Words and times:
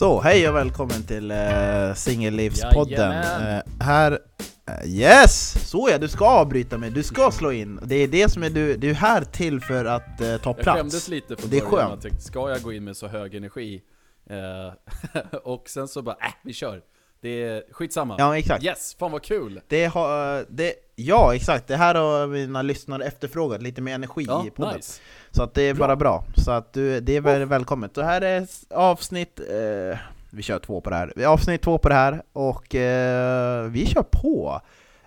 Så, 0.00 0.20
hej 0.20 0.48
och 0.48 0.56
välkommen 0.56 1.02
till 1.02 1.32
uh, 1.32 1.94
Singellivspodden. 1.94 3.12
Uh, 3.12 3.62
här... 3.80 4.18
eh, 4.66 4.88
yes! 4.88 5.68
Så 5.70 5.88
ja, 5.90 5.98
du 5.98 6.08
ska 6.08 6.26
avbryta 6.26 6.78
mig, 6.78 6.90
du 6.90 7.02
ska 7.02 7.30
slå 7.30 7.52
in. 7.52 7.80
Det 7.82 7.94
är 7.94 8.08
det 8.08 8.28
som 8.28 8.42
är 8.42 8.50
du, 8.50 8.76
du 8.76 8.90
är 8.90 8.94
här 8.94 9.24
till 9.24 9.60
för 9.60 9.84
att 9.84 10.20
uh, 10.20 10.36
ta 10.36 10.54
Jag 10.56 10.64
skämdes 10.64 10.92
plats. 10.92 11.08
lite 11.08 11.36
för 11.36 11.48
Det 11.48 11.70
början, 11.70 11.90
jag 11.90 12.00
tänkte, 12.00 12.20
ska 12.20 12.50
jag 12.50 12.62
gå 12.62 12.72
in 12.72 12.84
med 12.84 12.96
så 12.96 13.06
hög 13.06 13.34
energi? 13.34 13.82
Eh, 14.30 15.26
och 15.42 15.68
sen 15.68 15.88
så 15.88 16.02
bara, 16.02 16.16
äh, 16.20 16.32
vi 16.42 16.52
kör. 16.52 16.82
Det 17.20 17.42
är 17.42 17.62
skitsamma. 17.72 18.14
Ja, 18.18 18.38
exakt. 18.38 18.64
Yes, 18.64 18.96
fan 18.98 19.12
vad 19.12 19.22
kul! 19.22 19.60
Det 19.68 19.84
har, 19.84 20.44
det, 20.48 20.74
ja, 20.96 21.34
exakt. 21.34 21.68
Det 21.68 21.76
här 21.76 21.94
har 21.94 22.26
mina 22.26 22.62
lyssnare 22.62 23.04
efterfrågat, 23.04 23.62
lite 23.62 23.82
mer 23.82 23.94
energi 23.94 24.24
Ja, 24.28 24.46
i 24.46 24.50
podden. 24.50 24.76
nice. 24.76 25.00
Så 25.30 25.42
att 25.42 25.54
det 25.54 25.62
är 25.62 25.74
Bra. 25.74 25.86
bara 25.86 25.96
bra. 25.96 26.24
Så 26.36 26.50
att 26.50 26.72
du, 26.72 27.00
det 27.00 27.16
är 27.16 27.20
väl 27.20 27.44
välkommet. 27.44 27.94
Så 27.94 28.02
här 28.02 28.20
är 28.20 28.46
avsnitt... 28.70 29.40
Eh, 29.40 29.98
vi 30.32 30.42
kör 30.42 30.58
två 30.58 30.80
på 30.80 30.90
det 30.90 30.96
här. 30.96 31.24
Avsnitt 31.26 31.62
två 31.62 31.78
på 31.78 31.88
det 31.88 31.94
här, 31.94 32.22
och 32.32 32.74
eh, 32.74 33.64
vi 33.64 33.86
kör 33.86 34.02
på. 34.02 34.60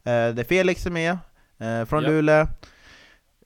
Eh, 0.03 0.29
det 0.29 0.47
Felix 0.47 0.81
som 0.83 0.97
är 0.97 1.17
med, 1.57 1.81
eh, 1.81 1.85
från 1.85 2.03
Ja. 2.03 2.09
Luleå. 2.09 2.47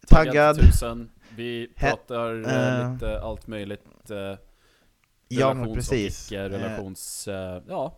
Taggad 0.07 0.25
Taggad. 0.33 0.59
tusen. 0.59 1.09
Vi 1.35 1.67
He- 1.75 1.79
pratar 1.79 2.49
eh, 2.49 2.79
eh, 2.81 2.93
lite 2.93 3.21
allt 3.21 3.47
möjligt. 3.47 3.85
Eh, 4.09 4.17
Ja, 5.29 5.47
relations 5.49 5.75
precis. 5.75 6.27
och 6.31 6.37
icke-relations... 6.37 7.27
Eh, 7.27 7.61
ja, 7.67 7.97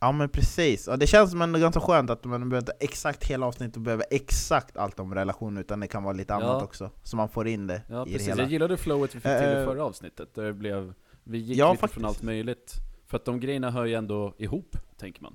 Ja 0.00 0.12
men 0.12 0.28
precis, 0.28 0.88
och 0.88 0.98
det 0.98 1.06
känns 1.06 1.30
som 1.30 1.42
ändå 1.42 1.58
ganska 1.58 1.80
skönt 1.80 2.10
att 2.10 2.24
man 2.24 2.48
behöver 2.48 2.58
inte 2.62 2.72
exakt 2.80 3.24
hela 3.24 3.46
avsnittet 3.46 3.76
och 3.76 3.82
behöver 3.82 4.06
exakt 4.10 4.76
allt 4.76 5.00
om 5.00 5.14
relationer 5.14 5.60
utan 5.60 5.80
det 5.80 5.86
kan 5.86 6.02
vara 6.02 6.12
lite 6.12 6.32
Ja. 6.32 6.36
annat 6.42 6.62
också, 6.62 6.90
så 7.02 7.16
man 7.16 7.28
får 7.28 7.48
in 7.48 7.66
det 7.66 7.82
ja 7.88 8.02
i 8.02 8.04
det 8.04 8.12
precis. 8.12 8.28
hela. 8.28 8.42
Jag 8.42 8.50
gillade 8.52 8.76
flowet 8.76 9.10
vi 9.14 9.20
fick 9.20 9.22
till 9.22 9.30
Eh, 9.32 9.62
i 9.62 9.64
förra 9.64 9.84
avsnittet. 9.84 10.34
Där 10.34 10.42
det 10.44 10.52
blev, 10.52 10.94
vi 11.24 11.38
gick 11.38 11.58
Ja, 11.58 11.70
lite 11.70 11.80
faktiskt. 11.80 11.94
från 11.94 12.04
allt 12.04 12.22
möjligt. 12.22 12.72
För 13.06 13.16
att 13.16 13.24
de 13.24 13.40
grejerna 13.40 13.70
hör 13.70 13.84
ju 13.84 13.94
ändå 13.94 14.34
ihop, 14.38 14.76
tänker 14.98 15.22
man. 15.22 15.34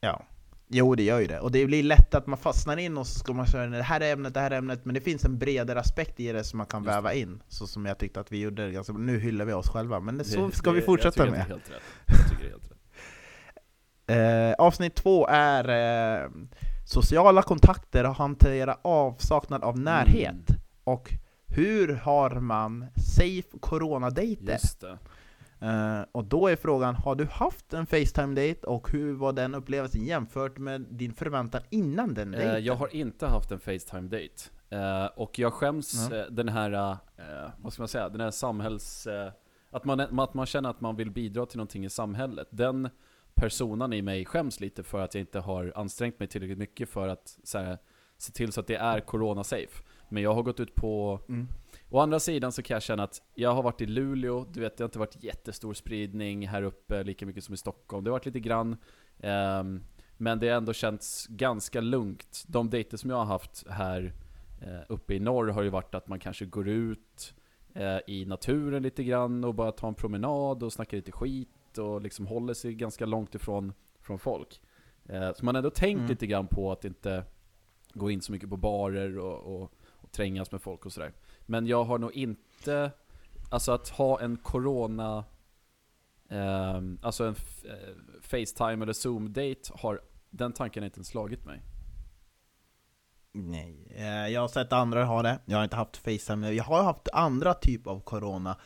Ja. 0.00 0.22
Jo 0.68 0.94
det 0.94 1.02
gör 1.02 1.20
ju 1.20 1.26
det, 1.26 1.40
och 1.40 1.52
det 1.52 1.66
blir 1.66 1.82
lätt 1.82 2.14
att 2.14 2.26
man 2.26 2.38
fastnar 2.38 2.76
in 2.76 2.98
och 2.98 3.06
så 3.06 3.18
ska 3.18 3.32
man 3.32 3.46
köra 3.46 3.66
det 3.66 3.82
här 3.82 4.00
är 4.00 4.12
ämnet, 4.12 4.34
det 4.34 4.40
här 4.40 4.50
är 4.50 4.56
ämnet, 4.58 4.84
men 4.84 4.94
det 4.94 5.00
finns 5.00 5.24
en 5.24 5.38
bredare 5.38 5.80
aspekt 5.80 6.20
i 6.20 6.32
det 6.32 6.44
som 6.44 6.56
man 6.58 6.66
kan 6.66 6.80
Just 6.82 6.88
det. 6.90 6.94
väva 6.94 7.14
in, 7.14 7.42
så 7.48 7.66
som 7.66 7.86
jag 7.86 7.98
tyckte 7.98 8.20
att 8.20 8.32
vi 8.32 8.40
gjorde 8.40 8.66
det 8.66 8.72
ganska 8.72 8.92
Nu 8.92 9.18
hyllar 9.18 9.44
vi 9.44 9.52
oss 9.52 9.68
själva, 9.68 10.00
men 10.00 10.18
det, 10.18 10.24
så 10.24 10.46
Det- 10.46 10.56
ska 10.56 10.70
det- 10.70 10.76
vi 10.76 10.82
fortsätta 10.82 11.24
jag 11.24 11.30
med. 11.30 11.44
det. 11.48 11.54
Jag 12.06 12.30
tycker 12.30 12.42
det 12.42 12.46
är 12.48 12.50
helt 12.50 12.70
rätt. 12.70 12.73
Eh, 14.06 14.52
avsnitt 14.58 14.94
två 14.94 15.26
är 15.28 15.68
eh, 16.22 16.30
sociala 16.86 17.42
kontakter 17.42 18.06
och 18.08 18.14
hantera 18.14 18.78
avsaknad 18.82 19.64
av 19.64 19.78
närhet. 19.78 20.50
Mm. 20.50 20.60
Och 20.84 21.14
hur 21.46 21.94
har 21.94 22.30
man 22.30 22.86
safe 23.16 23.48
coronadejter? 23.60 24.58
Det. 24.80 24.98
Eh, 25.66 26.04
och 26.12 26.24
då 26.24 26.48
är 26.48 26.56
frågan, 26.56 26.94
har 26.94 27.14
du 27.14 27.24
haft 27.24 27.72
en 27.74 27.86
Facetime-date 27.86 28.66
och 28.66 28.90
hur 28.90 29.14
var 29.14 29.32
den 29.32 29.54
upplevelsen 29.54 30.04
jämfört 30.04 30.58
med 30.58 30.80
din 30.80 31.14
förväntan 31.14 31.62
innan 31.70 32.14
den 32.14 32.34
Eh, 32.34 32.40
dejten? 32.40 32.64
jag 32.64 32.74
har 32.74 32.94
inte 32.94 33.26
haft 33.26 33.50
en 33.50 33.58
Facetime-date. 33.60 34.50
Eh, 34.70 35.06
och 35.16 35.38
jag 35.38 35.52
skäms 35.52 36.10
eh, 36.10 36.26
den 36.30 36.48
här, 36.48 36.98
vad 37.56 37.72
ska 37.72 37.82
man 37.82 37.88
säga, 37.88 38.08
den 38.08 38.20
här 38.20 38.30
samhälls... 38.30 39.08
Att, 39.70 39.84
man, 39.84 40.00
att 40.00 40.34
man 40.34 40.46
känner 40.46 40.70
att 40.70 40.80
man 40.80 40.96
vill 40.96 41.10
bidra 41.10 41.46
till 41.46 41.58
någonting 41.58 41.84
i 41.84 41.90
samhället. 41.90 42.48
Den 42.50 42.88
personen 43.34 43.92
i 43.92 44.02
mig 44.02 44.24
skäms 44.24 44.60
lite 44.60 44.82
för 44.82 45.00
att 45.00 45.14
jag 45.14 45.22
inte 45.22 45.40
har 45.40 45.72
ansträngt 45.76 46.18
mig 46.18 46.28
tillräckligt 46.28 46.58
mycket 46.58 46.88
för 46.88 47.08
att 47.08 47.38
så 47.44 47.58
här, 47.58 47.78
se 48.16 48.32
till 48.32 48.52
så 48.52 48.60
att 48.60 48.66
det 48.66 48.76
är 48.76 49.00
corona-safe. 49.00 49.82
Men 50.08 50.22
jag 50.22 50.34
har 50.34 50.42
gått 50.42 50.60
ut 50.60 50.74
på... 50.74 51.20
Mm. 51.28 51.48
Å 51.90 51.98
andra 52.00 52.20
sidan 52.20 52.52
så 52.52 52.62
kan 52.62 52.74
jag 52.74 52.82
känna 52.82 53.02
att 53.02 53.22
jag 53.34 53.54
har 53.54 53.62
varit 53.62 53.80
i 53.80 53.86
Luleå, 53.86 54.46
du 54.52 54.60
vet 54.60 54.76
det 54.76 54.84
har 54.84 54.88
inte 54.88 54.98
varit 54.98 55.24
jättestor 55.24 55.74
spridning 55.74 56.48
här 56.48 56.62
uppe 56.62 57.02
lika 57.02 57.26
mycket 57.26 57.44
som 57.44 57.54
i 57.54 57.56
Stockholm. 57.56 58.04
Det 58.04 58.10
har 58.10 58.18
varit 58.18 58.26
lite 58.26 58.40
grann. 58.40 58.76
ehm, 59.20 59.82
men 60.16 60.38
det 60.38 60.48
har 60.48 60.56
ändå 60.56 60.72
känts 60.72 61.26
ganska 61.26 61.80
lugnt. 61.80 62.44
De 62.46 62.70
dejter 62.70 62.96
som 62.96 63.10
jag 63.10 63.16
har 63.16 63.24
haft 63.24 63.64
här 63.68 64.12
eh, 64.62 64.80
uppe 64.88 65.14
i 65.14 65.20
norr 65.20 65.48
har 65.48 65.62
ju 65.62 65.68
varit 65.68 65.94
att 65.94 66.08
man 66.08 66.20
kanske 66.20 66.46
går 66.46 66.68
ut 66.68 67.34
eh, 67.74 67.98
i 68.06 68.24
naturen 68.26 68.82
lite 68.82 69.04
grann 69.04 69.44
och 69.44 69.54
bara 69.54 69.72
tar 69.72 69.88
en 69.88 69.94
promenad 69.94 70.62
och 70.62 70.72
snackar 70.72 70.96
lite 70.96 71.12
skit 71.12 71.48
och 71.78 72.02
liksom 72.02 72.26
håller 72.26 72.54
sig 72.54 72.74
ganska 72.74 73.06
långt 73.06 73.34
ifrån 73.34 73.72
från 74.00 74.18
folk. 74.18 74.60
Eh, 75.04 75.32
så 75.34 75.44
man 75.44 75.54
har 75.54 75.58
ändå 75.58 75.70
tänkt 75.70 75.98
Mm. 75.98 76.10
lite 76.10 76.26
grann 76.26 76.46
på 76.46 76.72
att 76.72 76.84
inte 76.84 77.24
gå 77.94 78.10
in 78.10 78.22
så 78.22 78.32
mycket 78.32 78.50
på 78.50 78.56
barer 78.56 79.18
och, 79.18 79.54
och, 79.62 79.72
och 79.86 80.12
trängas 80.12 80.52
med 80.52 80.62
folk 80.62 80.86
och 80.86 80.92
sådär. 80.92 81.12
Men 81.46 81.66
jag 81.66 81.84
har 81.84 81.98
nog 81.98 82.12
inte, 82.12 82.90
alltså 83.50 83.72
att 83.72 83.88
ha 83.88 84.20
en 84.20 84.36
corona, 84.36 85.24
ehm, 86.28 86.98
alltså 87.02 87.24
en 87.24 87.34
eh, 87.64 87.94
Facetime 88.20 88.82
eller 88.82 88.92
Zoom-date, 88.92 89.72
har 89.74 90.00
den 90.30 90.52
tanken 90.52 90.82
har 90.82 90.86
inte 90.86 90.98
ens 90.98 91.08
slagit 91.08 91.44
mig. 91.44 91.62
Nej, 93.32 93.86
eh, 93.96 94.28
jag 94.28 94.40
har 94.40 94.48
sett 94.48 94.72
andra 94.72 95.04
ha 95.04 95.22
det, 95.22 95.38
jag 95.44 95.56
har 95.56 95.64
inte 95.64 95.76
haft 95.76 95.96
Facetime, 95.96 96.50
jag 96.50 96.64
har 96.64 96.82
haft 96.82 97.08
andra 97.12 97.54
typ 97.54 97.86
av 97.86 98.00
corona 98.00 98.56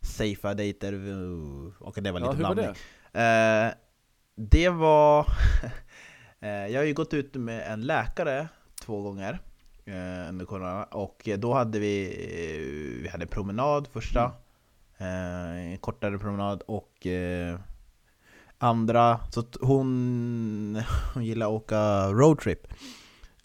safea 0.00 0.54
dejter, 0.54 0.92
uh, 0.92 1.72
och 1.78 1.98
det 2.02 2.12
var 2.12 2.20
lite 2.20 2.32
Ja, 2.32 2.36
blandning. 2.36 2.66
det? 3.12 3.20
Eh, 3.20 3.72
det 4.36 4.68
var... 4.68 5.20
eh, 6.40 6.48
jag 6.50 6.80
har 6.80 6.84
ju 6.84 6.94
gått 6.94 7.14
ut 7.14 7.34
med 7.34 7.72
en 7.72 7.80
läkare 7.82 8.48
två 8.84 9.02
gånger 9.02 9.38
eh, 9.84 10.28
under 10.28 10.44
corona 10.44 10.84
och 10.84 11.28
då 11.38 11.54
hade 11.54 11.78
vi, 11.78 12.06
eh, 12.06 13.02
vi 13.02 13.08
hade 13.08 13.26
promenad 13.26 13.88
första, 13.92 14.32
eh, 14.98 15.72
en 15.72 15.78
kortare 15.78 16.18
promenad 16.18 16.62
och 16.66 17.06
eh, 17.06 17.58
andra, 18.58 19.20
så 19.30 19.44
hon, 19.60 20.82
hon 21.14 21.24
gillar 21.24 21.46
att 21.46 21.52
åka 21.52 22.08
roadtrip. 22.08 22.66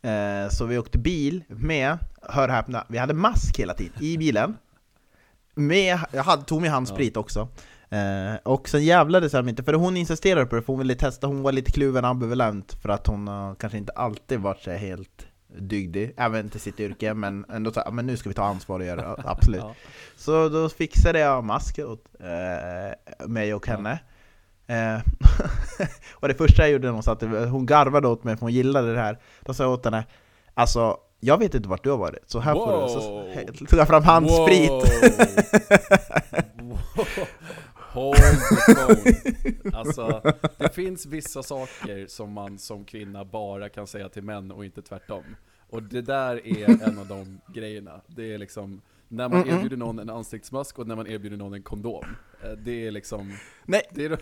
Eh, 0.02 0.50
så 0.50 0.66
vi 0.66 0.78
åkte 0.78 0.97
bil 0.97 1.44
med, 1.47 1.97
hör 2.22 2.50
häpna, 2.50 2.86
vi 2.90 2.97
hade 2.97 3.13
mask 3.13 3.59
hela 3.59 3.74
tiden 3.74 4.03
i 4.03 4.18
bilen. 4.18 4.58
Med, 5.56 6.00
jag 6.12 6.24
hade, 6.24 6.44
tog 6.44 6.62
med 6.62 6.72
handsprit 6.72 7.18
också. 7.18 7.47
Eh, 7.90 8.36
och 8.44 8.69
sen 8.69 8.84
jävlades 8.84 9.34
jag 9.34 9.50
inte, 9.50 9.64
för 9.64 9.74
hon 9.74 9.97
insisterade 9.97 10.46
på 10.46 10.56
det, 10.56 10.62
för 10.62 10.74
hon 10.74 10.80
ville 10.80 10.96
testa, 10.96 11.28
hon 11.28 11.44
var 11.44 11.52
lite 11.52 11.72
kluven 11.72 12.06
ambivalent 12.06 12.74
för 12.81 12.90
att 12.90 13.08
hon 13.08 13.28
har 13.28 13.56
kanske 13.56 13.78
inte 13.78 13.92
alltid 13.92 14.40
varit 14.40 14.62
så 14.62 14.72
helt 14.72 15.28
dygdig, 15.58 16.13
även 16.18 16.50
till 16.50 16.59
sitt 16.59 16.80
yrke, 16.80 17.13
men 17.13 17.46
ändå 17.50 17.72
så 17.72 17.84
men 17.92 18.06
nu 18.06 18.18
ska 18.18 18.30
vi 18.30 18.36
ta 18.36 18.44
ansvar 18.44 18.80
och 18.80 18.86
göra 18.86 19.02
det, 19.02 19.24
absolut. 19.30 19.62
Ja. 19.62 19.75
Så 20.16 20.50
då 20.50 20.69
fixade 20.69 21.19
jag 21.19 21.44
mask 21.44 21.80
åt 21.80 22.06
eh, 22.19 23.28
mig 23.28 23.53
och 23.53 23.68
henne. 23.68 24.00
Eh, 24.68 25.02
och 26.13 26.28
det 26.28 26.34
första 26.34 26.62
jag 26.62 26.72
gjorde 26.72 26.88
när 26.88 26.94
hon 26.94 27.03
satt, 27.03 27.22
hon 27.22 27.66
garvade 27.66 28.08
åt 28.08 28.24
mig 28.24 28.38
för 28.38 28.42
hon 28.42 28.53
gillade 28.53 28.94
det 28.94 29.02
här. 29.02 29.19
Då 29.42 29.53
sa 29.53 29.63
jag 29.63 29.74
åt 29.74 29.86
henne, 29.86 30.06
alltså 30.53 30.97
jag 31.26 31.38
vet 31.38 31.56
inte 31.56 31.70
vart 31.70 31.84
du 31.84 31.90
har 31.90 31.98
varit, 31.98 32.30
så 32.30 32.40
här 32.40 32.54
får 32.54 32.84
du. 32.84 32.90
Så 32.94 33.14
Wow. 33.14 33.34
tog 33.70 33.80
jag 33.80 33.88
fram 33.88 34.04
handsprit. 34.04 34.70
Wow. 34.70 34.84
Hold 37.76 38.16
the 38.16 38.74
phone. 38.74 39.78
Alltså, 39.78 40.22
det 40.58 40.76
finns 40.76 41.06
vissa 41.06 41.44
saker 41.44 42.08
som 42.08 42.32
man 42.34 42.60
som 42.60 42.86
kvinna 42.86 43.26
bara 43.26 43.70
kan 43.70 43.88
säga 43.88 44.10
till 44.10 44.24
män 44.24 44.52
och 44.52 44.66
inte 44.66 44.82
tvärtom. 44.82 45.24
Och 45.70 45.84
det 45.84 46.02
där 46.02 46.48
är 46.48 46.70
en 46.88 47.00
av 47.00 47.08
de 47.08 47.42
grejerna. 47.54 48.02
Det 48.08 48.34
är 48.34 48.38
liksom, 48.38 48.82
när 49.08 49.30
man 49.30 49.50
erbjuder 49.50 49.78
någon 49.78 50.00
en 50.00 50.10
ansiktsmask 50.10 50.80
och 50.80 50.88
när 50.88 50.96
man 50.96 51.08
erbjuder 51.08 51.38
någon 51.38 51.54
en 51.54 51.64
kondom. 51.64 52.04
Eh, 52.44 52.52
Det 52.52 52.88
är 52.88 52.92
liksom, 52.92 53.34
Nej. 53.66 53.82
det 53.92 54.06
är, 54.06 54.10
det, 54.10 54.20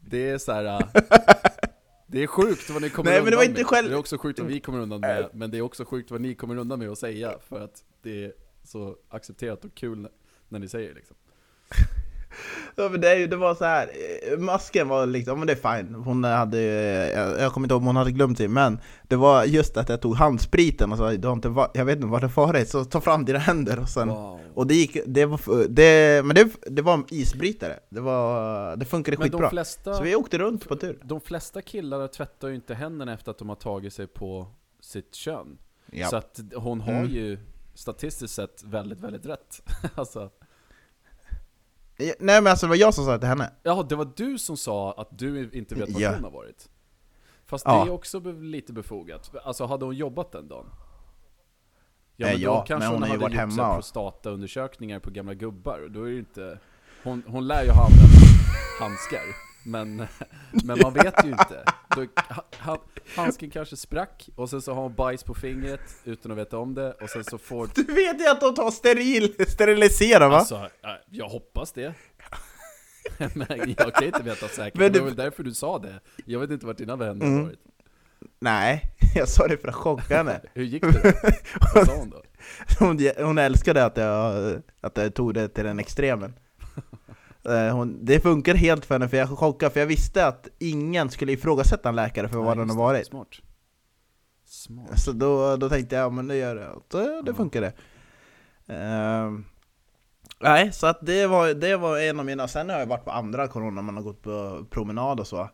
det 0.00 0.28
är 0.30 0.38
så 0.38 0.52
här. 0.52 0.88
Det 2.10 2.22
är 2.22 2.26
sjukt 2.26 2.70
vad 2.70 2.82
ni 2.82 2.90
kommer 2.90 3.10
Nej, 3.10 3.18
undan 3.18 3.24
men 3.24 3.30
det 3.30 3.36
var 3.36 3.44
inte 3.44 3.60
med. 3.60 3.66
själv- 3.66 3.88
Det 3.88 3.94
är 3.94 3.98
också 3.98 4.18
sjukt 4.18 4.38
vad 4.38 4.48
vi 4.48 4.60
kommer 4.60 4.78
undan 4.78 5.00
med, 5.00 5.28
men 5.32 5.50
det 5.50 5.58
är 5.58 5.62
också 5.62 5.84
sjukt 5.84 6.10
vad 6.10 6.20
ni 6.20 6.34
kommer 6.34 6.56
undan 6.56 6.78
med 6.78 6.88
att 6.88 6.98
säga, 6.98 7.38
för 7.48 7.60
att 7.60 7.84
det 8.02 8.24
är 8.24 8.32
så 8.64 8.96
accepterat 9.08 9.64
och 9.64 9.74
kul 9.74 10.08
när- 10.48 10.58
ni 10.58 10.68
säger 10.68 10.94
liksom. 10.94 11.16
Ja, 12.76 12.88
men 12.88 13.00
det, 13.00 13.26
det 13.26 13.36
var 13.36 13.54
så 13.54 13.64
här. 13.64 13.90
eh, 14.32 14.38
masken 14.38 14.88
var 14.88 15.06
liksom, 15.06 15.38
men 15.38 15.46
det 15.46 15.52
är 15.52 15.76
fine. 15.82 15.94
Hon 15.94 16.24
hade, 16.24 16.58
eh, 16.58 17.18
jag, 17.20 17.40
jag 17.40 17.52
kommer 17.52 17.64
inte 17.64 17.72
ihåg 17.74 17.80
om 17.82 17.86
hon 17.86 17.96
hade 17.96 18.10
glömt 18.12 18.38
det, 18.38 18.48
men 18.48 18.78
det 19.02 19.16
var 19.16 19.44
just 19.44 19.76
att 19.76 19.88
jag 19.88 20.00
tog 20.00 20.16
handspriten 20.16 20.92
och 20.92 20.98
sa, 20.98 21.10
du 21.12 21.26
har 21.28 21.34
inte 21.34 21.48
va- 21.48 21.70
jag 21.74 21.84
vet 21.84 21.96
inte 21.96 22.06
vad 22.08 22.20
det 22.20 22.26
varit, 22.36 22.68
så 22.68 22.84
ta 22.84 23.00
fram 23.00 23.24
dina 23.24 23.38
händer 23.38 23.78
och 23.80 23.88
sen 23.88 24.08
Wow. 24.08 24.40
Och 24.54 24.66
det 24.66 24.74
gick, 24.74 24.96
det 25.06 25.26
var, 25.26 25.68
det, 25.68 26.24
men 26.24 26.34
det, 26.36 26.48
det 26.66 26.82
var 26.82 26.94
en 26.94 27.04
isbrytare, 27.10 27.78
det, 27.88 28.00
var, 28.00 28.76
det 28.76 28.84
funkade 28.84 29.16
Men 29.18 29.24
skitbra 29.30 29.50
flesta, 29.50 29.94
Så 29.94 30.02
vi 30.02 30.14
åkte 30.16 30.38
runt 30.38 30.68
på 30.68 30.76
tur 30.76 30.98
de 31.02 31.20
flesta 31.20 31.62
killar 31.62 32.08
tvättar 32.08 32.48
ju 32.48 32.54
inte 32.54 32.74
händerna 32.74 33.12
efter 33.12 33.30
att 33.30 33.38
de 33.38 33.48
har 33.48 33.56
tagit 33.56 33.92
sig 33.92 34.06
på 34.06 34.46
sitt 34.80 35.14
kön. 35.14 35.58
ja. 35.92 36.06
Så 36.08 36.16
att 36.16 36.40
hon 36.54 36.80
har 36.80 36.92
Mm. 36.92 37.10
ju 37.10 37.38
statistiskt 37.74 38.34
sett 38.34 38.62
väldigt, 38.64 39.00
väldigt 39.00 39.26
rätt. 39.26 39.62
alltså, 39.94 40.30
Nej 41.98 42.14
men 42.42 42.46
alltså 42.46 42.66
det 42.66 42.70
var 42.70 42.76
jag 42.76 42.94
som 42.94 43.04
sa 43.04 43.12
det 43.12 43.18
till 43.18 43.28
henne 43.28 43.50
jaha, 43.62 43.82
det 43.82 43.96
var 43.96 44.08
du 44.16 44.38
som 44.38 44.56
sa 44.56 44.92
att 44.92 45.18
du 45.18 45.50
inte 45.52 45.74
vet 45.74 45.90
var 45.90 46.00
Ja. 46.00 46.14
hon 46.14 46.24
har 46.24 46.30
varit. 46.30 46.68
Fast 47.46 47.64
Ja. 47.66 47.84
det 47.84 47.90
är 47.90 47.92
också 47.94 48.20
lite 48.32 48.72
befogat. 48.72 49.30
Alltså 49.44 49.66
hade 49.66 49.84
hon 49.84 49.94
jobbat 49.96 50.32
den 50.32 50.48
dagen? 50.48 50.66
Ja 52.16 52.26
men 52.26 52.36
då 52.36 52.42
ja, 52.42 52.64
kanske 52.68 52.74
men 52.90 52.94
hon 52.94 53.02
hon, 53.02 53.10
har 53.10 53.18
varit 53.18 53.36
hemma 53.36 53.68
och- 53.68 53.74
prostataundersökningar 53.74 55.00
på 55.00 55.10
gamla 55.10 55.34
gubbar, 55.34 55.78
och 55.84 55.90
då 55.90 56.02
är 56.02 56.10
det 56.10 56.18
inte... 56.18 56.58
hon, 57.04 57.22
hon 57.26 57.46
lär 57.46 57.64
ju 57.64 57.70
ha 57.70 57.84
använt 57.84 58.10
handskar. 58.80 59.22
Men, 59.62 59.96
men 60.64 60.78
man 60.82 60.92
vet 60.92 61.24
ju 61.24 61.28
inte. 61.28 61.64
Då, 61.96 62.06
ha, 62.60 62.78
handsken 63.16 63.50
kanske 63.50 63.76
sprack, 63.76 64.28
och 64.36 64.50
sen 64.50 64.62
så 64.62 64.74
har 64.74 64.82
hon 64.82 64.94
bajs 64.94 65.24
på 65.24 65.34
fingret 65.34 65.80
utan 66.04 66.32
att 66.32 66.38
veta 66.38 66.58
om 66.58 66.74
det, 66.74 66.92
och 66.92 67.10
sen 67.10 67.24
så 67.24 67.38
får... 67.38 67.70
Du 67.74 67.82
vet 67.82 68.20
ju 68.20 68.28
att 68.28 68.40
de 68.40 68.54
tar 68.54 68.70
steril, 68.70 69.34
sterilisera 69.48 70.28
va? 70.28 70.36
Alltså, 70.36 70.68
jag 71.10 71.28
hoppas 71.28 71.72
det. 71.72 71.94
men 73.34 73.74
jag 73.78 73.94
kan 73.94 74.04
inte 74.04 74.22
veta 74.22 74.48
säkert, 74.48 74.80
men 74.80 74.92
det 74.92 74.98
var 74.98 75.06
väl 75.06 75.16
därför 75.16 75.42
du 75.42 75.54
sa 75.54 75.78
det. 75.78 76.00
Jag 76.24 76.40
vet 76.40 76.50
inte 76.50 76.66
vart 76.66 76.76
dina 76.78 76.96
vänner 76.96 77.26
har 77.26 77.32
mm. 77.32 77.44
varit. 77.44 77.58
Nej, 78.38 78.82
jag 79.14 79.28
sa 79.28 79.46
det 79.46 79.56
för 79.56 79.68
att 79.68 79.74
chocka 79.74 80.16
henne. 80.16 80.40
Hur 80.54 80.64
gick 80.64 80.82
det? 80.82 81.14
Vad 81.74 81.86
sa 81.86 81.94
hon 81.94 82.10
då? 82.10 82.22
Hon, 82.78 83.10
hon 83.16 83.38
älskade 83.38 83.84
att 83.84 83.96
jag, 83.96 84.54
att 84.80 84.96
jag 84.96 85.14
tog 85.14 85.34
det 85.34 85.48
till 85.48 85.64
den 85.64 85.78
extremen. 85.78 86.34
Eh, 87.48 87.76
hon, 87.76 88.04
det 88.04 88.20
funkar 88.20 88.54
helt 88.54 88.86
för 88.86 88.94
henne, 88.94 89.08
för 89.08 89.16
jag 89.16 89.28
chockade, 89.28 89.72
för 89.72 89.80
jag 89.80 89.86
visste 89.86 90.26
att 90.26 90.48
ingen 90.58 91.10
skulle 91.10 91.32
ifrågasätta 91.32 91.88
en 91.88 91.96
läkare 91.96 92.28
för 92.28 92.38
vad 92.38 92.58
den 92.58 92.70
har 92.70 92.76
varit. 92.76 93.06
Smart. 93.06 93.28
Smart. 94.44 95.00
Så 95.00 95.12
då, 95.12 95.56
då 95.56 95.68
tänkte 95.68 95.96
jag, 95.96 96.04
ja 96.04 96.10
men 96.10 96.28
det 96.28 96.36
gör 96.36 96.54
det. 96.54 96.68
Så 96.92 97.22
det 97.22 97.34
funkar 97.34 97.60
det. 97.60 97.72
Uh, 98.70 99.38
nej, 100.40 100.72
så 100.72 100.86
att 100.86 101.06
det 101.06 101.26
var, 101.26 101.54
det 101.54 101.76
var 101.76 101.98
en 101.98 102.18
av 102.18 102.26
mina, 102.26 102.48
sen 102.48 102.68
har 102.68 102.78
jag 102.78 102.86
varit 102.86 103.04
på 103.04 103.10
andra 103.10 103.48
corona, 103.48 103.82
man 103.82 103.96
har 103.96 104.02
gått 104.02 104.22
på 104.22 104.66
promenad 104.70 105.20
och 105.20 105.26
så. 105.26 105.48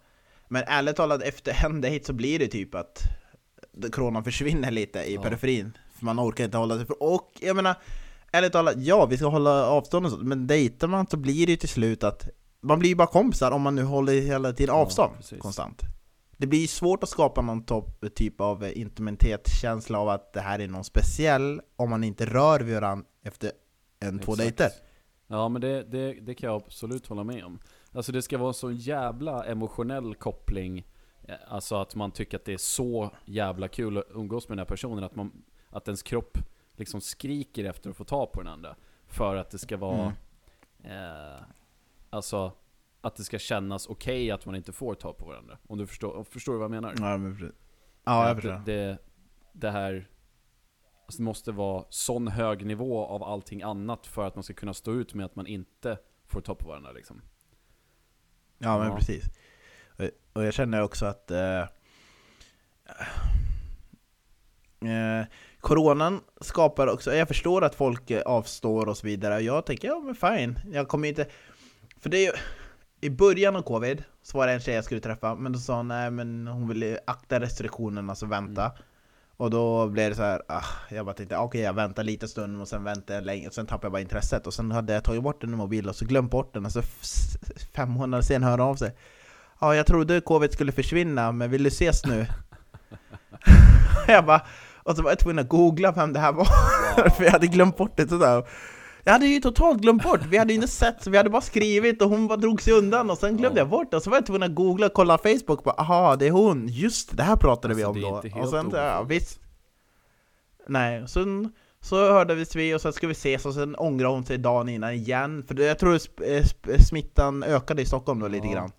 Men 0.49 0.63
ärligt 0.67 0.97
talat, 0.97 1.23
efter 1.23 1.65
en 1.65 1.81
dejt 1.81 2.05
så 2.05 2.13
blir 2.13 2.39
det 2.39 2.47
typ 2.47 2.75
att 2.75 3.03
coronan 3.93 4.25
försvinner 4.25 4.71
lite 4.71 4.99
i 4.99 5.15
ja. 5.15 5.23
periferin. 5.23 5.79
För 5.99 6.05
man 6.05 6.21
orkar 6.21 6.45
inte 6.45 6.57
hålla 6.57 6.77
sig 6.77 6.87
för 6.87 7.03
Och 7.03 7.33
jag 7.41 7.57
menar, 7.57 7.75
ärligt 8.35 8.53
talat, 8.53 8.75
ja 8.79 9.07
vi 9.07 9.17
ska 9.17 9.27
hålla 9.27 9.67
avstånd 9.67 10.07
och 10.07 10.13
så, 10.13 10.19
men 10.19 10.47
dejtar 10.47 10.89
man 10.89 11.07
så 11.07 11.17
blir 11.17 11.47
det 11.47 11.53
ju 11.53 11.57
till 11.57 11.69
slut 11.69 12.05
att 12.05 12.29
man 12.61 12.79
blir 12.79 12.91
ju 12.91 12.97
bara 12.97 13.09
kompisar 13.09 13.51
om 13.51 13.63
man 13.63 13.75
nu 13.75 13.83
håller 13.83 14.21
hela 14.21 14.53
tiden 14.53 14.75
avstånd 14.75 15.15
ja, 15.31 15.37
konstant. 15.39 15.83
Det 16.37 16.47
blir 16.47 16.67
svårt 16.67 17.03
att 17.03 17.09
skapa 17.09 17.43
någon 17.43 17.65
typ 18.15 18.41
av 18.41 18.73
intimitetskänsla 18.75 19.99
av 19.99 20.09
att 20.09 20.33
det 20.33 20.41
här 20.41 20.59
är 20.59 20.69
någon 20.69 20.85
speciell 20.85 21.61
om 21.77 21.91
man 21.91 22.05
inte 22.05 22.27
rör 22.27 22.61
vid 22.61 22.75
varandra 22.75 23.07
efter 23.23 23.51
en, 24.01 24.09
Exakt. 24.09 24.25
två 24.25 24.35
dejter. 24.35 24.71
Ja 25.27 25.49
men 25.49 25.61
det, 25.63 25.83
det, 25.83 26.13
det 26.13 26.35
kan 26.35 26.51
jag 26.51 26.63
absolut 26.63 27.07
hålla 27.07 27.25
med 27.25 27.45
om. 27.45 27.59
Alltså 27.93 28.13
det 28.13 28.23
ska 28.23 28.39
vara 28.39 28.53
så 28.53 28.71
jävla 28.71 29.45
emotionell 29.45 30.15
koppling 30.15 30.87
eh, 31.29 31.35
Alltså 31.49 31.77
att 31.77 31.95
man 31.95 32.11
tycker 32.11 32.37
att 32.39 32.45
det 32.45 32.53
är 32.53 32.59
så 32.59 33.11
jävla 33.25 33.69
kul 33.69 33.99
att 33.99 34.05
umgås 34.11 34.49
med 34.49 34.59
den 34.59 34.67
här 34.67 34.71
personen 34.71 35.05
att, 35.05 35.17
man, 35.17 35.33
att 35.71 35.89
ens 35.89 36.03
kropp 36.03 36.39
liksom 36.77 37.01
skriker 37.01 37.65
efter 37.65 37.91
att 37.91 37.97
få 37.97 38.05
ta 38.05 38.27
på 38.27 38.43
den 38.43 38.53
andra. 38.53 38.77
För 39.07 39.37
att 39.37 39.51
det 39.51 39.59
ska 39.59 39.77
vara... 39.77 40.15
Mm. 40.85 41.35
Eh, 41.35 41.41
alltså, 42.11 42.53
att 43.01 43.17
det 43.17 43.25
ska 43.25 43.39
kännas 43.39 43.87
okej 43.87 44.15
okay 44.15 44.31
att 44.31 44.47
man 44.47 44.57
inte 44.57 44.73
får 44.73 44.95
ta 44.95 45.13
på 45.13 45.27
varandra. 45.27 45.59
Om 45.67 45.79
du 45.79 45.87
förstår, 45.87 46.25
förstår 46.25 46.53
du 46.53 46.59
vad 46.59 46.65
jag 46.65 46.71
menar? 46.71 46.95
Ja, 46.99 47.17
men 47.17 47.53
Ja, 48.05 48.29
jag 48.29 48.37
förstår. 48.37 48.51
Det, 48.51 48.87
det, 48.87 48.99
det 49.53 49.71
här... 49.71 50.09
Alltså 51.07 51.19
det 51.19 51.25
måste 51.25 51.53
vara 51.53 51.85
sån 51.89 52.29
hög 52.29 52.67
nivå 52.67 53.07
av 53.07 53.23
allting 53.23 53.63
annat 53.63 54.07
för 54.07 54.27
att 54.27 54.35
man 54.35 54.45
ska 54.45 54.55
kunna 54.55 54.75
stå 54.75 54.93
ut 54.93 55.15
med 55.15 55.27
att 55.27 55.37
man 55.37 55.47
inte 55.47 55.99
får 56.27 56.41
ta 56.41 56.55
på 56.55 56.69
varandra 56.69 56.93
liksom. 56.93 57.23
Ja, 58.59 58.79
men 58.79 58.89
ja. 58.89 58.97
precis. 58.97 59.25
Och 60.33 60.45
jag 60.45 60.55
känner 60.55 60.83
också 60.83 61.07
att... 61.07 61.31
Eh, 61.31 61.61
eh, 64.81 65.27
Coronan 65.65 66.21
skapar 66.41 66.87
också, 66.87 67.15
jag 67.15 67.29
förstår 67.29 67.65
att 67.65 67.75
folk 67.75 68.11
avstår 68.27 68.89
och 68.89 68.97
så 68.97 69.07
vidare, 69.07 69.41
jag 69.41 69.67
tänker 69.67 69.89
ja 69.89 70.01
men 70.05 70.15
fine, 70.15 70.59
jag 70.73 70.89
kommer 70.89 71.09
inte... 71.09 71.27
För 72.01 72.11
det 72.11 72.19
är 72.19 72.23
ju, 72.23 72.33
i 73.01 73.11
början 73.11 73.57
av 73.57 73.63
covid 73.63 74.05
så 74.23 74.39
var 74.39 74.47
det 74.47 74.53
en 74.53 74.61
tjej 74.61 74.75
jag 74.75 74.85
skulle 74.85 75.01
träffa, 75.01 75.35
men 75.35 75.53
då 75.53 75.59
sa 75.59 75.77
hon 75.77 75.89
nej 75.89 76.11
men 76.11 76.47
hon 76.47 76.69
ville 76.69 76.99
akta 77.07 77.41
restriktionerna, 77.41 78.13
alltså 78.13 78.27
vänta. 78.27 78.65
Mm. 78.65 78.77
Och 79.37 79.51
då 79.51 79.89
blev 79.89 80.11
det 80.11 80.17
så 80.17 80.23
här, 80.23 80.43
ah, 80.49 80.65
jag 80.91 81.07
bara 81.07 81.15
tänkte 81.15 81.37
okej 81.37 81.47
okay, 81.47 81.61
jag 81.61 81.75
väntar 81.75 82.03
lite 82.03 82.29
stund 82.29 82.61
och 82.61 82.69
sen 82.69 82.85
väntar 82.85 83.15
jag 83.15 83.25
länge, 83.25 83.49
och 83.49 83.55
sen 83.55 83.67
tappade 83.67 83.87
jag 83.87 83.93
bara 83.93 84.01
intresset. 84.01 84.47
Och 84.47 84.55
sen 84.55 84.71
hade 84.71 84.93
jag 84.93 85.05
tagit 85.05 85.23
bort 85.23 85.41
den 85.41 85.55
i 85.55 85.57
mobilen 85.57 85.89
och 85.89 85.97
så 85.97 86.05
glömt 86.05 86.31
bort 86.31 86.55
den, 86.55 86.65
och 86.65 86.73
så 86.73 86.83
fem 87.75 87.91
månader 87.91 88.23
sen 88.23 88.43
hörde 88.43 88.63
av 88.63 88.75
sig. 88.75 88.95
Ja, 89.61 89.67
ah, 89.67 89.75
jag 89.75 89.87
trodde 89.87 90.21
covid 90.21 90.53
skulle 90.53 90.73
försvinna, 90.73 91.33
men 91.33 91.51
vill 91.51 91.63
du 91.63 91.69
ses 91.69 92.07
nu? 92.07 92.27
jag 94.07 94.27
bara 94.27 94.43
och 94.85 94.97
så 94.97 95.03
var 95.03 95.11
jag 95.11 95.19
tvungen 95.19 95.39
att 95.39 95.49
googla 95.49 95.93
vem 95.93 96.13
det 96.13 96.21
här 96.21 96.33
var, 96.33 96.45
wow. 96.45 97.11
för 97.17 97.25
jag 97.25 97.33
hade 97.33 97.47
glömt 97.47 97.77
bort 97.77 97.97
det 97.97 98.09
sådär. 98.09 98.45
Jag 99.05 99.13
hade 99.13 99.27
ju 99.27 99.41
totalt 99.41 99.81
glömt 99.81 100.03
bort, 100.03 100.21
vi 100.29 100.39
hade 100.39 100.53
ju 100.53 100.55
inte 100.55 100.69
sett, 100.69 101.03
så 101.03 101.11
vi 101.11 101.17
hade 101.17 101.31
bara 101.31 101.43
skrivit 101.43 102.03
och 102.03 102.11
hon 102.11 102.27
bara 102.27 102.37
drog 102.37 102.63
sig 102.63 102.73
undan 102.73 103.11
och 103.11 103.19
sen 103.19 103.37
glömde 103.37 103.61
ja. 103.61 103.65
jag 103.65 103.71
bort 103.71 103.91
det, 103.91 103.97
och 103.97 104.03
så 104.03 104.11
var 104.11 104.17
jag 104.17 104.27
tvungen 104.27 104.43
att 104.43 104.55
googla 104.55 104.87
och 104.87 104.93
kolla 104.93 105.19
Facebook 105.19 105.59
och 105.59 105.63
bara 105.65 105.75
aha, 105.75 106.17
det 106.17 106.27
är 106.27 106.31
hon, 106.31 106.69
just 106.69 107.17
det 107.17 107.23
här 107.23 107.37
pratade 107.37 107.75
alltså, 107.75 107.93
vi 107.93 108.05
om 108.05 108.23
då. 108.23 108.41
och 108.41 108.49
sen, 108.49 108.71
ja, 108.73 109.03
visst. 109.03 109.41
Nej, 110.69 111.09
sen 111.09 111.53
så 111.81 111.97
hördes 111.97 112.57
vi 112.57 112.75
och 112.75 112.81
sen 112.81 112.93
ska 112.93 113.07
vi 113.07 113.13
ses 113.13 113.47
och 113.47 113.55
sen 113.55 113.77
ångrade 113.77 114.15
hon 114.15 114.25
sig 114.25 114.39
dagen 114.39 114.69
innan 114.69 114.93
igen, 114.93 115.45
för 115.49 115.61
jag 115.61 115.79
tror 115.79 115.99
smittan 116.83 117.43
ökade 117.43 117.83
i 117.83 117.87
Stockholm 117.87 118.21
då 118.21 118.29
lite 118.29 118.47
ja. 118.47 118.53
grann. 118.53 118.71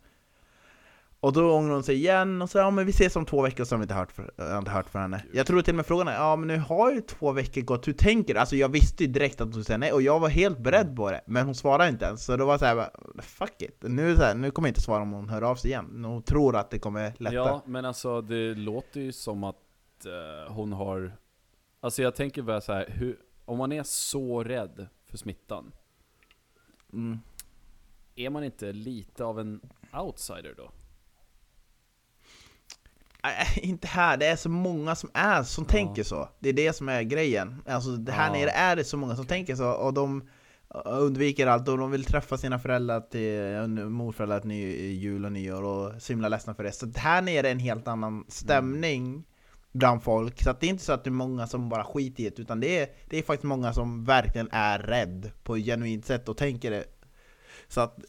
Och 1.25 1.33
då 1.33 1.51
ångrar 1.51 1.73
hon 1.73 1.83
sig 1.83 1.95
igen 1.95 2.41
och 2.41 2.49
säger 2.49 2.65
ja 2.65 2.71
men 2.71 2.85
vi 2.85 2.91
ses 2.91 3.15
om 3.15 3.25
två 3.25 3.41
veckor 3.41 3.63
så 3.63 3.75
har 3.75 3.79
vi 3.79 3.83
inte 3.83 3.93
hört 3.93 4.11
för, 4.11 4.31
jag 4.37 4.57
inte 4.57 4.71
hört 4.71 4.89
för 4.89 4.99
henne. 4.99 5.23
Jag 5.33 5.47
tror 5.47 5.61
till 5.61 5.71
och 5.71 5.75
med 5.75 5.85
frågan 5.85 6.07
är 6.07 6.13
ja 6.13 6.35
men 6.35 6.47
nu 6.47 6.57
har 6.57 6.91
ju 6.91 7.01
två 7.01 7.31
veckor 7.31 7.61
gått, 7.61 7.87
hur 7.87 7.93
tänker 7.93 8.33
du? 8.33 8.39
Alltså 8.39 8.55
jag 8.55 8.69
visste 8.69 9.03
ju 9.03 9.11
direkt 9.11 9.41
att 9.41 9.45
hon 9.45 9.53
skulle 9.53 9.65
säga 9.65 9.77
nej 9.77 9.91
och 9.91 10.01
jag 10.01 10.19
var 10.19 10.29
helt 10.29 10.59
beredd 10.59 10.95
på 10.95 11.11
det, 11.11 11.21
men 11.25 11.45
hon 11.45 11.55
svarade 11.55 11.89
inte 11.89 12.05
ens. 12.05 12.25
Så 12.25 12.37
då 12.37 12.45
var 12.45 12.57
så 12.57 12.65
här, 12.65 12.89
fuck 13.21 13.61
it, 13.61 13.77
nu, 13.81 14.15
så 14.15 14.21
här, 14.21 14.35
nu 14.35 14.51
kommer 14.51 14.67
jag 14.67 14.71
inte 14.71 14.81
svara 14.81 15.01
om 15.01 15.11
hon 15.11 15.29
hör 15.29 15.41
av 15.41 15.55
sig 15.55 15.69
igen. 15.69 16.05
Hon 16.05 16.23
tror 16.23 16.55
att 16.55 16.69
det 16.69 16.79
kommer 16.79 17.13
lätta. 17.17 17.35
Ja 17.35 17.61
men 17.65 17.85
alltså 17.85 18.21
det 18.21 18.53
låter 18.53 19.01
ju 19.01 19.11
som 19.11 19.43
att 19.43 19.55
uh, 20.05 20.53
hon 20.53 20.73
har, 20.73 21.17
alltså 21.79 22.01
jag 22.01 22.15
tänker 22.15 22.41
bara 22.41 22.61
så 22.61 22.73
här, 22.73 22.85
hur, 22.89 23.17
om 23.45 23.57
man 23.57 23.71
är 23.71 23.83
så 23.83 24.43
rädd 24.43 24.87
för 25.05 25.17
smittan, 25.17 25.71
mm. 26.93 27.19
är 28.15 28.29
man 28.29 28.43
inte 28.43 28.71
lite 28.71 29.23
av 29.25 29.39
en 29.39 29.61
outsider 29.93 30.53
då? 30.57 30.71
Äh, 33.31 33.69
inte 33.69 33.87
här, 33.87 34.17
det 34.17 34.25
är 34.25 34.35
så 34.35 34.49
många 34.49 34.95
som 34.95 35.09
är 35.13 35.43
som 35.43 35.65
ja. 35.67 35.71
tänker 35.71 36.03
så. 36.03 36.29
Det 36.39 36.49
är 36.49 36.53
det 36.53 36.73
som 36.73 36.89
är 36.89 37.01
grejen. 37.01 37.61
Alltså 37.67 37.89
det 37.89 38.11
här 38.11 38.27
ja. 38.27 38.33
nere 38.33 38.49
är 38.49 38.75
det 38.75 38.83
så 38.83 38.97
många 38.97 39.15
som 39.15 39.25
tänker 39.25 39.55
så, 39.55 39.71
och 39.71 39.93
de 39.93 40.23
undviker 40.85 41.47
allt 41.47 41.67
och 41.67 41.77
de 41.77 41.91
vill 41.91 42.03
träffa 42.03 42.37
sina 42.37 42.59
föräldrar 42.59 43.01
till 43.01 43.85
morföräldrar 43.85 44.39
till 44.39 44.47
ny, 44.47 44.91
jul 44.91 45.25
och 45.25 45.31
nyår 45.31 45.63
och 45.63 46.01
så 46.01 46.13
himla 46.13 46.29
ledsna 46.29 46.55
för 46.55 46.63
det. 46.63 46.71
Så 46.71 46.91
här 46.95 47.21
nere 47.21 47.47
är 47.47 47.51
en 47.51 47.59
helt 47.59 47.87
annan 47.87 48.25
stämning 48.27 49.05
mm. 49.05 49.23
bland 49.71 50.03
folk. 50.03 50.43
Så 50.43 50.55
det 50.59 50.65
är 50.65 50.69
inte 50.69 50.83
så 50.83 50.93
att 50.93 51.03
det 51.03 51.09
är 51.09 51.11
många 51.11 51.47
som 51.47 51.69
bara 51.69 51.83
skiter 51.83 52.23
i 52.23 52.29
det, 52.29 52.41
utan 52.41 52.59
det 52.59 52.79
är, 52.79 52.87
det 53.09 53.17
är 53.17 53.23
faktiskt 53.23 53.43
många 53.43 53.73
som 53.73 54.05
verkligen 54.05 54.49
är 54.51 54.79
rädd 54.79 55.31
på 55.43 55.55
ett 55.55 55.65
genuint 55.65 56.05
sätt 56.05 56.29
och 56.29 56.37
tänker 56.37 56.71
det. 56.71 56.83
Så 57.67 57.81
att 57.81 57.99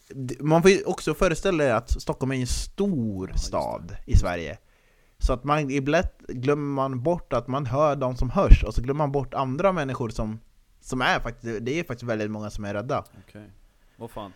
man 0.41 0.63
får 0.63 0.71
ju 0.71 0.85
också 0.85 1.15
föreställa 1.15 1.65
sig 1.65 1.73
att 1.73 2.03
Stockholm 2.03 2.33
är 2.33 2.37
en 2.37 2.47
stor 2.47 3.31
ja, 3.31 3.39
stad 3.39 3.97
i 4.07 4.17
Sverige. 4.17 4.59
Så 5.27 5.33
att 5.33 5.45
man 5.45 5.71
ibland 5.71 6.07
glömmer 6.29 6.75
man 6.75 7.03
bort 7.03 7.33
att 7.33 7.49
man 7.49 7.67
hör 7.67 7.97
de 7.97 8.17
som 8.17 8.31
hörs, 8.31 8.65
och 8.65 8.75
så 8.75 8.83
glömmer 8.83 8.99
man 8.99 9.13
bort 9.13 9.35
andra 9.35 9.73
människor 9.73 10.09
som, 10.09 10.41
som 10.81 11.01
är 11.01 11.21
faktiskt, 11.21 11.65
det 11.65 11.81
är 11.81 11.85
faktiskt 11.85 12.11
väldigt 12.11 12.31
många 12.31 12.51
som 12.51 12.65
är 12.65 12.75
rädda. 12.75 12.99
Okej, 12.99 13.23
okay. 13.29 13.51
vad 13.97 14.11
fan. 14.11 14.33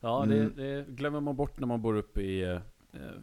Ja, 0.00 0.24
det, 0.28 0.38
mm. 0.38 0.56
det, 0.56 0.84
glömmer 0.88 1.20
man 1.20 1.36
bort 1.36 1.60
när 1.60 1.66
man 1.66 1.82
bor 1.82 1.96
uppe 1.96 2.20
i 2.20 2.42
eh, 2.42 2.58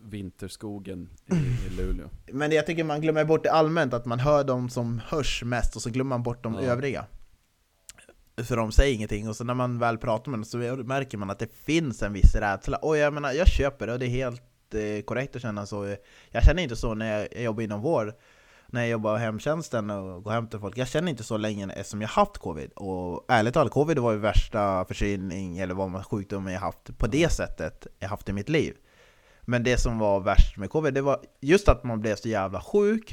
vinterskogen 0.03 1.09
i, 1.25 1.35
i 1.35 1.69
Luleå. 1.77 2.09
Men 2.31 2.51
jag 2.51 2.65
tycker 2.65 2.83
man 2.83 3.01
glömmer 3.01 3.25
bort 3.25 3.43
det 3.43 3.51
allmänt, 3.51 3.93
att 3.93 4.05
man 4.05 4.19
hör 4.19 4.43
de 4.43 4.69
som 4.69 5.01
hörs 5.05 5.43
mest, 5.43 5.75
och 5.75 5.81
så 5.81 5.89
glömmer 5.89 6.09
man 6.09 6.23
bort 6.23 6.43
de 6.43 6.53
ja. 6.53 6.61
övriga. 6.61 7.05
För 8.43 8.57
de 8.57 8.71
säger 8.71 8.95
ingenting, 8.95 9.29
och 9.29 9.35
så 9.35 9.43
när 9.43 9.53
man 9.53 9.79
väl 9.79 9.97
pratar 9.97 10.31
med 10.31 10.39
dem 10.39 10.45
så 10.45 10.57
märker 10.57 11.17
man 11.17 11.29
att 11.29 11.39
det 11.39 11.53
finns 11.53 12.03
en 12.03 12.13
viss 12.13 12.35
rädsla. 12.35 12.77
Och 12.77 12.97
jag 12.97 13.13
menar, 13.13 13.31
jag 13.31 13.47
köper 13.47 13.87
det, 13.87 13.93
och 13.93 13.99
det 13.99 14.05
är 14.05 14.09
helt 14.09 14.43
korrekt 15.05 15.35
att 15.35 15.41
känna 15.41 15.65
så. 15.65 15.95
Jag 16.31 16.43
känner 16.43 16.63
inte 16.63 16.75
så 16.75 16.93
när 16.93 17.19
jag 17.19 17.43
jobbar 17.43 17.63
inom 17.63 17.81
vård, 17.81 18.13
när 18.67 18.81
jag 18.81 18.89
jobbar 18.89 19.17
hemtjänsten 19.17 19.89
och 19.89 20.23
går 20.23 20.31
hem 20.31 20.47
till 20.47 20.59
folk. 20.59 20.77
Jag 20.77 20.87
känner 20.87 21.09
inte 21.09 21.23
så 21.23 21.37
länge 21.37 21.73
eftersom 21.73 22.01
jag 22.01 22.09
haft 22.09 22.37
covid. 22.37 22.71
Och 22.71 23.25
ärligt 23.27 23.53
talat, 23.53 23.71
covid 23.71 23.99
var 23.99 24.11
ju 24.11 24.17
värsta 24.17 24.85
förkylning 24.85 25.57
eller 25.57 25.73
vad 25.73 25.89
man 25.89 26.03
sjukdomen 26.03 26.53
jag 26.53 26.59
haft 26.59 26.97
på 26.97 27.07
det 27.07 27.31
sättet 27.31 27.87
jag 27.99 28.09
haft 28.09 28.29
i 28.29 28.33
mitt 28.33 28.49
liv. 28.49 28.73
Men 29.41 29.63
det 29.63 29.77
som 29.77 29.99
var 29.99 30.19
värst 30.19 30.57
med 30.57 30.69
covid, 30.69 30.93
det 30.93 31.01
var 31.01 31.19
just 31.41 31.69
att 31.69 31.83
man 31.83 32.01
blev 32.01 32.15
så 32.15 32.29
jävla 32.29 32.61
sjuk. 32.61 33.11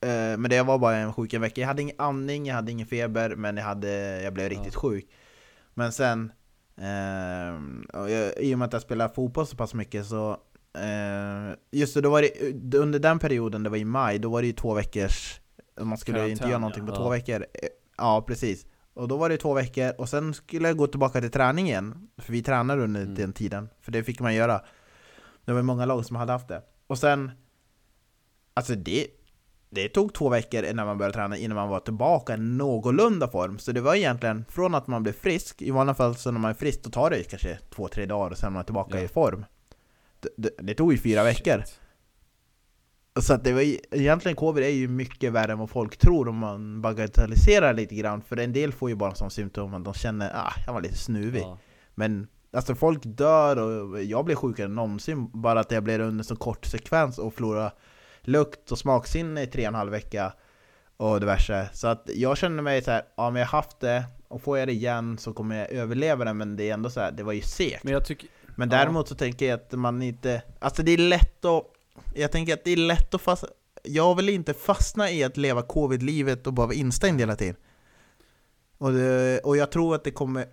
Eh, 0.00 0.38
men 0.38 0.42
det 0.42 0.62
var 0.62 0.78
bara 0.78 0.96
en 0.96 1.12
sjuk 1.12 1.34
en 1.34 1.40
vecka. 1.40 1.60
Jag 1.60 1.68
hade 1.68 1.82
ingen 1.82 1.96
andning, 1.98 2.46
jag 2.46 2.54
hade 2.54 2.72
ingen 2.72 2.86
feber, 2.86 3.36
men 3.36 3.56
jag, 3.56 3.64
hade, 3.64 4.22
jag 4.22 4.32
blev 4.32 4.48
riktigt 4.48 4.74
ja. 4.74 4.80
sjuk. 4.80 5.10
Men 5.74 5.92
sen, 5.92 6.32
eh, 6.76 8.20
i 8.36 8.54
och 8.54 8.58
med 8.58 8.66
att 8.66 8.72
jag 8.72 8.82
spelar 8.82 9.08
fotboll 9.08 9.46
så 9.46 9.56
pass 9.56 9.74
mycket 9.74 10.06
så 10.06 10.36
Uh, 10.78 11.54
just 11.70 11.94
det, 11.94 12.00
då 12.00 12.10
var 12.10 12.22
det, 12.22 12.78
under 12.78 12.98
den 12.98 13.18
perioden, 13.18 13.62
det 13.62 13.70
var 13.70 13.76
i 13.76 13.84
maj, 13.84 14.18
då 14.18 14.30
var 14.30 14.40
det 14.40 14.46
ju 14.46 14.52
två 14.52 14.74
veckors... 14.74 15.40
Man 15.80 15.98
skulle 15.98 16.18
Karantän, 16.18 16.32
inte 16.32 16.48
göra 16.48 16.58
någonting 16.58 16.86
på 16.86 16.92
ja. 16.92 16.96
två 16.96 17.08
veckor. 17.08 17.34
Eh, 17.40 17.68
ja, 17.96 18.24
precis. 18.26 18.66
Och 18.94 19.08
då 19.08 19.16
var 19.16 19.28
det 19.28 19.36
två 19.36 19.54
veckor, 19.54 19.92
och 19.98 20.08
sen 20.08 20.34
skulle 20.34 20.68
jag 20.68 20.76
gå 20.76 20.86
tillbaka 20.86 21.20
till 21.20 21.30
träningen 21.30 22.08
För 22.18 22.32
vi 22.32 22.42
tränade 22.42 22.82
under 22.82 23.02
Mm. 23.02 23.14
den 23.14 23.32
tiden, 23.32 23.68
för 23.80 23.92
det 23.92 24.04
fick 24.04 24.20
man 24.20 24.34
göra 24.34 24.60
Det 25.44 25.52
var 25.52 25.62
många 25.62 25.84
lag 25.84 26.04
som 26.04 26.16
hade 26.16 26.32
haft 26.32 26.48
det 26.48 26.62
Och 26.86 26.98
sen 26.98 27.30
Alltså 28.54 28.74
det 28.74 29.06
Det 29.70 29.88
tog 29.88 30.14
två 30.14 30.28
veckor 30.28 30.64
innan 30.64 30.86
man 30.86 30.98
började 30.98 31.14
träna, 31.14 31.36
innan 31.36 31.56
man 31.56 31.68
var 31.68 31.80
tillbaka 31.80 32.34
i 32.34 32.36
någorlunda 32.36 33.28
form 33.28 33.58
Så 33.58 33.72
det 33.72 33.80
var 33.80 33.94
egentligen 33.94 34.44
från 34.48 34.74
att 34.74 34.86
man 34.86 35.02
blev 35.02 35.12
frisk 35.12 35.62
I 35.62 35.70
vanliga 35.70 35.94
fall 35.94 36.14
så 36.16 36.30
när 36.30 36.40
man 36.40 36.50
är 36.50 36.54
frisk, 36.54 36.82
då 36.84 36.90
tar 36.90 37.10
det 37.10 37.22
kanske 37.24 37.58
två, 37.74 37.88
tre 37.88 38.06
dagar 38.06 38.30
och 38.30 38.38
sen 38.38 38.46
är 38.46 38.50
man 38.50 38.64
tillbaka 38.64 38.98
Ja. 38.98 39.04
i 39.04 39.08
form 39.08 39.44
det, 40.36 40.50
det, 40.58 40.74
tog 40.74 40.92
ju 40.92 40.98
fyra 40.98 41.24
veckor. 41.24 41.56
Shit. 41.58 41.80
så 43.20 43.34
att 43.34 43.44
det 43.44 43.52
var, 43.52 43.60
egentligen 43.90 44.36
covid 44.36 44.64
är 44.64 44.68
ju 44.68 44.88
mycket 44.88 45.32
värre 45.32 45.52
än 45.52 45.58
vad 45.58 45.70
folk 45.70 45.96
tror 45.96 46.28
om 46.28 46.36
man 46.36 46.82
bagatelliserar 46.82 47.74
lite 47.74 47.94
grann. 47.94 48.22
För 48.22 48.36
en 48.36 48.52
del 48.52 48.72
får 48.72 48.90
ju 48.90 48.96
bara 48.96 49.14
som 49.14 49.30
symptom 49.30 49.74
att 49.74 49.84
de 49.84 49.94
känner 49.94 50.30
ah, 50.34 50.52
jag 50.66 50.72
var 50.72 50.80
lite 50.80 50.98
snuvig. 50.98 51.42
Ja. 51.42 51.58
Men 51.94 52.28
alltså 52.52 52.74
folk 52.74 53.00
dör 53.04 53.56
och 53.56 54.02
jag 54.02 54.24
blir 54.24 54.36
sjukare 54.36 54.66
än 54.66 54.74
någonsin. 54.74 55.30
Bara 55.32 55.60
att 55.60 55.70
jag 55.70 55.82
blev 55.82 56.00
under 56.00 56.24
så 56.24 56.36
kort 56.36 56.64
sekvens 56.64 57.18
och 57.18 57.34
förlorade 57.34 57.72
lukt 58.20 58.72
och 58.72 58.78
smaksinne 58.78 59.42
i 59.42 59.46
tre 59.46 59.62
och 59.62 59.68
en 59.68 59.74
halv 59.74 59.90
vecka 59.90 60.32
Och 60.96 61.20
diverse. 61.20 61.68
Så 61.72 61.88
att 61.88 62.10
jag 62.14 62.38
känner 62.38 62.62
mig 62.62 62.82
så 62.82 62.90
här, 62.90 63.02
ja 63.16 63.30
men 63.30 63.40
jag 63.40 63.48
har 63.48 63.58
haft 63.58 63.80
det 63.80 64.04
och 64.28 64.42
får 64.42 64.58
jag 64.58 64.68
det 64.68 64.72
igen 64.72 65.18
så 65.18 65.32
kommer 65.32 65.56
jag 65.56 65.70
överleva 65.70 66.24
det. 66.24 66.34
Men 66.34 66.56
det 66.56 66.70
är 66.70 66.74
ändå 66.74 66.90
så 66.90 67.00
här, 67.00 67.12
det 67.12 67.22
var 67.22 67.32
ju 67.32 67.42
segt. 67.42 67.84
Men 67.84 67.92
jag 67.92 68.04
tycker, 68.04 68.28
men 68.60 68.68
däremot 68.68 69.08
så 69.08 69.14
tänker 69.14 69.46
jag 69.46 69.60
att 69.60 69.72
man 69.72 70.02
inte... 70.02 70.42
Alltså 70.58 70.82
det 70.82 70.92
är 70.92 70.98
lätt 70.98 71.44
att... 71.44 71.64
Jag 72.14 72.32
tänker 72.32 72.54
att 72.54 72.64
det 72.64 72.70
är 72.70 72.76
lätt 72.76 73.14
att 73.14 73.20
fastna... 73.20 73.48
Jag 73.82 74.14
vill 74.14 74.28
inte 74.28 74.54
fastna 74.54 75.10
i 75.10 75.24
att 75.24 75.36
leva 75.36 75.62
covid-livet 75.62 76.46
och 76.46 76.52
bara 76.52 76.66
vara 76.66 76.76
instängd 76.76 77.20
hela 77.20 77.36
tiden. 77.36 77.56
Och, 78.78 78.92
det, 78.92 79.40
och 79.44 79.56
jag 79.56 79.70
tror 79.70 79.94
att 79.94 80.04
det 80.04 80.10
kommer... 80.10 80.46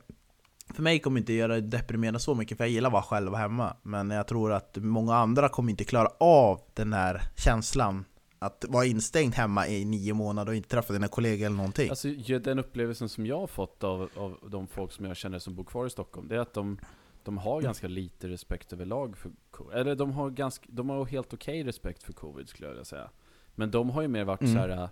För 0.74 0.84
mig 0.84 1.00
kommer 1.00 1.20
inte 1.20 1.34
göra 1.34 1.56
det 1.56 1.62
deprimerande 1.62 2.20
så 2.20 2.36
mycket, 2.36 2.58
för 2.58 2.64
jag 2.64 2.72
gillar 2.72 2.90
att 2.90 2.94
vara 2.94 3.04
själv 3.04 3.36
hemma. 3.36 3.78
Men 3.84 4.10
jag 4.10 4.28
tror 4.28 4.54
att 4.54 4.78
många 4.78 5.16
andra 5.16 5.50
kommer 5.50 5.70
inte 5.70 5.84
klara 5.84 6.08
av 6.20 6.62
den 6.74 6.94
här 6.94 7.22
känslan 7.36 8.06
att 8.40 8.66
vara 8.70 8.86
instängd 8.86 9.36
hemma 9.36 9.68
i 9.68 9.86
nio 9.86 10.14
månader 10.14 10.52
och 10.52 10.56
inte 10.56 10.70
träffa 10.70 10.94
dina 10.94 11.08
kollegor 11.08 11.46
eller 11.46 11.56
någonting. 11.58 11.90
alltså 11.90 12.08
den 12.44 12.60
upplevelsen 12.60 13.10
som 13.10 13.26
jag 13.26 13.40
har 13.40 13.48
fått 13.48 13.84
av, 13.84 14.10
av 14.16 14.38
de 14.50 14.68
folk 14.68 14.92
som 14.92 15.06
jag 15.06 15.18
känner 15.18 15.40
som 15.40 15.56
bor 15.56 15.64
kvar 15.64 15.86
i 15.86 15.90
Stockholm, 15.90 16.28
det 16.28 16.36
är 16.36 16.40
att 16.40 16.54
de, 16.54 16.78
de 17.28 17.38
har 17.38 17.62
ganska 17.62 17.88
lite 17.88 18.28
respekt 18.30 18.74
överlag 18.74 19.18
för 19.18 19.32
co- 19.52 19.72
Eller 19.72 19.96
de 19.96 20.12
har, 20.12 20.30
ganska, 20.30 20.66
de 20.70 20.90
har 20.90 21.06
helt 21.06 21.34
okej 21.34 21.64
respekt 21.64 22.04
för 22.04 22.14
covid 22.14 22.50
skulle 22.50 22.68
jag 22.68 22.72
vilja 22.72 22.86
säga. 22.86 23.10
Men 23.56 23.72
de 23.72 23.90
har 23.90 24.02
ju 24.02 24.08
mer 24.08 24.24
varit 24.24 24.42
Mm. 24.42 24.54
så 24.54 24.60
här: 24.60 24.90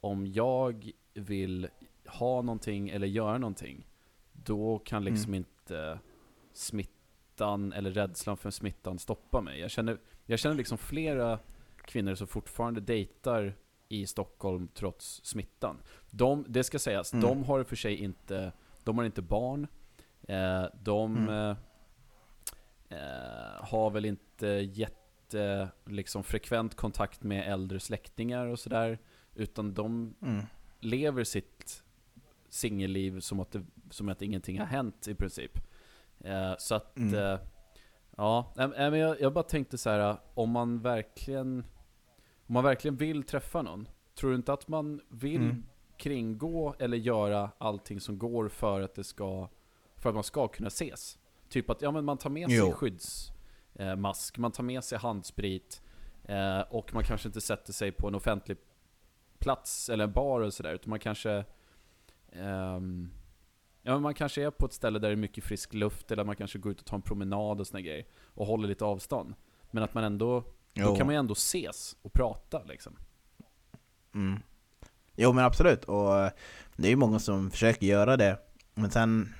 om 0.00 0.26
jag 0.26 0.90
vill 1.14 1.68
ha 2.06 2.42
någonting 2.42 2.88
eller 2.88 3.06
göra 3.06 3.38
någonting, 3.38 3.86
då 4.32 4.78
kan 4.78 5.04
liksom 5.04 5.34
inte 5.34 5.98
smittan 6.52 7.72
eller 7.72 7.90
rädslan 7.90 8.36
för 8.36 8.50
smittan 8.50 8.98
stoppa 8.98 9.40
mig. 9.40 9.60
Jag 9.60 9.70
känner, 9.70 9.98
jag 10.26 10.38
känner 10.38 10.56
liksom 10.56 10.78
flera 10.78 11.38
kvinnor 11.84 12.14
som 12.14 12.26
fortfarande 12.26 12.80
dejtar 12.80 13.54
i 13.88 14.06
Stockholm 14.06 14.68
trots 14.74 15.20
smittan. 15.24 15.76
De, 16.10 16.44
det 16.48 16.64
ska 16.64 16.78
sägas, 16.78 17.12
Mm. 17.12 17.22
de 17.28 17.44
har 17.44 17.64
för 17.64 17.76
sig 17.76 17.94
inte, 17.96 18.52
de 18.84 18.98
har 18.98 19.04
inte 19.04 19.22
barn, 19.22 19.66
eh, 20.28 20.64
de 20.82 21.16
Mm. 21.16 21.50
eh, 21.50 21.56
eh, 22.88 23.64
har 23.64 23.90
väl 23.90 24.04
inte 24.04 24.46
jätte, 24.46 25.68
liksom 25.84 26.24
frekvent 26.24 26.74
kontakt 26.74 27.22
med 27.22 27.52
äldre 27.52 27.80
släktingar 27.80 28.46
och 28.46 28.58
sådär, 28.58 28.98
utan 29.34 29.74
de 29.74 30.14
Mm. 30.22 30.42
lever 30.80 31.24
sitt 31.24 31.82
singelliv 32.48 33.20
som 33.20 33.40
att, 33.40 33.50
det, 33.52 33.64
som 33.90 34.08
att 34.08 34.22
ingenting 34.22 34.58
har 34.58 34.66
hänt 34.66 35.08
i 35.08 35.14
princip. 35.14 35.58
Eh, 36.20 36.54
så 36.58 36.74
att, 36.74 36.96
Mm. 36.96 37.14
eh, 37.14 37.38
ja, 38.16 38.52
men 38.56 38.94
jag, 38.94 39.20
jag 39.20 39.32
bara 39.32 39.44
tänkte 39.44 39.78
så 39.78 39.90
här, 39.90 40.16
om 40.34 40.50
man 40.50 40.80
verkligen 40.80 41.64
om 42.46 42.54
man 42.54 42.64
verkligen 42.64 42.96
vill 42.96 43.22
träffa 43.22 43.62
någon, 43.62 43.88
tror 44.14 44.30
du 44.30 44.36
inte 44.36 44.52
att 44.52 44.68
man 44.68 45.00
vill 45.08 45.40
Mm. 45.42 45.64
kringgå 45.96 46.74
eller 46.78 46.96
göra 46.96 47.50
allting 47.58 48.00
som 48.00 48.18
går 48.18 48.48
för 48.48 48.80
att 48.80 48.94
det 48.94 49.04
ska, 49.04 49.48
för 49.96 50.08
att 50.08 50.14
man 50.14 50.24
ska 50.24 50.48
kunna 50.48 50.68
ses? 50.68 51.18
Typ 51.54 51.70
att 51.70 51.82
ja, 51.82 51.90
men 51.90 52.04
man 52.04 52.18
tar 52.18 52.30
med 52.30 52.48
sig 52.48 52.58
Jo. 52.58 52.72
skyddsmask, 52.72 54.38
man 54.38 54.52
tar 54.52 54.62
med 54.62 54.84
sig 54.84 54.98
handsprit, 54.98 55.82
eh, 56.24 56.60
och 56.60 56.94
man 56.94 57.04
kanske 57.04 57.28
inte 57.28 57.40
sätter 57.40 57.72
sig 57.72 57.92
på 57.92 58.08
en 58.08 58.14
offentlig 58.14 58.58
plats 59.38 59.88
eller 59.88 60.04
en 60.04 60.12
bar 60.12 60.40
och 60.40 60.54
sådär, 60.54 60.74
utan 60.74 60.90
man 60.90 60.98
kanske 60.98 61.44
ehm, 62.32 63.10
Ja 63.82 63.98
man 63.98 64.14
kanske 64.14 64.42
är 64.42 64.50
på 64.50 64.66
ett 64.66 64.72
ställe 64.72 64.98
där 64.98 65.08
det 65.08 65.14
är 65.14 65.16
mycket 65.16 65.44
frisk 65.44 65.74
luft, 65.74 66.10
eller 66.10 66.24
man 66.24 66.36
kanske 66.36 66.58
går 66.58 66.72
ut 66.72 66.80
och 66.80 66.86
tar 66.86 66.96
en 66.96 67.02
promenad 67.02 67.60
och 67.60 67.66
såna 67.66 67.80
grejer, 67.80 68.06
och 68.24 68.46
håller 68.46 68.68
lite 68.68 68.84
avstånd. 68.84 69.34
Men 69.70 69.82
att 69.82 69.94
man 69.94 70.04
ändå, 70.04 70.40
då 70.40 70.46
Jo. 70.74 70.96
kan 70.96 71.06
man 71.06 71.14
ju 71.14 71.18
ändå 71.18 71.32
ses 71.32 71.96
och 72.02 72.12
prata 72.12 72.62
liksom. 72.64 72.96
Mm. 74.14 74.40
Jo 75.16 75.32
men 75.32 75.44
absolut, 75.44 75.84
och 75.84 76.18
eh, 76.18 76.30
det 76.76 76.86
är 76.86 76.90
ju 76.90 76.96
många 76.96 77.18
som 77.18 77.50
försöker 77.50 77.86
göra 77.86 78.16
det 78.16 78.38
Men 78.74 78.90
sen 78.90 79.34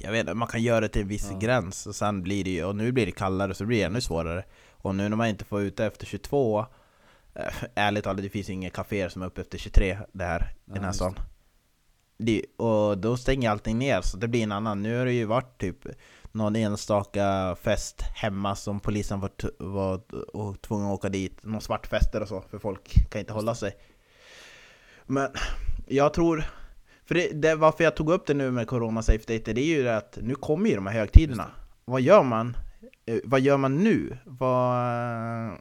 Jag 0.00 0.12
vet 0.12 0.20
inte, 0.20 0.34
man 0.34 0.48
kan 0.48 0.62
göra 0.62 0.80
det 0.80 0.88
till 0.88 1.02
en 1.02 1.08
viss 1.08 1.28
Ja. 1.30 1.38
gräns 1.38 1.86
och 1.86 1.94
sen 1.94 2.22
blir 2.22 2.44
det 2.44 2.50
ju, 2.50 2.64
och 2.64 2.76
nu 2.76 2.92
blir 2.92 3.06
det 3.06 3.12
kallare 3.12 3.54
så 3.54 3.66
blir 3.66 3.78
det 3.78 3.84
ännu 3.84 4.00
svårare. 4.00 4.44
Och 4.72 4.94
nu 4.94 5.08
när 5.08 5.16
man 5.16 5.28
inte 5.28 5.44
får 5.44 5.60
ute 5.62 5.84
efter 5.86 6.06
22 6.06 6.66
eh, 7.34 7.44
Ärligt 7.74 8.04
talat, 8.04 8.22
det 8.22 8.28
finns 8.28 8.50
inga 8.50 8.70
kaféer 8.70 9.08
som 9.08 9.22
är 9.22 9.26
uppe 9.26 9.40
efter 9.40 9.58
23 9.58 9.98
det 10.12 10.24
här, 10.24 10.52
i 10.66 10.70
den 10.70 10.84
här 10.84 10.92
stan. 10.92 11.18
Och 12.56 12.98
då 12.98 13.16
stänger 13.16 13.50
allting 13.50 13.78
ner, 13.78 14.00
så 14.00 14.16
det 14.16 14.28
blir 14.28 14.42
en 14.42 14.52
annan. 14.52 14.82
Nu 14.82 14.98
har 14.98 15.04
det 15.04 15.12
ju 15.12 15.24
varit 15.24 15.58
typ 15.60 15.86
någon 16.32 16.56
enstaka 16.56 17.56
fest 17.62 18.02
hemma 18.14 18.56
som 18.56 18.80
polisen 18.80 19.20
var, 19.20 19.30
var 19.58 20.00
och 20.36 20.60
tvungen 20.62 20.86
att 20.86 20.92
åka 20.92 21.08
dit. 21.08 21.44
Någon 21.44 21.60
svartfester 21.60 22.20
och 22.20 22.28
så, 22.28 22.40
för 22.50 22.58
folk 22.58 23.10
kan 23.10 23.20
inte 23.20 23.32
hålla 23.32 23.54
sig. 23.54 23.76
Men 25.06 25.30
jag 25.86 26.14
tror 26.14 26.44
För 27.06 27.14
det, 27.14 27.28
det, 27.42 27.54
varför 27.54 27.84
jag 27.84 27.96
tog 27.96 28.10
upp 28.10 28.26
det 28.26 28.34
nu 28.34 28.50
med 28.50 28.66
Corona 28.66 29.02
Safe 29.02 29.32
Date, 29.38 29.52
det 29.52 29.60
är 29.60 29.76
ju 29.76 29.88
att 29.88 30.18
nu 30.22 30.34
kommer 30.34 30.68
ju 30.70 30.74
de 30.76 30.86
här 30.86 30.98
högtiderna 30.98 31.50
Vad 31.84 32.00
gör 32.00 32.22
man? 32.22 32.56
Eh, 33.06 33.18
vad 33.24 33.40
gör 33.40 33.56
man 33.56 33.76
nu? 33.76 34.18
Vad... 34.24 35.48
eh, 35.48 35.54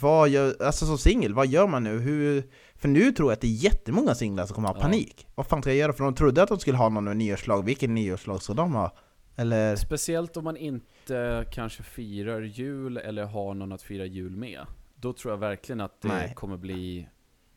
vad 0.00 0.28
gör, 0.28 0.62
alltså 0.62 0.86
som 0.86 0.98
singel, 0.98 1.34
vad 1.34 1.46
gör 1.46 1.66
man 1.66 1.84
nu? 1.84 1.98
Hur, 1.98 2.42
för 2.74 2.88
nu 2.88 3.12
tror 3.12 3.30
jag 3.30 3.32
att 3.32 3.40
det 3.40 3.46
är 3.46 3.64
jättemånga 3.64 4.14
singlar 4.14 4.46
som 4.46 4.54
kommer 4.54 4.68
ha 4.68 4.76
Ja. 4.76 4.80
panik 4.80 5.26
Vad 5.34 5.46
fan 5.46 5.62
ska 5.62 5.70
jag 5.70 5.76
göra? 5.78 5.92
För 5.92 6.04
de 6.04 6.14
trodde 6.14 6.42
att 6.42 6.48
de 6.48 6.58
skulle 6.58 6.76
ha 6.76 6.88
någon 6.88 7.18
nyårslag, 7.18 7.64
vilken 7.64 7.94
nyårslag 7.94 8.42
ska 8.42 8.54
de 8.54 8.74
ha? 8.74 8.96
Eller? 9.36 9.76
Speciellt 9.76 10.36
om 10.36 10.44
man 10.44 10.56
inte 10.56 11.46
kanske 11.52 11.82
firar 11.82 12.40
jul 12.40 12.96
eller 12.96 13.24
har 13.24 13.54
någon 13.54 13.72
att 13.72 13.82
fira 13.82 14.04
jul 14.04 14.36
med. 14.36 14.60
Då 14.94 15.12
tror 15.12 15.32
jag 15.32 15.38
verkligen 15.38 15.80
att 15.80 16.00
det 16.00 16.08
Nej. 16.08 16.32
kommer 16.34 16.56
bli... 16.56 17.08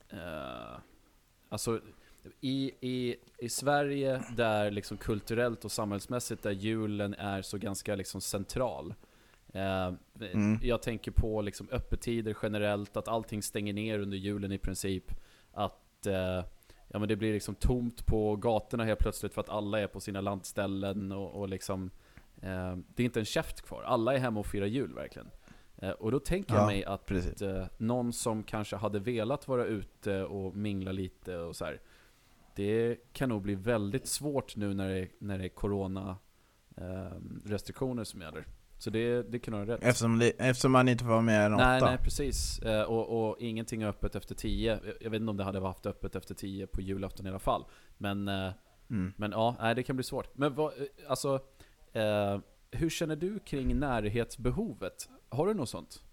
Eh, 0.09 0.79
alltså, 1.49 1.79
i, 2.41 2.71
i, 2.81 3.15
i 3.37 3.49
Sverige, 3.49 4.21
där 4.35 4.71
liksom 4.71 4.97
kulturellt 4.97 5.65
och 5.65 5.71
samhällsmässigt, 5.71 6.43
där 6.43 6.51
julen 6.51 7.13
är 7.13 7.41
så 7.41 7.57
ganska 7.57 7.95
liksom 7.95 8.21
central. 8.21 8.93
Eh, 9.53 9.93
Mm. 10.33 10.59
Jag 10.63 10.81
tänker 10.81 11.11
på 11.11 11.41
liksom 11.41 11.67
öppettider 11.71 12.37
generellt, 12.43 12.97
att 12.97 13.07
allting 13.07 13.43
stänger 13.43 13.73
ner 13.73 13.99
under 13.99 14.17
julen 14.17 14.51
i 14.51 14.57
princip. 14.57 15.03
Att 15.53 16.05
eh, 16.07 16.43
ja, 16.87 16.99
men 16.99 17.07
det 17.07 17.15
blir 17.15 17.33
liksom 17.33 17.55
tomt 17.55 18.05
på 18.05 18.35
gatorna 18.35 18.83
helt 18.85 18.99
plötsligt 18.99 19.33
för 19.33 19.41
att 19.41 19.49
alla 19.49 19.79
är 19.79 19.87
på 19.87 19.99
sina 19.99 20.21
landställen 20.21 21.11
och, 21.11 21.31
och 21.39 21.49
liksom 21.49 21.91
eh, 22.41 22.77
Det 22.95 23.03
är 23.03 23.05
inte 23.05 23.19
en 23.19 23.25
käft 23.25 23.61
kvar, 23.61 23.83
alla 23.83 24.13
är 24.13 24.17
hemma 24.17 24.39
och 24.39 24.45
firar 24.45 24.65
jul 24.65 24.93
verkligen. 24.93 25.29
Eh, 25.77 25.89
och 25.91 26.11
då 26.11 26.19
tänker 26.19 26.53
jag 26.53 26.61
Ja, 26.61 26.67
mig 26.67 26.85
att 26.85 27.05
precis. 27.05 27.41
eh, 27.41 27.65
någon 27.77 28.13
som 28.13 28.43
kanske 28.43 28.75
hade 28.75 28.99
velat 28.99 29.47
vara 29.47 29.65
ute 29.65 30.23
och 30.23 30.55
mingla 30.55 30.91
lite 30.91 31.37
och 31.37 31.55
så 31.55 31.65
här. 31.65 31.79
Det 32.55 32.97
kan 33.13 33.29
nog 33.29 33.41
bli 33.41 33.55
väldigt 33.55 34.07
svårt 34.07 34.55
nu 34.55 34.73
när 34.73 34.89
det, 34.89 35.07
när 35.19 35.37
det 35.37 35.45
är 35.45 35.49
corona 35.49 36.17
eh, 36.77 37.11
restriktioner 37.45 38.03
som 38.03 38.21
gäller. 38.21 38.45
Så 38.77 38.89
det, 38.89 39.21
det 39.31 39.39
kan 39.39 39.51
du 39.53 39.57
ha 39.59 39.65
rätt. 39.65 39.83
Eftersom, 39.83 40.19
det, 40.19 40.29
eftersom 40.29 40.71
man 40.71 40.87
inte 40.89 41.03
får 41.03 41.11
vara 41.11 41.21
mer 41.21 41.39
än 41.41 41.53
åtta? 41.53 41.67
Nej, 41.69 41.81
nej 41.81 41.97
precis. 41.97 42.59
Eh, 42.59 42.83
och, 42.83 43.29
och 43.29 43.37
ingenting 43.39 43.81
är 43.81 43.87
öppet 43.87 44.15
efter 44.15 44.35
10. 44.35 44.79
Jag- 45.01 45.09
vet 45.09 45.19
inte 45.19 45.29
om 45.29 45.37
det 45.37 45.43
hade 45.43 45.59
haft 45.59 45.85
öppet 45.85 46.15
efter 46.15 46.35
10 46.35 46.67
på 46.67 46.81
julafton 46.81 47.25
i 47.25 47.29
alla 47.29 47.39
fall. 47.39 47.65
Men, 47.97 48.27
eh, 48.27 48.51
Mm. 48.89 49.13
men 49.17 49.31
ja, 49.31 49.55
nej, 49.59 49.75
det 49.75 49.83
kan 49.83 49.95
bli 49.95 50.03
svårt. 50.03 50.37
Men 50.37 50.55
vad, 50.55 50.73
eh, 50.73 50.85
alltså, 51.07 51.39
hur 52.71 52.89
känner 52.89 53.15
du 53.15 53.39
kring 53.39 53.79
närhetsbehovet? 53.79 55.09
Har 55.29 55.47
du 55.47 55.53
något 55.53 55.69
sånt? 55.69 56.03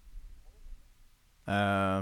Eh, 1.45 2.01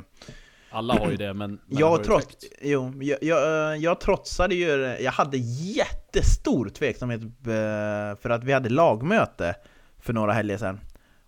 Alla 0.71 0.93
har 0.93 1.11
ju 1.11 1.17
det, 1.17 1.33
men... 1.33 1.59
men 1.65 1.77
jag, 1.79 2.03
trots, 2.03 2.27
jo, 2.61 2.93
jag, 3.01 3.17
jag, 3.23 3.71
eh, 3.73 3.83
jag 3.83 3.99
trotsade 3.99 4.55
ju, 4.55 4.97
jag 5.01 5.11
hade 5.11 5.37
jättestor 5.37 6.69
tveksamhet 6.69 7.21
eh, 7.21 8.21
för 8.21 8.29
att 8.29 8.43
vi 8.43 8.53
hade 8.53 8.69
lagmöte 8.69 9.55
för 9.99 10.13
några 10.13 10.33
helger 10.33 10.57
sedan. 10.57 10.79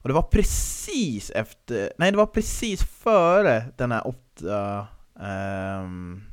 Och 0.01 0.07
det 0.07 0.13
var 0.13 0.21
precis 0.21 1.29
efter, 1.29 1.93
nej 1.97 2.11
det 2.11 2.17
var 2.17 2.25
precis 2.25 2.83
före 2.83 3.63
den 3.77 3.91
här 3.91 4.07
åtta, 4.07 4.87
ehm, 5.21 6.23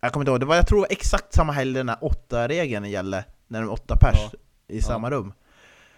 Jag 0.00 0.12
kommer 0.12 0.22
inte 0.22 0.30
ihåg, 0.30 0.40
det 0.40 0.46
var, 0.46 0.56
jag 0.56 0.66
tror 0.66 0.86
exakt 0.90 1.34
samma 1.34 1.52
helg 1.52 1.74
den 1.74 1.88
här 1.88 1.98
åtta 2.00 2.48
regeln 2.48 2.90
gällde, 2.90 3.24
när 3.46 3.60
de 3.60 3.70
åtta 3.70 3.96
pers 3.96 4.18
Ja. 4.32 4.38
i 4.74 4.82
samma 4.82 5.10
rum. 5.10 5.32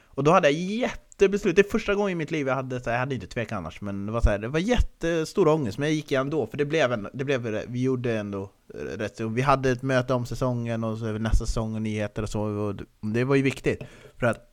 Och 0.07 0.25
då 0.25 0.33
hade 0.33 0.51
jag 0.51 0.91
jättebeslut, 1.25 1.57
det 1.57 1.63
är 1.67 1.71
första 1.71 1.95
gången 1.95 2.11
i 2.13 2.15
mitt 2.15 2.31
liv 2.31 2.49
jag 2.49 2.55
hade, 2.55 2.81
så 2.81 2.85
här, 2.91 2.97
jag 2.97 3.01
hade 3.01 3.15
inte 3.15 3.27
tvekat 3.27 3.57
annars, 3.59 3.81
men 3.81 4.07
det 4.07 4.13
var, 4.13 4.21
så 4.21 4.31
här, 4.31 4.39
det 4.39 4.49
var 4.49 4.59
jättestor 4.59 5.49
ångest, 5.49 5.79
men 5.79 5.89
jag 5.89 5.95
gick 5.95 6.13
ändå, 6.13 6.47
för 6.47 6.57
det 6.57 6.65
blev, 6.65 6.93
en, 6.93 7.09
det 7.13 7.25
blev 7.25 7.43
vi 7.69 7.83
gjorde 7.83 8.19
ändå 8.19 8.51
rätt 8.97 9.17
så, 9.17 9.29
vi 9.29 9.43
hade 9.43 9.71
ett 9.71 9.83
möte 9.83 10.15
om 10.15 10.27
säsongen 10.27 10.85
och 10.85 10.99
så 10.99 11.05
nästa 11.13 11.47
säsong 11.47 11.75
och 11.75 11.83
nyheter 11.83 12.23
och 12.23 12.29
så, 12.29 12.41
och 12.43 12.75
det- 13.01 13.25
var 13.25 13.35
ju 13.35 13.43
viktigt. 13.43 13.83
För 14.19 14.27
att, 14.27 14.53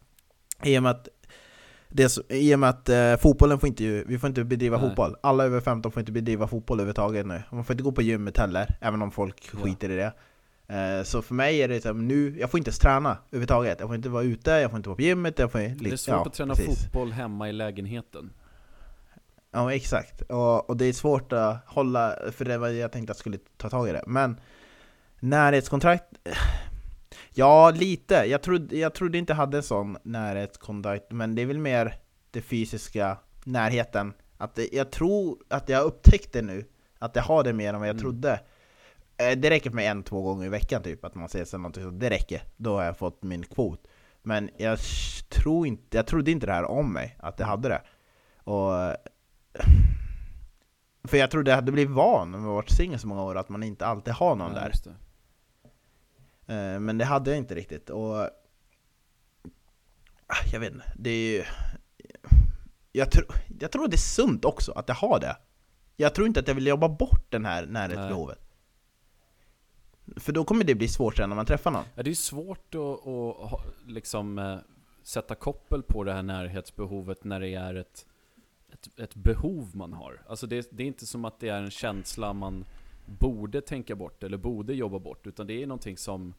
i 0.64 0.78
och 0.80 0.84
med 0.84 0.92
att 0.92 1.08
det, 1.90 2.18
I 2.30 2.56
och 2.56 2.60
med 2.60 2.70
att 2.70 2.90
eh, 2.90 3.16
fotbollen 3.16 3.60
får 3.60 3.68
inte, 3.70 3.84
vi 4.08 4.20
får 4.20 4.28
inte 4.28 4.44
bedriva 4.44 4.78
Nej. 4.78 4.88
fotboll. 4.90 5.16
Alla 5.24 5.44
över 5.46 5.62
15 5.62 5.92
får 5.92 6.00
inte 6.00 6.12
bedriva 6.12 6.48
fotboll 6.48 6.78
överhuvudtaget 6.80 7.26
nu. 7.26 7.44
Man 7.52 7.64
får 7.66 7.74
inte 7.74 7.84
gå 7.84 7.92
på 7.92 8.02
gymmet 8.02 8.38
heller, 8.38 8.76
även 8.82 9.02
om 9.02 9.12
folk 9.12 9.50
Ja. 9.54 9.60
skiter 9.64 9.90
i 9.90 9.96
det. 9.96 10.14
Eh, 10.68 11.04
så 11.04 11.22
för 11.22 11.34
mig 11.34 11.62
är 11.62 11.68
det 11.68 11.86
här, 11.86 11.94
nu, 11.94 12.40
jag 12.40 12.52
får 12.52 12.58
inte 12.58 12.70
ens 12.70 12.80
träna 12.80 13.18
överhuvudtaget. 13.28 13.80
Jag 13.80 13.90
får 13.90 13.96
inte 13.96 14.10
vara 14.10 14.24
ute, 14.24 14.52
jag 14.52 14.70
får 14.72 14.78
inte 14.78 14.90
vara 14.90 14.96
på 14.96 15.02
gymmet, 15.02 15.40
jag 15.40 15.52
får 15.52 15.60
Det 15.60 15.92
är 15.92 15.96
svårt 15.98 16.28
att 16.28 16.34
träna 16.34 16.56
fotboll 16.56 17.12
hemma 17.12 17.50
i 17.50 17.54
lägenheten. 17.54 18.34
Ja 19.52 19.74
exakt, 19.74 20.22
och, 20.22 20.70
och 20.70 20.78
det 20.78 20.86
är 20.86 20.94
svårt 20.94 21.34
att 21.34 21.58
hålla, 21.66 22.16
för 22.32 22.46
det 22.46 22.58
var 22.58 22.68
jag 22.68 22.92
tänkte 22.92 23.12
att 23.12 23.18
jag 23.18 23.20
skulle 23.20 23.38
ta 23.58 23.70
tag 23.70 23.90
i 23.90 23.92
det. 23.92 24.04
Men 24.08 24.40
närhetskontrakt, 25.20 26.06
ja 27.34 27.72
lite. 27.72 28.14
Jag 28.16 28.42
trodde, 28.42 28.78
jag 28.78 28.94
trodde 28.94 29.18
inte 29.18 29.32
jag 29.32 29.38
hade 29.38 29.58
en 29.58 29.64
sån 29.64 29.98
närhetskontrakt, 30.04 31.12
men 31.12 31.36
det 31.36 31.42
är 31.42 31.46
väl 31.46 31.60
mer 31.60 31.96
det 32.32 32.42
fysiska 32.42 33.18
närheten. 33.44 34.14
Att 34.38 34.56
det, 34.56 34.70
jag 34.74 34.92
tror 34.92 35.38
att 35.50 35.70
jag 35.70 35.78
har 35.78 35.86
upptäckt 35.86 36.34
det 36.34 36.42
nu, 36.42 36.66
att 37.00 37.16
jag 37.16 37.24
har 37.24 37.44
det 37.44 37.54
mer 37.54 37.74
än 37.74 37.80
vad 37.80 37.90
jag 37.90 37.94
Mm. 37.96 38.02
trodde. 38.02 38.40
Eh, 39.18 39.38
Det 39.38 39.50
räcker 39.50 39.70
för 39.70 39.76
mig 39.76 39.86
en, 39.88 40.04
två 40.04 40.22
gånger 40.22 40.46
i 40.46 40.50
veckan 40.50 40.84
typ, 40.84 41.06
att 41.06 41.16
man 41.16 41.26
ses 41.26 41.54
eller 41.54 41.62
någonting 41.62 41.84
så 41.84 41.90
det 41.90 42.10
räcker. 42.10 42.42
Då 42.58 42.76
har 42.76 42.84
jag 42.84 42.98
fått 42.98 43.24
min 43.24 43.44
kvot. 43.44 43.88
Men 44.22 44.50
jag 44.58 44.80
tror 45.30 45.68
inte, 45.68 45.98
jag 45.98 46.08
trodde 46.08 46.32
inte 46.32 46.46
det 46.46 46.54
här 46.54 46.66
om 46.72 46.94
mig, 46.94 47.18
att 47.20 47.40
jag 47.40 47.48
hade 47.48 47.70
det. 47.70 47.82
Och 48.44 48.72
för 51.04 51.18
jag 51.18 51.32
trodde 51.32 51.52
jag 51.52 51.56
hade 51.56 51.72
blivit 51.72 51.96
van 51.96 52.32
med 52.32 52.38
att 52.40 52.46
ha 52.46 52.54
varit 52.54 52.70
singel 52.70 53.00
så 53.00 53.08
många 53.08 53.24
år, 53.24 53.38
att 53.38 53.50
man 53.50 53.64
inte 53.64 53.86
alltid 53.86 54.14
har 54.14 54.36
någon 54.36 54.54
Ja, 54.56 54.60
där. 54.60 54.74
det. 54.84 56.54
Eh, 56.54 56.80
Men 56.80 56.98
det 56.98 57.06
hade 57.06 57.30
jag 57.30 57.38
inte 57.38 57.56
riktigt. 57.56 57.90
Och 57.90 58.30
Ah, 60.30 60.44
jag 60.52 60.60
vet 60.60 60.74
inte, 60.74 60.86
det 60.96 61.10
är 61.10 61.32
ju... 61.38 61.44
Jag, 62.92 63.12
tro, 63.12 63.24
jag 63.60 63.72
tror 63.72 63.88
det 63.88 63.96
är 63.96 63.98
sunt 63.98 64.46
också 64.46 64.72
att 64.72 64.88
jag 64.88 64.96
har 64.96 65.20
det. 65.20 65.38
Jag 65.96 66.16
tror 66.16 66.28
inte 66.28 66.40
att 66.40 66.48
jag 66.48 66.56
vill 66.56 66.68
jobba 66.68 66.90
bort 66.90 67.26
den 67.32 67.46
här 67.46 67.66
närhetsbehovet. 67.66 68.40
För 70.16 70.34
då 70.34 70.44
kommer 70.44 70.64
det 70.64 70.76
bli 70.76 70.88
svårt 70.88 71.16
sen 71.16 71.30
när 71.30 71.36
man 71.36 71.46
träffar 71.46 71.72
någon. 71.72 71.84
Ja, 71.96 72.04
det 72.04 72.10
är 72.10 72.14
svårt 72.14 72.76
att, 72.76 73.08
att 73.08 73.62
liksom, 73.88 74.40
eh, 74.40 74.58
sätta 75.04 75.36
koppel 75.36 75.84
på 75.84 76.04
det 76.04 76.14
här 76.14 76.24
närhetsbehovet 76.24 77.24
när 77.24 77.40
det 77.40 77.50
är 77.50 77.76
ett, 77.76 78.06
ett, 78.74 79.00
ett 79.00 79.16
behov 79.16 79.70
man 79.74 79.94
har. 79.94 80.22
Alltså 80.28 80.48
det, 80.48 80.68
det 80.72 80.84
är 80.84 80.88
inte 80.88 81.06
som 81.06 81.26
att 81.26 81.40
det 81.40 81.50
är 81.50 81.62
en 81.62 81.72
känsla 81.72 82.34
man 82.34 82.66
borde 83.06 83.62
tänka 83.62 83.96
bort 83.96 84.24
eller 84.24 84.38
borde 84.38 84.74
jobba 84.74 85.00
bort, 85.00 85.28
utan 85.28 85.48
det 85.48 85.64
är 85.64 85.68
någonting 85.68 85.98
som 85.98 86.34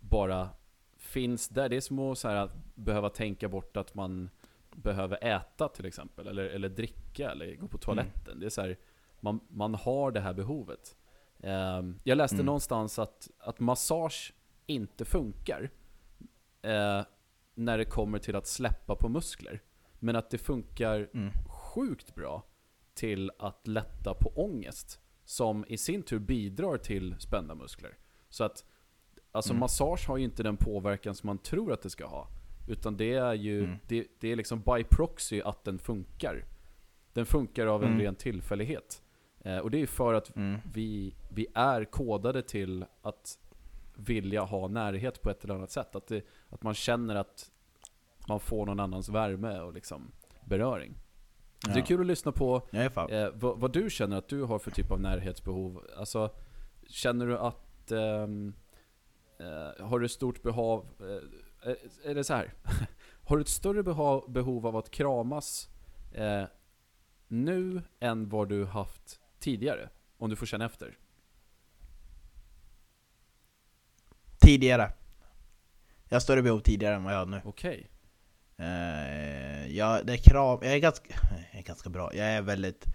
bara 0.00 0.48
finns 0.96 1.48
där. 1.48 1.68
Det 1.68 1.76
är 1.76 1.80
som 1.80 1.98
att 1.98 2.18
så 2.18 2.28
här, 2.28 2.36
att 2.36 2.56
behöva 2.74 3.08
tänka 3.08 3.48
bort 3.48 3.76
att 3.76 3.94
man 3.94 4.30
behöver 4.70 5.24
äta 5.24 5.68
till 5.68 5.86
exempel, 5.86 6.26
eller, 6.26 6.44
eller 6.44 6.68
dricka, 6.68 7.30
eller 7.30 7.56
gå 7.56 7.68
på 7.68 7.78
toaletten. 7.78 8.40
Det 8.40 8.46
är 8.46 8.50
så 8.50 8.60
här, 8.60 8.76
man, 9.20 9.40
man 9.48 9.74
har 9.74 10.10
det 10.10 10.20
här 10.20 10.32
behovet. 10.32 10.96
Ehm, 11.42 11.98
jag 12.04 12.18
läste 12.18 12.36
Mm. 12.36 12.46
någonstans 12.46 12.98
att, 12.98 13.30
att 13.38 13.60
massage 13.60 14.34
inte 14.66 15.04
funkar 15.04 15.70
eh, 16.62 17.02
när 17.54 17.78
det 17.78 17.84
kommer 17.84 18.18
till 18.18 18.36
att 18.36 18.46
släppa 18.46 18.96
på 18.96 19.08
muskler. 19.08 19.62
Men 19.98 20.16
att 20.16 20.30
det 20.30 20.38
funkar 20.38 21.08
Mm. 21.14 21.32
sjukt 21.48 22.14
bra 22.14 22.42
till 22.94 23.30
att 23.38 23.66
lätta 23.66 24.14
på 24.14 24.28
ångest. 24.44 25.00
Som 25.24 25.64
i 25.68 25.78
sin 25.78 26.02
tur 26.02 26.18
bidrar 26.18 26.76
till 26.78 27.14
spända 27.18 27.54
muskler. 27.54 27.96
Så 28.28 28.44
att 28.44 28.64
alltså 29.32 29.52
Mm. 29.52 29.60
massage 29.60 30.08
har 30.08 30.16
ju 30.16 30.24
inte 30.24 30.42
den 30.42 30.56
påverkan 30.56 31.14
som 31.14 31.26
man 31.26 31.38
tror 31.38 31.72
att 31.72 31.82
det 31.82 31.90
ska 31.90 32.06
ha. 32.06 32.28
Utan 32.68 32.96
det 32.96 33.14
är 33.14 33.34
ju, 33.34 33.64
Mm. 33.64 33.76
det, 33.88 34.06
det 34.20 34.28
är 34.32 34.36
liksom 34.36 34.60
by 34.60 34.84
proxy 34.90 35.40
att 35.42 35.64
den 35.64 35.78
funkar. 35.78 36.44
Den 37.12 37.26
funkar 37.26 37.66
av 37.66 37.82
en 37.82 37.88
Mm. 37.88 38.00
ren 38.00 38.14
tillfällighet. 38.14 39.01
Eh, 39.44 39.58
och 39.58 39.70
det 39.70 39.82
är 39.82 39.86
för 39.86 40.14
att 40.14 40.36
Mm. 40.36 40.60
vi, 40.72 41.14
vi 41.28 41.46
är 41.54 41.84
kodade 41.84 42.42
till 42.42 42.84
att 43.02 43.38
vilja 43.96 44.42
ha 44.42 44.68
närhet 44.68 45.22
på 45.22 45.30
ett 45.30 45.44
eller 45.44 45.54
annat 45.54 45.70
sätt. 45.70 45.96
Att, 45.96 46.06
det, 46.06 46.24
att 46.48 46.62
man 46.62 46.74
känner 46.74 47.14
att 47.16 47.50
man 48.28 48.40
får 48.40 48.66
någon 48.66 48.80
annans 48.80 49.08
värme 49.08 49.60
och 49.60 49.72
liksom 49.72 50.10
beröring. 50.44 50.94
Det 51.64 51.70
är 51.70 51.78
Ja. 51.78 51.84
kul 51.84 52.00
att 52.00 52.06
lyssna 52.06 52.32
på 52.32 52.62
eh, 53.10 53.30
vad, 53.34 53.58
vad 53.60 53.72
du 53.72 53.90
känner 53.90 54.16
att 54.16 54.28
du 54.28 54.42
har 54.42 54.58
för 54.58 54.70
typ 54.70 54.90
av 54.90 55.00
närhetsbehov. 55.00 55.82
Alltså, 55.96 56.30
känner 56.88 57.26
du 57.26 57.38
att... 57.38 57.90
ehm, 57.92 58.54
eh, 59.38 59.86
har 59.86 59.98
du 60.00 60.08
stort 60.08 60.42
behov... 60.42 60.86
Eh, 61.00 61.70
eh, 61.70 62.10
är 62.10 62.14
det 62.14 62.24
så 62.24 62.34
här? 62.34 62.54
har 63.24 63.36
du 63.36 63.42
ett 63.42 63.48
större 63.48 63.82
beha- 63.82 64.30
behov 64.30 64.66
av 64.66 64.76
att 64.76 64.90
kramas 64.90 65.68
eh, 66.12 66.44
nu 67.28 67.82
än 68.00 68.28
vad 68.28 68.48
du 68.48 68.64
haft 68.64 69.20
tidigare? 69.42 69.88
Om 70.18 70.30
du 70.30 70.36
får 70.36 70.46
känna 70.46 70.64
efter. 70.64 70.96
Tidigare. 74.40 74.92
Jag 76.08 76.14
har 76.14 76.20
större 76.20 76.42
behov 76.42 76.60
tidigare 76.60 76.94
än 76.94 77.04
vad 77.04 77.14
jag 77.14 77.18
har 77.18 77.26
nu. 77.26 77.40
Okej. 77.44 77.90
Eh, 78.56 79.66
jag, 79.76 80.06
det 80.06 80.12
är 80.12 80.16
kram, 80.16 80.58
jag 80.62 80.72
är, 80.72 80.78
ganska, 80.78 81.14
jag 81.52 81.58
är 81.60 81.62
ganska 81.64 81.90
bra, 81.90 82.14
jag 82.14 82.26
är 82.26 82.42
väldigt 82.42 82.86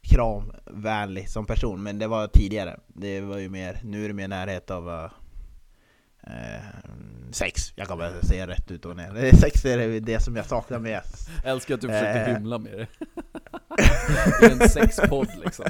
kramvänlig 0.00 1.30
som 1.30 1.46
person, 1.46 1.82
men 1.82 1.98
det 1.98 2.06
var 2.06 2.26
tidigare. 2.28 2.80
Det 2.86 3.20
var 3.20 3.38
ju 3.38 3.48
mer, 3.48 3.80
nu 3.84 4.04
är 4.04 4.08
det 4.08 4.14
mer 4.14 4.28
närhet 4.28 4.70
av 4.70 4.88
uh, 4.88 5.10
sex. 7.32 7.72
Jag 7.76 7.88
kan 7.88 7.98
bara 7.98 8.22
säga 8.22 8.46
rätt 8.46 8.70
ut 8.70 8.84
och 8.84 8.96
ner. 8.96 9.36
Sex 9.36 9.64
är 9.64 9.78
det, 9.78 10.00
det 10.00 10.20
som 10.20 10.36
jag 10.36 10.46
saknar 10.46 10.78
mest. 10.78 11.28
Jag 11.44 11.52
älskar 11.52 11.74
att 11.74 11.80
du 11.80 11.88
försökte 11.88 12.20
Eh. 12.20 12.34
hymla 12.34 12.58
med 12.58 12.72
det. 12.72 12.86
är 14.42 14.62
en 14.62 14.68
sexpodd 14.68 15.28
liksom. 15.44 15.66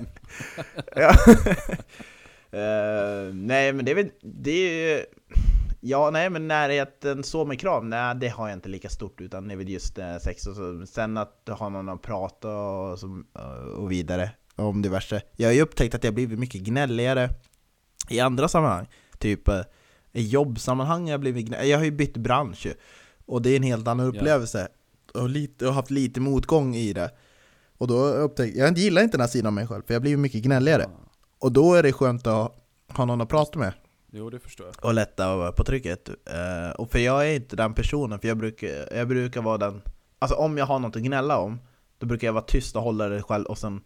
ja. 0.96 1.16
Eh, 2.54 3.34
nej 3.34 3.72
men 3.72 3.84
det 3.84 3.90
är 3.90 3.94
väl, 3.94 4.10
det 4.22 4.50
är 4.50 4.96
ju, 4.96 5.04
Ja 5.80 6.10
nej 6.10 6.30
men 6.30 6.48
närheten 6.48 7.24
så 7.24 7.44
med 7.44 7.60
kram, 7.60 7.90
nej 7.90 8.14
det 8.16 8.28
har 8.28 8.48
jag 8.48 8.56
inte 8.56 8.68
lika 8.68 8.88
stort 8.88 9.20
utan 9.20 9.48
det 9.48 9.54
är 9.54 9.56
väl 9.56 9.68
just 9.68 9.98
eh, 9.98 10.16
sex 10.18 10.46
och 10.46 10.56
så. 10.56 10.86
Sen 10.86 11.16
att 11.16 11.48
ha 11.48 11.68
någon 11.68 11.88
att 11.88 12.02
prata 12.02 12.48
och, 12.48 12.98
som, 12.98 13.26
eh, 13.34 13.68
och 13.68 13.92
vidare 13.92 14.30
om 14.56 14.82
diverse. 14.82 15.22
Jag 15.36 15.48
har 15.48 15.52
ju 15.52 15.62
upptäckt 15.62 15.94
att 15.94 16.04
jag 16.04 16.14
blivit 16.14 16.38
mycket 16.38 16.60
gnälligare 16.60 17.30
i 18.08 18.20
andra 18.20 18.48
sammanhang. 18.48 18.86
Typ 19.18 19.48
eh, 19.48 19.60
i 20.12 20.28
jobbsammanhang 20.28 21.02
har 21.02 21.10
jag 21.10 21.20
blivit 21.20 21.46
gnällig. 21.46 21.70
Jag 21.70 21.78
har 21.78 21.84
ju 21.84 21.90
bytt 21.90 22.16
bransch 22.16 22.66
ju. 22.66 22.74
Och 23.26 23.42
det 23.42 23.50
är 23.50 23.56
en 23.56 23.62
helt 23.62 23.88
annan 23.88 24.06
upplevelse. 24.06 24.68
Och, 25.14 25.28
lite, 25.28 25.66
och 25.66 25.74
haft 25.74 25.90
lite 25.90 26.20
motgång 26.20 26.74
i 26.74 26.92
det. 26.92 27.10
Och 27.78 27.86
då 27.86 27.98
har 27.98 28.30
jag 28.54 28.78
gillar 28.78 29.02
inte 29.02 29.16
den 29.16 29.20
här 29.20 29.28
sidan 29.28 29.46
av 29.46 29.52
mig 29.52 29.66
själv 29.66 29.82
för 29.86 29.94
jag 29.94 30.02
blir 30.02 30.16
mycket 30.16 30.42
gnälligare. 30.42 30.86
Och 31.38 31.52
då 31.52 31.74
är 31.74 31.82
det 31.82 31.92
skönt 31.92 32.26
att 32.26 32.32
ha, 32.32 32.54
ha 32.88 33.04
någon 33.04 33.20
att 33.20 33.28
prata 33.28 33.58
med 33.58 33.72
Jo, 34.16 34.30
det 34.30 34.38
förstår 34.38 34.66
jag. 34.66 34.84
och 34.84 34.94
lätta 34.94 35.52
på 35.52 35.64
trycket. 35.64 36.08
Eh, 36.08 36.70
och 36.78 36.90
för 36.90 36.98
jag 36.98 37.30
är 37.30 37.34
inte 37.34 37.56
den 37.56 37.74
personen, 37.74 38.18
för 38.18 38.28
jag 38.28 38.36
brukar, 38.36 38.96
jag 38.96 39.08
brukar 39.08 39.42
vara 39.42 39.58
den... 39.58 39.82
Alltså 40.18 40.36
om 40.36 40.58
jag 40.58 40.66
har 40.66 40.78
något 40.78 40.96
att 40.96 41.02
gnälla 41.02 41.38
om, 41.38 41.60
då 41.98 42.06
brukar 42.06 42.28
jag 42.28 42.32
vara 42.32 42.44
tyst 42.44 42.76
och 42.76 42.82
hålla 42.82 43.08
det 43.08 43.22
själv 43.22 43.44
och 43.44 43.58
sen... 43.58 43.80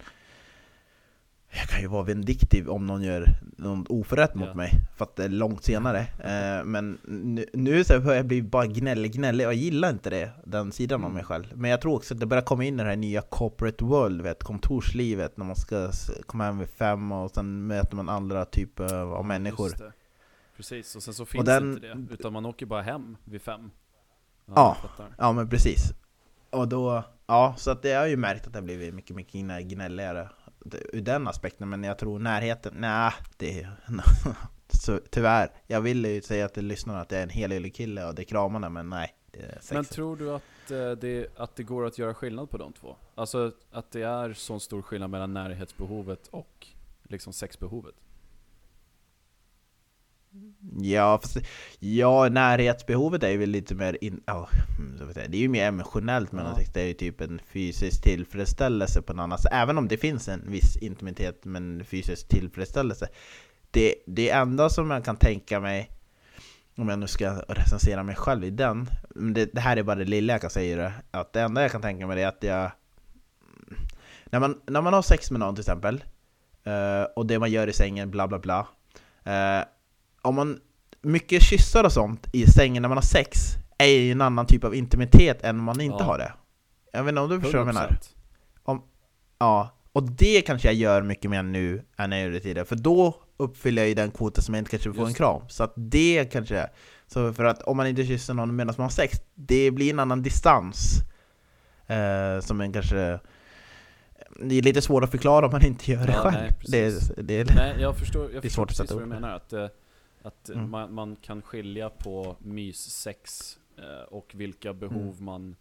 Jag 1.51 1.69
kan 1.69 1.81
ju 1.81 1.87
vara 1.87 2.03
vindiktiv 2.03 2.69
om 2.69 2.87
någon 2.87 3.03
gör 3.03 3.27
någon 3.57 3.87
oförrätt 3.89 4.35
mot 4.35 4.49
Ja. 4.49 4.55
mig, 4.55 4.73
för 4.97 5.05
att 5.05 5.17
det 5.17 5.25
är 5.25 5.29
långt 5.29 5.65
senare. 5.65 5.99
Eh, 6.01 6.65
men 6.65 6.99
nu, 7.05 7.47
nu 7.53 7.85
så 7.85 8.01
börjar 8.01 8.17
jag 8.17 8.27
bli 8.27 8.43
bara 8.43 8.67
gnällig, 8.67 9.13
gnällig, 9.13 9.45
jag 9.45 9.55
gillar 9.55 9.91
inte 9.91 10.11
det, 10.11 10.31
den 10.45 10.73
sidan 10.73 11.01
av 11.01 11.05
Mm. 11.05 11.15
mig 11.15 11.25
själv. 11.25 11.45
Men 11.55 11.71
jag 11.71 11.81
tror 11.81 11.95
också 11.97 12.15
att 12.15 12.21
det 12.21 12.27
börjar 12.27 12.43
komma 12.43 12.65
in 12.65 12.75
i 12.81 12.83
det 12.83 12.89
här 12.89 12.97
nya 12.97 13.21
corporate 13.23 13.85
world, 13.85 14.23
vet, 14.23 14.43
kontorslivet, 14.43 15.37
när 15.37 15.45
man 15.45 15.57
ska 15.57 15.91
komma 16.27 16.45
hem 16.45 16.59
vid 16.59 16.69
fem 16.69 17.13
och 17.13 17.31
sen 17.31 17.67
möter 17.67 17.97
man 17.97 18.09
andra 18.09 18.45
typer 18.45 18.95
av 18.95 19.25
människor. 19.25 19.71
Precis, 20.57 20.97
och 20.97 21.03
sen 21.03 21.15
så 21.15 21.25
finns 21.27 21.45
den- 21.45 21.73
inte 21.75 21.87
det. 21.87 22.15
Utan 22.15 22.33
man 22.33 22.47
åker 22.47 22.67
bara 22.67 22.83
hem 22.83 23.17
vid 23.25 23.43
fem. 23.43 23.71
Ja. 24.55 24.77
fattar. 24.83 25.07
Ja 25.19 25.33
men 25.33 25.49
precis. 25.49 25.93
Och 26.51 26.69
då, 26.69 27.03
ja 27.27 27.55
så 27.59 27.71
att 27.71 27.83
det 27.83 27.93
har 27.93 28.07
ju 28.07 28.17
märkt 28.17 28.47
att 28.47 28.53
det 28.53 28.59
har 28.59 28.65
blivit 28.65 28.95
mycket, 28.95 29.17
mycket 29.17 29.35
gnä- 29.35 29.61
gnälligare 29.63 30.29
ur 30.93 31.01
den 31.01 31.29
aspekten. 31.29 31.69
Men 31.69 31.85
jag 31.85 31.99
tror 31.99 32.19
närheten, 32.19 32.75
nej 32.77 33.13
det 33.37 33.61
är... 33.63 33.77
så, 34.69 35.01
tyvärr. 35.11 35.51
Jag 35.67 35.81
vill 35.81 36.05
ju 36.05 36.23
säga 36.23 36.49
till 36.49 36.67
lyssnarna 36.67 37.01
att 37.01 37.11
jag 37.11 37.19
är 37.19 37.23
en 37.23 37.31
helylle 37.31 37.71
kille 37.71 38.05
och 38.05 38.15
det 38.15 38.23
är 38.23 38.25
kramarna, 38.25 38.69
men 38.69 38.91
nej. 38.91 39.15
Det 39.31 39.39
är. 39.39 39.75
Men 39.75 39.85
tror 39.85 40.17
du 40.17 40.31
att, 40.31 40.71
eh, 40.71 40.91
det, 40.91 41.39
att 41.39 41.57
det 41.57 41.63
går 41.63 41.87
att 41.87 41.99
göra 41.99 42.15
skillnad 42.15 42.51
på 42.51 42.59
de 42.59 42.73
två? 42.73 42.97
Alltså 43.15 43.53
att 43.71 43.91
det 43.91 44.03
är 44.03 44.33
så 44.33 44.61
stor 44.61 44.83
skillnad 44.83 45.11
mellan 45.11 45.35
närhetsbehovet 45.35 46.27
och 46.27 46.67
liksom 47.03 47.33
sexbehovet? 47.33 47.95
Ja, 50.81 51.19
fast, 51.23 51.37
ja, 51.79 52.29
närhetsbehovet 52.29 53.23
är 53.23 53.29
ju 53.29 53.37
väl 53.37 53.51
lite 53.51 53.75
mer 53.75 53.99
in, 54.01 54.21
oh, 54.27 54.49
det 55.15 55.37
är 55.37 55.41
ju 55.41 55.49
mer 55.49 55.65
emotionellt 55.65 56.33
men 56.33 56.47
ja. 56.47 56.59
det 56.75 56.81
är 56.81 56.87
ju 56.87 56.95
typ 56.95 57.21
en 57.21 57.41
fysisk 57.53 58.03
tillfredsställelse 58.03 59.03
på 59.03 59.13
något 59.13 59.23
annat 59.23 59.43
sätt. 59.43 59.53
Även 59.53 59.79
om 59.79 59.89
det 59.89 59.97
finns 59.97 60.29
en 60.29 60.51
viss 60.51 60.77
intimitet 60.77 61.45
men 61.45 61.85
fysisk 61.85 62.29
tillfredsställelse. 62.29 63.09
Det, 63.71 63.95
det 64.07 64.31
enda 64.31 64.69
som 64.69 64.91
jag 64.91 65.05
kan 65.05 65.17
tänka 65.17 65.61
mig, 65.61 65.91
om 66.77 66.89
jag 66.89 66.99
nu 66.99 67.07
ska 67.07 67.31
recensera 67.49 68.03
mig 68.03 68.15
själv 68.15 68.45
i 68.45 68.51
den, 68.51 68.91
det, 69.35 69.55
det 69.55 69.61
här 69.61 69.77
är 69.77 69.83
bara 69.83 69.97
det 69.97 70.05
lilla 70.05 70.33
jag 70.33 70.41
kan 70.41 70.51
säga 70.51 70.77
det, 70.77 70.93
att 71.11 71.33
det 71.33 71.41
enda 71.41 71.63
jag 71.63 71.73
kan 71.73 71.83
tänka 71.83 72.07
mig 72.07 72.23
är 72.23 72.29
att 72.29 72.43
jag... 72.43 72.71
När 74.25 74.41
man, 74.41 74.61
när 74.67 74.83
man 74.83 74.93
har 74.93 75.03
sex 75.03 75.31
med 75.31 75.41
någon 75.41 75.55
till 75.55 75.63
exempel, 75.63 76.05
uh, 76.67 77.07
och 77.17 77.27
det 77.27 77.39
man 77.39 77.51
gör 77.51 77.67
i 77.67 77.73
sängen, 77.73 78.11
bla 78.11 78.29
bla 78.29 78.39
bla. 78.39 78.67
Om 80.29 80.35
man 80.35 80.59
mycket 81.03 81.43
kyssar 81.43 81.85
och 81.85 81.93
sånt 81.93 82.29
i 82.33 82.47
sängen 82.47 82.83
när 82.83 82.89
man 82.89 82.99
har 82.99 83.03
sex 83.03 83.57
är 83.79 83.87
ju 83.87 84.13
en 84.13 84.21
annan 84.21 84.47
typ 84.47 84.65
av 84.65 84.75
intimitet 84.75 85.43
än 85.43 85.59
om 85.59 85.65
man 85.65 85.81
inte 85.81 85.97
ja. 86.01 86.05
har 86.05 86.19
det. 86.19 86.33
Jag 86.93 87.05
vet 87.05 87.09
inte 87.09 87.21
om 87.21 87.31
du 87.31 87.41
förstår 87.41 87.59
vad 87.59 87.69
jag 87.69 87.75
menar? 87.75 87.99
Om, 88.63 88.83
ja, 89.39 89.71
och 89.93 90.03
det 90.03 90.43
kanske 90.43 90.69
jag 90.69 90.75
gör 90.75 91.03
mycket 91.03 91.31
mer 91.31 91.43
nu 91.43 91.85
än 91.97 92.13
jag 92.13 92.23
gjorde 92.23 92.41
tidigare, 92.41 92.67
för 92.67 92.77
då 92.77 93.15
uppfyller 93.37 93.83
jag 93.83 93.89
ju 93.89 93.95
den 93.95 94.11
kvoten 94.11 94.43
som 94.45 94.55
jag 94.55 94.61
inte 94.61 94.71
kanske 94.71 94.93
får 94.93 95.07
en 95.07 95.15
kram. 95.15 95.43
Så 95.49 95.65
att 95.65 95.73
det 95.77 96.25
kanske. 96.33 96.71
Så 97.07 97.33
för 97.33 97.45
att 97.45 97.63
om 97.63 97.77
man 97.77 97.87
inte 97.87 98.07
kysser 98.07 98.35
någon 98.35 98.57
medan 98.57 98.75
man 98.79 98.85
har 98.85 98.91
sex, 98.91 99.19
det 99.35 99.71
blir 99.71 99.91
en 99.91 100.01
annan 100.01 100.23
distans. 100.23 101.03
Eh, 101.87 102.41
som 102.41 102.61
en 102.61 102.73
kanske... 102.73 103.21
Det 104.43 104.55
är 104.59 104.63
lite 104.63 104.83
svårt 104.83 105.05
att 105.05 105.11
förklara 105.11 105.47
om 105.47 105.53
man 105.53 105.65
inte 105.65 105.93
gör 105.93 106.07
det 106.07 106.13
ja, 106.13 106.23
själv. 106.23 106.53
Nej, 106.69 106.93
det, 107.17 107.45
det, 107.45 107.55
nej, 107.55 107.77
jag 107.81 107.97
förstår, 107.97 108.23
jag 108.23 108.33
det 108.33 108.37
är 108.37 108.43
förstår 108.43 108.63
svårt 108.63 108.69
precis 108.69 108.91
vad 108.91 109.03
du 109.03 109.07
menar. 109.07 109.37
Att, 109.37 109.53
eh, 109.53 109.67
att 110.23 110.49
mm. 110.49 110.71
man, 110.71 110.95
man, 110.95 111.17
kan 111.17 111.43
skilja 111.43 111.91
på 111.91 112.37
myssex 112.39 113.59
eh, 113.77 114.03
och 114.03 114.35
vilka 114.35 114.75
behov 114.75 115.13
mm. 115.13 115.25
man 115.25 115.57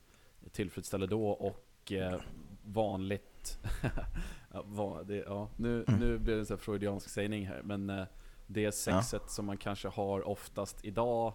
tillfredsställer 0.51 1.07
då 1.07 1.29
och 1.29 1.91
eh, 1.91 2.21
vanligt 2.63 3.59
ja, 4.53 5.03
det, 5.05 5.15
ja, 5.15 5.49
nu, 5.55 5.85
mm. 5.87 5.99
nu 5.99 6.17
blir 6.17 6.33
det 6.33 6.39
en 6.39 6.45
sån 6.45 6.57
freudiansk 6.57 7.09
sägning 7.09 7.47
här, 7.47 7.61
men 7.63 7.89
eh, 7.89 8.05
det 8.47 8.71
sexet 8.71 9.21
ja. 9.23 9.29
som 9.29 9.45
man 9.45 9.57
kanske 9.57 9.87
har 9.87 10.27
oftast 10.27 10.85
idag 10.85 11.33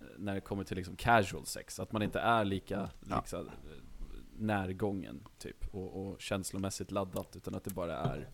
eh, 0.00 0.06
när 0.16 0.34
det 0.34 0.40
kommer 0.40 0.64
till 0.64 0.76
liksom 0.76 0.96
casual 0.96 1.46
sex, 1.46 1.80
att 1.80 1.92
man 1.92 2.02
inte 2.02 2.20
är 2.20 2.44
lika 2.44 2.90
liksom, 3.00 3.50
närgången 4.36 5.24
typ 5.38 5.74
och, 5.74 6.06
och 6.06 6.20
känslomässigt 6.20 6.90
laddat, 6.90 7.36
utan 7.36 7.54
att 7.54 7.64
det 7.64 7.74
bara 7.74 7.98
är 7.98 8.28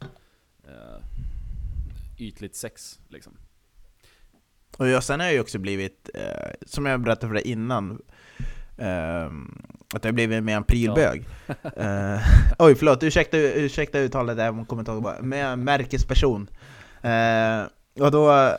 eh, 0.64 1.04
ytligt 2.18 2.54
sex 2.54 3.00
liksom. 3.08 3.36
Och 4.76 4.88
jag, 4.88 5.04
sen 5.04 5.20
har 5.20 5.26
jag 5.26 5.34
ju 5.34 5.40
också 5.40 5.58
blivit, 5.58 6.10
eh, 6.14 6.50
som 6.66 6.87
jag 6.87 7.00
berättade 7.00 7.26
för 7.26 7.34
dig 7.34 7.48
innan, 7.48 7.98
eh, 8.78 9.26
att 9.94 10.04
jag 10.04 10.14
blivit 10.14 10.44
mer 10.44 10.56
en 10.56 10.64
prylbög. 10.64 11.24
Ja. 11.46 11.54
eh, 11.76 12.20
oj, 12.58 12.74
förlåt, 12.74 13.02
ursäkta, 13.02 13.38
ursäkta 13.38 13.98
uttalet 13.98 14.37
där 14.37 14.50
om 14.50 14.66
kommentarer 14.66 15.00
bara. 15.00 15.22
Men 15.22 15.64
märkesperson. 15.64 16.50
Eh, 17.02 17.62
och 18.00 18.10
då, 18.10 18.56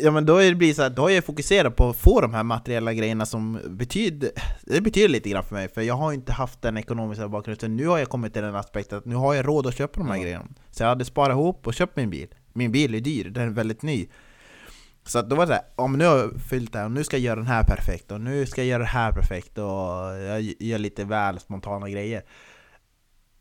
ja 0.00 0.10
men 0.10 0.26
då, 0.26 0.36
är 0.36 0.54
det 0.54 0.74
så 0.74 0.82
här, 0.82 0.90
då 0.90 1.02
har 1.02 1.10
jag 1.10 1.24
fokuserat 1.24 1.76
på 1.76 1.88
att 1.88 1.96
få 1.96 2.20
de 2.20 2.34
här 2.34 2.42
materiella 2.42 2.92
grejerna 2.92 3.26
som 3.26 3.60
betyder, 3.66 4.30
det 4.62 4.80
betyder 4.80 5.08
lite 5.08 5.28
grann 5.28 5.44
för 5.44 5.54
mig, 5.54 5.68
för 5.68 5.82
jag 5.82 5.94
har 5.94 6.12
inte 6.12 6.32
haft 6.32 6.62
den 6.62 6.76
ekonomiska 6.76 7.28
bakgrunden, 7.28 7.76
nu 7.76 7.86
har 7.86 7.98
jag 7.98 8.08
kommit 8.08 8.32
till 8.32 8.42
den 8.42 8.54
aspekten 8.54 8.98
att 8.98 9.04
nu 9.04 9.14
har 9.14 9.34
jag 9.34 9.46
råd 9.46 9.66
att 9.66 9.76
köpa 9.76 10.00
de 10.00 10.08
här 10.08 10.16
ja. 10.16 10.22
grejerna. 10.22 10.46
Så 10.70 10.82
jag 10.82 10.88
hade 10.88 11.04
sparat 11.04 11.34
ihop 11.34 11.66
och 11.66 11.74
köpt 11.74 11.96
min 11.96 12.10
bil. 12.10 12.28
Min 12.52 12.72
bil 12.72 12.94
är 12.94 13.00
dyr, 13.00 13.24
den 13.24 13.48
är 13.48 13.52
väldigt 13.52 13.82
ny. 13.82 14.08
Så 15.06 15.22
då 15.22 15.36
var 15.36 15.42
det 15.42 15.46
såhär, 15.46 15.62
om 15.76 15.92
nu 15.92 16.06
har 16.06 16.18
jag 16.18 16.40
fyllt 16.40 16.72
det 16.72 16.78
här, 16.78 16.84
och 16.84 16.92
nu 16.92 17.04
ska 17.04 17.16
jag 17.16 17.24
göra 17.24 17.36
den 17.36 17.46
här 17.46 17.64
perfekt, 17.64 18.12
och 18.12 18.20
nu 18.20 18.46
ska 18.46 18.60
jag 18.60 18.68
göra 18.68 18.78
det 18.78 18.88
här 18.88 19.12
perfekt, 19.12 19.58
och 19.58 19.64
jag 19.64 20.42
gör 20.58 20.78
lite 20.78 21.04
väl 21.04 21.40
spontana 21.40 21.88
grejer. 21.90 22.22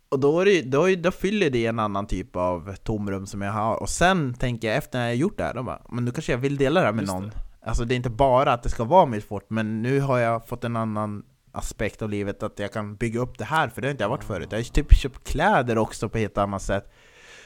Och 0.10 0.20
då, 0.20 0.40
är 0.40 0.46
det, 0.46 0.62
då, 0.62 0.96
då 0.96 1.12
fyller 1.12 1.50
det 1.50 1.66
en 1.66 1.80
annan 1.80 2.08
typ 2.08 2.36
av 2.36 2.76
tomrum 2.76 3.26
som 3.26 3.42
jag 3.42 3.52
har, 3.52 3.76
och 3.76 3.90
sen 3.90 4.34
tänker 4.34 4.68
jag 4.68 4.78
efter 4.78 5.00
när 5.00 5.06
jag 5.06 5.16
gjort 5.16 5.38
det 5.38 5.44
här, 5.44 5.54
då 5.54 5.64
bara, 5.64 5.82
men 5.90 6.06
nu 6.06 6.12
kanske 6.12 6.32
jag 6.32 6.40
vill 6.40 6.58
dela 6.58 6.80
det 6.80 6.86
här 6.86 6.94
med 6.94 7.02
Just 7.02 7.14
någon. 7.14 7.30
Det. 7.30 7.36
Alltså 7.66 7.86
det 7.86 7.94
är 7.94 7.96
inte 7.96 8.10
bara 8.10 8.54
att 8.54 8.64
det 8.64 8.70
ska 8.70 8.84
vara 8.84 9.06
mitt 9.06 9.24
fort, 9.24 9.46
men 9.50 9.82
nu 9.82 10.00
har 10.00 10.20
jag 10.20 10.48
fått 10.48 10.64
en 10.64 10.76
annan 10.76 11.24
aspekt 11.52 12.02
av 12.02 12.10
livet, 12.10 12.44
att 12.44 12.60
jag 12.60 12.74
kan 12.74 12.96
bygga 12.96 13.20
upp 13.20 13.38
det 13.38 13.46
här, 13.46 13.68
för 13.68 13.82
det 13.82 13.88
har 13.88 13.92
inte 13.92 14.04
jag 14.04 14.10
varit 14.10 14.24
förut. 14.24 14.48
Jag 14.52 14.60
har 14.60 14.64
typ 14.64 14.94
köpt 14.94 15.28
kläder 15.28 15.78
också 15.78 16.10
på 16.10 16.18
ett 16.18 16.22
helt 16.22 16.38
annat 16.38 16.62
sätt. 16.62 16.94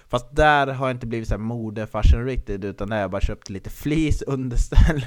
Fast 0.09 0.35
där 0.35 0.67
har 0.67 0.87
jag 0.87 0.95
inte 0.95 1.07
blivit 1.07 1.27
så 1.27 1.37
mode 1.37 1.87
fashion 1.87 2.25
riktigt 2.25 2.63
utan 2.63 2.89
där 2.89 2.95
har 2.95 3.01
jag 3.01 3.11
bara 3.11 3.21
köpt 3.21 3.49
lite 3.49 3.69
fleece, 3.69 4.23
underställ, 4.27 5.05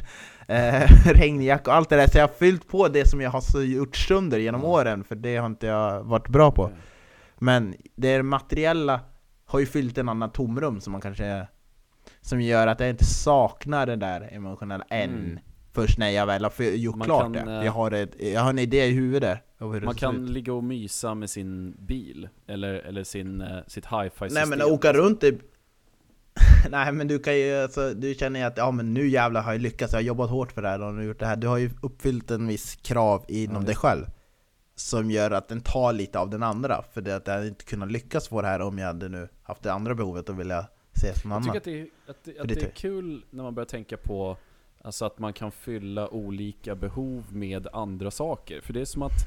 eh, 0.48 0.90
regnjacka 1.04 1.70
och 1.70 1.76
allt 1.76 1.88
det 1.88 1.96
där. 1.96 2.06
Så 2.06 2.18
jag 2.18 2.22
har 2.22 2.34
fyllt 2.34 2.68
på 2.68 2.88
det 2.88 3.08
som 3.08 3.20
jag 3.20 3.30
har 3.30 3.60
gjort 3.60 3.96
sönder 3.96 4.38
genom 4.38 4.60
mm. 4.60 4.70
åren, 4.70 5.04
för 5.04 5.14
det 5.14 5.36
har 5.36 5.46
inte 5.46 5.66
jag 5.66 6.02
varit 6.02 6.28
bra 6.28 6.50
på. 6.50 6.70
Men 7.38 7.74
det 7.96 8.22
materiella 8.22 9.00
har 9.46 9.60
ju 9.60 9.66
fyllt 9.66 9.98
en 9.98 10.08
annan 10.08 10.30
tomrum 10.30 10.80
som 10.80 10.92
man 10.92 11.00
kanske 11.00 11.46
som 12.20 12.40
gör 12.40 12.66
att 12.66 12.80
jag 12.80 12.90
inte 12.90 13.04
saknar 13.04 13.86
det 13.86 13.96
där 13.96 14.28
emotionella 14.32 14.84
än. 14.88 15.10
Mm 15.10 15.38
först 15.72 15.98
när 15.98 16.10
jag 16.10 16.26
väl 16.26 16.44
har 16.44 16.62
gjort 16.62 16.96
man 16.96 17.06
klart 17.06 17.22
kan, 17.22 17.32
det. 17.32 17.52
Eh, 17.52 17.64
jag 17.64 17.72
har, 17.72 17.90
ett, 17.90 18.10
jag 18.18 18.40
har 18.40 18.50
en 18.50 18.58
idé 18.58 18.86
i 18.86 18.90
huvudet. 18.90 19.38
Man 19.58 19.94
kan 19.94 20.26
ligga 20.26 20.52
och 20.52 20.64
mysa 20.64 21.14
med 21.14 21.30
sin 21.30 21.76
bil, 21.78 22.28
eller, 22.46 22.74
eller 22.74 23.04
sin, 23.04 23.42
uh, 23.42 23.60
sitt 23.66 23.86
hi-fi 23.86 24.10
system. 24.10 24.48
Nej 24.48 24.58
men 24.58 24.62
åka 24.62 24.92
runt 24.92 25.24
i... 25.24 25.38
Nej 26.70 26.92
men 26.92 27.08
du 27.08 27.18
kan 27.18 27.38
ju, 27.38 27.54
alltså, 27.54 27.94
du 27.94 28.14
känner 28.14 28.40
ju 28.40 28.46
att 28.46 28.56
ja 28.56 28.70
men 28.70 28.94
nu 28.94 29.08
jävlar 29.08 29.42
har 29.42 29.52
jag 29.52 29.62
lyckats, 29.62 29.92
jag 29.92 29.98
har 29.98 30.04
jobbat 30.04 30.30
hårt 30.30 30.52
för 30.52 30.62
det 30.62 30.68
här 30.68 30.82
och 30.82 30.94
nu 30.94 31.04
gjort 31.04 31.18
det 31.18 31.26
här. 31.26 31.36
Du 31.36 31.46
har 31.46 31.58
ju 31.58 31.70
uppfyllt 31.82 32.30
en 32.30 32.46
viss 32.46 32.76
krav 32.76 33.24
inom 33.28 33.62
ja, 33.62 33.66
dig 33.66 33.76
själv. 33.76 34.06
Som 34.74 35.10
gör 35.10 35.30
att 35.30 35.48
den 35.48 35.60
tar 35.60 35.92
lite 35.92 36.18
av 36.18 36.30
den 36.30 36.42
andra. 36.42 36.84
För 36.92 37.00
det 37.00 37.16
att 37.16 37.26
jag 37.26 37.34
hade 37.34 37.48
inte 37.48 37.64
kunnat 37.64 37.92
lyckas 37.92 38.28
få 38.28 38.42
det 38.42 38.48
här 38.48 38.60
om 38.60 38.78
jag 38.78 38.86
hade 38.86 39.08
nu 39.08 39.28
haft 39.42 39.62
det 39.62 39.72
andra 39.72 39.94
behovet 39.94 40.28
och 40.28 40.40
vilja 40.40 40.66
ses 40.92 41.24
någon 41.24 41.32
annan. 41.32 41.54
Jag 41.54 41.64
tycker 41.64 41.90
att 42.06 42.24
det, 42.24 42.30
att 42.30 42.48
det, 42.48 42.54
att 42.54 42.60
det 42.60 42.66
är 42.66 42.70
kul 42.70 43.24
när 43.30 43.42
man 43.42 43.54
börjar 43.54 43.66
tänka 43.66 43.96
på 43.96 44.36
Alltså 44.82 45.04
att 45.04 45.18
man 45.18 45.32
kan 45.32 45.52
fylla 45.52 46.08
olika 46.08 46.74
behov 46.74 47.24
med 47.32 47.68
andra 47.72 48.10
saker. 48.10 48.60
För 48.60 48.72
det 48.72 48.80
är 48.80 48.84
som 48.84 49.02
att, 49.02 49.26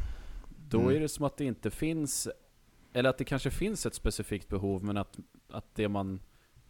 då 0.69 0.79
mm. 0.79 0.95
är 0.95 0.99
det 0.99 1.09
som 1.09 1.25
att 1.25 1.37
det 1.37 1.45
inte 1.45 1.71
finns, 1.71 2.27
eller 2.93 3.09
att 3.09 3.17
det 3.17 3.25
kanske 3.25 3.51
finns 3.51 3.85
ett 3.85 3.93
specifikt 3.93 4.47
behov, 4.47 4.83
men 4.83 4.97
att, 4.97 5.19
att 5.49 5.75
det 5.75 5.87
man 5.87 6.19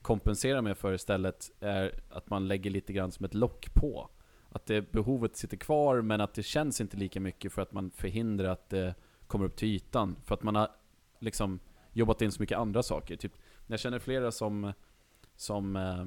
kompenserar 0.01 0.61
med 0.61 0.77
för 0.77 0.93
istället 0.93 1.51
är 1.59 1.99
att 2.09 2.29
man 2.29 2.47
lägger 2.47 2.69
lite 2.69 2.93
grann 2.93 3.11
som 3.11 3.25
ett 3.25 3.33
lock 3.33 3.73
på. 3.73 4.09
Att 4.49 4.65
det 4.65 4.91
behovet 4.91 5.35
sitter 5.35 5.57
kvar, 5.57 6.01
men 6.01 6.21
att 6.21 6.33
det 6.33 6.43
känns 6.43 6.81
inte 6.81 6.97
lika 6.97 7.19
mycket 7.19 7.53
för 7.53 7.61
att 7.61 7.71
man 7.71 7.91
förhindrar 7.91 8.49
att 8.49 8.69
det 8.69 8.95
kommer 9.27 9.45
upp 9.45 9.55
till 9.55 9.67
ytan. 9.67 10.15
För 10.23 10.35
att 10.35 10.43
man 10.43 10.55
har 10.55 10.67
liksom 11.19 11.59
jobbat 11.93 12.21
in 12.21 12.31
så 12.31 12.41
mycket 12.41 12.57
andra 12.57 12.83
saker. 12.83 13.15
Typ, 13.15 13.33
jag 13.67 13.79
känner 13.79 13.99
flera 13.99 14.31
som, 14.31 14.73
som 15.35 15.75
eh, 15.75 16.05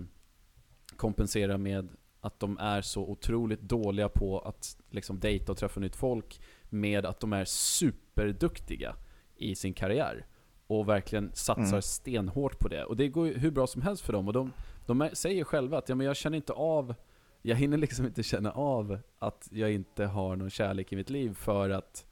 kompenserar 0.97 1.57
med 1.57 1.89
att 2.27 2.41
de 2.41 2.59
är 2.59 2.83
så 2.83 3.03
otroligt 3.03 3.61
dåliga 3.61 4.09
på 4.09 4.39
att 4.39 4.77
liksom 4.91 5.21
dejta 5.21 5.53
och 5.53 5.59
träffa 5.59 5.81
nytt 5.81 5.97
folk 5.97 6.41
med 6.69 7.07
att 7.07 7.21
de 7.21 7.33
är 7.33 7.45
superduktiga 7.45 8.97
i 9.37 9.55
sin 9.55 9.75
karriär. 9.75 10.27
Och 10.67 10.89
verkligen 10.89 11.31
satsar 11.35 11.67
mm. 11.69 11.83
stenhårt 11.83 12.59
på 12.59 12.69
det. 12.69 12.85
Och 12.85 12.97
det 12.97 13.09
går 13.09 13.27
ju 13.27 13.39
hur 13.39 13.51
bra 13.51 13.67
som 13.67 13.83
helst 13.83 14.03
för 14.03 14.13
dem. 14.13 14.27
Och 14.27 14.33
de, 14.33 14.53
de 14.87 15.11
säger 15.13 15.45
själva 15.45 15.79
att 15.79 15.89
ja, 15.89 15.95
men 15.95 16.07
jag 16.07 16.17
känner 16.17 16.37
inte 16.37 16.53
av, 16.53 16.95
jag 17.43 17.57
hinner 17.57 17.77
liksom 17.77 18.07
inte 18.07 18.23
känna 18.23 18.51
av 18.53 18.99
att 19.19 19.49
jag 19.53 19.73
inte 19.73 20.07
har 20.07 20.37
någon 20.37 20.51
kärlek 20.51 20.93
i 20.93 20.97
mitt 20.97 21.11
liv 21.11 21.35
för 21.35 21.71
att 21.71 22.07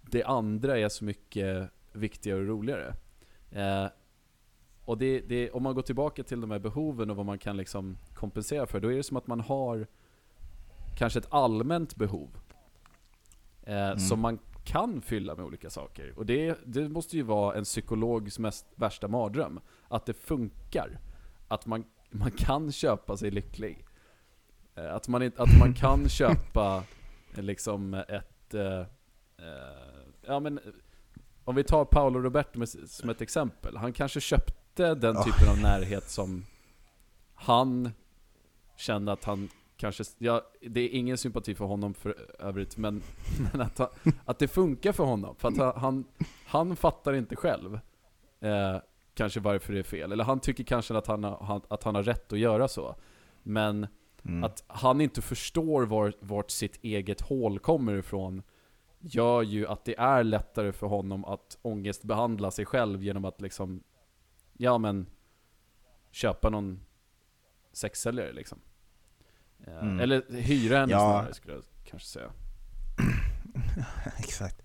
det 0.00 0.24
andra 0.24 0.78
är 0.78 0.88
så 0.88 1.04
mycket 1.04 1.70
viktigare 1.92 2.40
och 2.40 2.46
roligare. 2.46 2.94
Eh, 3.50 3.86
och 4.90 4.98
det, 4.98 5.20
det, 5.20 5.50
om 5.50 5.62
man 5.62 5.74
går 5.74 5.82
tillbaka 5.82 6.22
till 6.22 6.40
de 6.40 6.50
här 6.50 6.58
behoven 6.58 7.10
och 7.10 7.16
vad 7.16 7.26
man 7.26 7.38
kan 7.38 7.56
liksom 7.56 7.96
kompensera 8.14 8.66
för, 8.66 8.80
då 8.80 8.92
är 8.92 8.96
det 8.96 9.02
som 9.02 9.16
att 9.16 9.26
man 9.26 9.40
har 9.40 9.86
kanske 10.96 11.18
ett 11.18 11.26
allmänt 11.30 11.96
behov. 11.96 12.28
Eh, 13.62 13.86
mm. 13.86 13.98
Som 13.98 14.20
man 14.20 14.38
kan 14.64 15.02
fylla 15.02 15.34
med 15.34 15.44
olika 15.44 15.70
saker. 15.70 16.12
Och 16.16 16.26
det, 16.26 16.58
det 16.64 16.88
måste 16.88 17.16
ju 17.16 17.22
vara 17.22 17.56
en 17.56 17.64
psykologs 17.64 18.38
mest 18.38 18.66
värsta 18.74 19.08
mardröm. 19.08 19.60
Att 19.88 20.06
det 20.06 20.14
funkar. 20.14 21.00
Att 21.48 21.66
man, 21.66 21.84
man 22.10 22.30
kan 22.30 22.72
köpa 22.72 23.16
sig 23.16 23.30
lycklig. 23.30 23.84
Eh, 24.74 24.94
att, 24.94 25.08
man, 25.08 25.32
att 25.36 25.58
man 25.58 25.74
kan 25.74 26.08
köpa 26.18 26.84
liksom 27.34 27.94
ett... 27.94 28.54
Eh, 28.54 28.80
eh, 28.80 28.86
ja 30.26 30.40
men, 30.40 30.60
om 31.44 31.54
vi 31.54 31.64
tar 31.64 31.84
Paolo 31.84 32.20
Roberto 32.20 32.66
som 32.86 33.10
ett 33.10 33.20
exempel. 33.20 33.76
Han 33.76 33.92
kanske 33.92 34.20
köpte 34.20 34.59
inte 34.88 35.06
den 35.06 35.24
typen 35.24 35.48
av 35.48 35.58
närhet 35.58 36.10
som 36.10 36.44
han 37.34 37.90
kände 38.76 39.12
att 39.12 39.24
han 39.24 39.48
kanske, 39.76 40.04
ja, 40.18 40.42
det 40.60 40.80
är 40.80 40.88
ingen 40.88 41.18
sympati 41.18 41.54
för 41.54 41.64
honom 41.64 41.94
för 41.94 42.16
övrigt, 42.38 42.76
men, 42.76 43.02
men 43.52 43.60
att, 43.60 43.80
att 44.24 44.38
det 44.38 44.48
funkar 44.48 44.92
för 44.92 45.04
honom. 45.04 45.36
För 45.36 45.48
att 45.48 45.76
han, 45.76 46.04
han 46.46 46.76
fattar 46.76 47.12
inte 47.12 47.36
själv. 47.36 47.80
Eh, 48.40 48.76
kanske 49.14 49.40
varför 49.40 49.72
det 49.72 49.78
är 49.78 49.82
fel. 49.82 50.12
Eller 50.12 50.24
han 50.24 50.40
tycker 50.40 50.64
kanske 50.64 50.98
att 50.98 51.06
han 51.06 51.24
har, 51.24 51.62
att 51.68 51.82
han 51.82 51.94
har 51.94 52.02
rätt 52.02 52.32
att 52.32 52.38
göra 52.38 52.68
så. 52.68 52.94
Men 53.42 53.86
Mm. 54.24 54.44
att 54.44 54.64
han 54.66 55.00
inte 55.00 55.22
förstår 55.22 55.82
var, 55.82 56.12
vart 56.20 56.50
sitt 56.50 56.84
eget 56.84 57.20
hål 57.20 57.58
kommer 57.58 57.98
ifrån 57.98 58.42
gör 58.98 59.42
ju 59.42 59.66
att 59.66 59.84
det 59.84 59.98
är 59.98 60.24
lättare 60.24 60.72
för 60.72 60.86
honom 60.86 61.24
att 61.24 61.58
ångestbehandla 61.62 62.50
sig 62.50 62.66
själv 62.66 63.02
genom 63.02 63.24
att 63.24 63.40
liksom, 63.40 63.82
ja 64.62 64.78
men, 64.78 65.06
köpa 66.10 66.50
någon 66.50 66.80
sexsäljare 67.72 68.32
liksom. 68.32 68.58
Eh, 69.66 69.82
Mm. 69.82 70.00
Eller 70.00 70.22
hyra 70.32 70.78
henne 70.78 70.92
Ja. 70.92 70.98
snarare 70.98 71.34
skulle 71.34 71.54
jag 71.54 71.62
kanske 71.84 72.08
säga. 72.08 72.30
Exakt. 74.18 74.62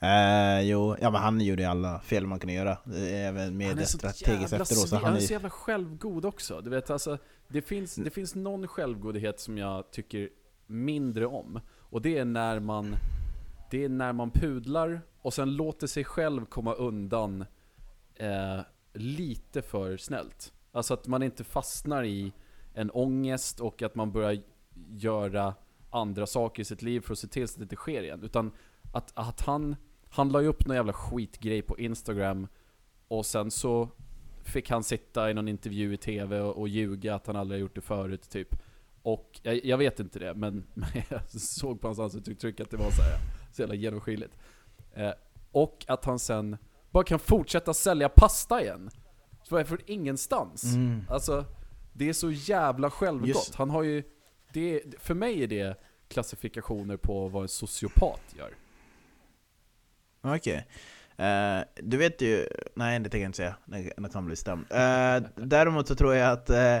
Eh, 0.00 0.60
jo, 0.60 0.96
ja 1.00 1.10
men 1.10 1.20
han 1.22 1.40
gjorde 1.40 1.62
ju 1.62 1.68
alla 1.68 2.00
fel 2.00 2.26
man 2.26 2.38
kunde 2.38 2.52
göra. 2.54 2.70
eh, 2.86 3.26
Även 3.26 3.42
Han 3.52 3.60
är 3.62 3.74
med 3.74 3.88
så 3.88 3.98
strategiskt 3.98 4.52
efteråt. 4.52 4.88
Så 4.88 4.96
han 4.96 5.04
han 5.04 5.16
är 5.16 5.20
så 5.20 5.32
jävla 5.32 5.50
självgod 5.50 6.24
också. 6.24 6.60
Du 6.60 6.70
vet 6.70 6.90
alltså, 6.90 7.18
det 7.48 7.62
finns, 7.62 7.94
det 7.94 8.10
finns 8.10 8.34
någon 8.34 8.68
självgodhet 8.68 9.40
som 9.40 9.58
jag 9.58 9.90
tycker 9.90 10.28
mindre 10.66 11.26
om. 11.26 11.60
Och 11.78 12.02
det 12.02 12.18
är 12.18 12.24
när 12.24 12.60
man, 12.60 12.96
det 13.70 13.84
är 13.84 13.88
när 13.88 14.12
man 14.12 14.30
pudlar 14.30 15.00
och 15.22 15.34
sen 15.34 15.56
låter 15.56 15.86
sig 15.86 16.04
själv 16.04 16.44
komma 16.46 16.72
undan 16.74 17.44
eh, 18.14 18.60
lite 18.96 19.62
för 19.62 19.96
snällt. 19.96 20.52
Alltså 20.72 20.94
att 20.94 21.06
man 21.06 21.22
inte 21.22 21.44
fastnar 21.44 22.04
i 22.04 22.32
en 22.74 22.90
ångest 22.90 23.60
och 23.60 23.82
att 23.82 23.94
man 23.94 24.12
börjar 24.12 24.42
göra 24.88 25.54
andra 25.90 26.26
saker 26.26 26.62
i 26.62 26.64
sitt 26.64 26.82
liv 26.82 27.00
för 27.00 27.12
att 27.12 27.18
se 27.18 27.28
till 27.28 27.48
så 27.48 27.52
att 27.52 27.58
det 27.58 27.62
inte 27.62 27.76
sker 27.76 28.02
igen. 28.02 28.22
Utan 28.22 28.52
att, 28.92 29.12
att 29.14 29.40
han, 29.40 29.76
han 30.10 30.28
la 30.28 30.40
ju 30.40 30.48
upp 30.48 30.66
någon 30.66 30.76
jävla 30.76 30.92
skitgrej 30.92 31.62
på 31.62 31.78
Instagram 31.78 32.48
och 33.08 33.26
sen 33.26 33.50
så 33.50 33.88
fick 34.44 34.70
han 34.70 34.84
sitta 34.84 35.30
i 35.30 35.34
någon 35.34 35.48
intervju 35.48 35.94
i 35.94 35.96
TV 35.96 36.40
och, 36.40 36.58
och 36.58 36.68
ljuga 36.68 37.14
att 37.14 37.26
han 37.26 37.36
aldrig 37.36 37.58
har 37.58 37.60
gjort 37.60 37.74
det 37.74 37.80
förut 37.80 38.30
typ. 38.30 38.56
Och 39.02 39.40
jag, 39.42 39.64
jag 39.64 39.78
vet 39.78 40.00
inte 40.00 40.18
det, 40.18 40.34
men, 40.34 40.64
men 40.74 40.88
jag 41.08 41.30
såg 41.30 41.80
på 41.80 41.88
hans 41.88 41.98
ansiktsuttryck 41.98 42.60
att 42.60 42.70
det 42.70 42.76
var 42.76 42.90
så, 42.90 43.02
här, 43.02 43.18
så 43.52 43.62
jävla 43.62 43.74
genomskinligt. 43.74 44.38
Eh, 44.94 45.12
och 45.52 45.84
att 45.88 46.04
han 46.04 46.18
sen 46.18 46.56
bara 46.96 47.04
kan 47.04 47.18
fortsätta 47.18 47.74
sälja 47.74 48.08
pasta 48.08 48.62
igen. 48.62 48.90
Så 49.42 49.64
från 49.64 49.78
ingenstans. 49.86 50.64
Mm. 50.64 51.04
Alltså, 51.10 51.44
det 51.92 52.08
är 52.08 52.12
så 52.12 52.30
jävla 52.30 52.90
självgott. 52.90 53.28
Just- 53.28 53.54
Han 53.54 53.70
har 53.70 53.82
ju, 53.82 54.02
det, 54.52 54.82
för 54.98 55.14
mig 55.14 55.42
är 55.42 55.46
det 55.46 55.80
klassifikationer 56.08 56.96
på 56.96 57.28
vad 57.28 57.42
en 57.42 57.48
sociopat 57.48 58.20
gör. 58.38 58.50
Okej. 60.20 60.66
Eh, 61.16 61.58
du 61.82 61.96
vet 61.96 62.22
ju... 62.22 62.48
Nej, 62.74 62.98
det 62.98 63.04
tänker 63.04 63.18
jag 63.24 63.28
inte 63.28 63.36
säga. 63.36 63.56
Det 63.64 64.12
kan 64.12 64.26
bli 64.26 64.36
stämd. 64.36 64.66
Eh, 64.70 65.22
däremot 65.34 65.88
så 65.88 65.94
tror 65.94 66.14
jag 66.14 66.32
att... 66.32 66.50
eh, 66.50 66.80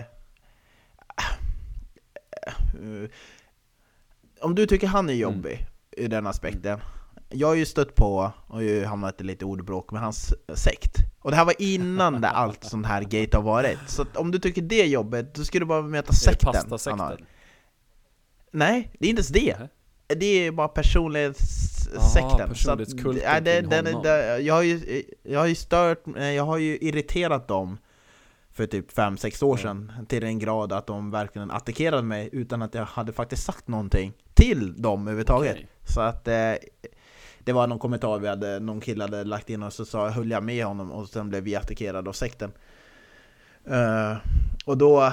om 4.40 4.54
du 4.54 4.66
tycker 4.66 4.86
han 4.86 5.08
är 5.08 5.14
jobbig 5.14 5.66
i 5.90 6.08
den 6.08 6.26
aspekten. 6.26 6.80
Jag 7.28 7.48
har 7.48 7.54
ju 7.54 7.66
stött 7.66 7.94
på 7.94 8.32
och 8.46 8.62
ju 8.62 8.84
hamnat 8.84 9.20
i 9.20 9.24
lite 9.24 9.44
ordbråk 9.44 9.90
med 9.92 10.00
hans 10.02 10.34
sekt. 10.54 10.96
Och 11.18 11.30
det 11.30 11.36
här 11.36 11.44
var 11.44 11.54
innan 11.58 12.20
det 12.20 12.28
allt 12.28 12.64
sånt 12.64 12.86
här 12.86 13.02
gate 13.02 13.36
har 13.36 13.42
varit. 13.42 13.78
Så 13.86 14.04
om 14.14 14.30
du 14.30 14.38
tycker 14.38 14.62
det 14.62 14.82
är 14.82 14.86
jobbigt, 14.86 15.34
då 15.34 15.44
ska 15.44 15.58
du 15.58 15.64
bara 15.64 15.82
möta 15.82 16.06
Är 16.08 16.10
det 16.10 16.16
sekten 16.16 16.46
han 16.46 16.54
har. 16.56 16.62
pastasekten? 16.70 17.26
Nej, 18.50 18.90
det 18.98 19.06
är 19.06 19.10
inte 19.10 19.20
ens 19.20 19.28
det. 19.28 19.56
Nej. 19.58 19.68
Det 20.18 20.26
är 20.26 20.52
bara 20.52 20.68
personlighetssekten. 20.68 22.00
Aha, 22.22 22.38
Så 22.38 22.42
att- 22.42 22.48
personlighetskulten 22.48 23.44
det, 23.44 23.60
den, 23.60 24.02
det, 24.02 24.38
jag, 24.40 24.54
har 24.54 24.62
ju, 24.62 25.02
jag 25.22 25.40
har 25.40 25.46
ju 25.46 25.54
stört, 25.54 26.02
jag 26.16 26.44
har 26.44 26.58
ju 26.58 26.78
irriterat 26.78 27.48
dem 27.48 27.78
för 28.50 28.66
typ 28.66 28.92
5-6 28.92 29.44
år 29.44 29.56
sedan 29.56 29.92
till 30.08 30.24
en 30.24 30.38
grad 30.38 30.72
att 30.72 30.86
de 30.86 31.10
verkligen 31.10 31.50
attackerade 31.50 32.02
mig 32.02 32.28
utan 32.32 32.62
att 32.62 32.74
jag 32.74 32.84
hade 32.84 33.12
faktiskt 33.12 33.42
sagt 33.44 33.68
någonting 33.68 34.12
till 34.34 34.82
dem 34.82 35.00
överhuvudtaget. 35.02 35.52
Okej. 35.54 35.68
Så 35.84 36.00
att 36.00 36.28
eh, 36.28 36.52
det 37.46 37.52
var 37.52 37.66
någon 37.66 37.78
kommentar 37.78 38.18
vi 38.18 38.28
hade, 38.28 38.60
någon 38.60 38.80
kille 38.80 39.04
hade 39.04 39.24
lagt 39.24 39.50
in 39.50 39.62
och 39.62 39.72
så 39.72 39.84
sa, 39.84 40.08
höll 40.08 40.30
jag 40.30 40.42
med 40.42 40.64
honom 40.64 40.92
och 40.92 41.08
sen 41.08 41.28
blev 41.28 41.42
vi 41.42 41.56
attackerade 41.56 42.08
av 42.08 42.12
sekten. 42.12 42.52
Eh, 43.64 44.16
och 44.64 44.78
då, 44.78 45.12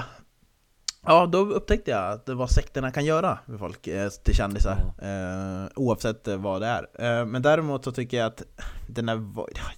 ja, 1.06 1.26
då 1.26 1.38
upptäckte 1.38 1.90
jag 1.90 2.12
att 2.12 2.28
vad 2.28 2.50
sekterna 2.50 2.90
kan 2.90 3.04
göra 3.04 3.38
med 3.46 3.58
folk, 3.58 3.86
eh, 3.86 4.08
till 4.08 4.34
kändisar. 4.34 4.76
Eh, 5.02 5.70
oavsett 5.74 6.28
eh, 6.28 6.36
vad 6.36 6.60
det 6.60 6.66
är. 6.66 6.86
Eh, 6.98 7.26
men 7.26 7.42
däremot 7.42 7.84
så 7.84 7.92
tycker 7.92 8.16
jag 8.16 8.26
att 8.26 8.42
den 8.88 9.08
är, 9.08 9.22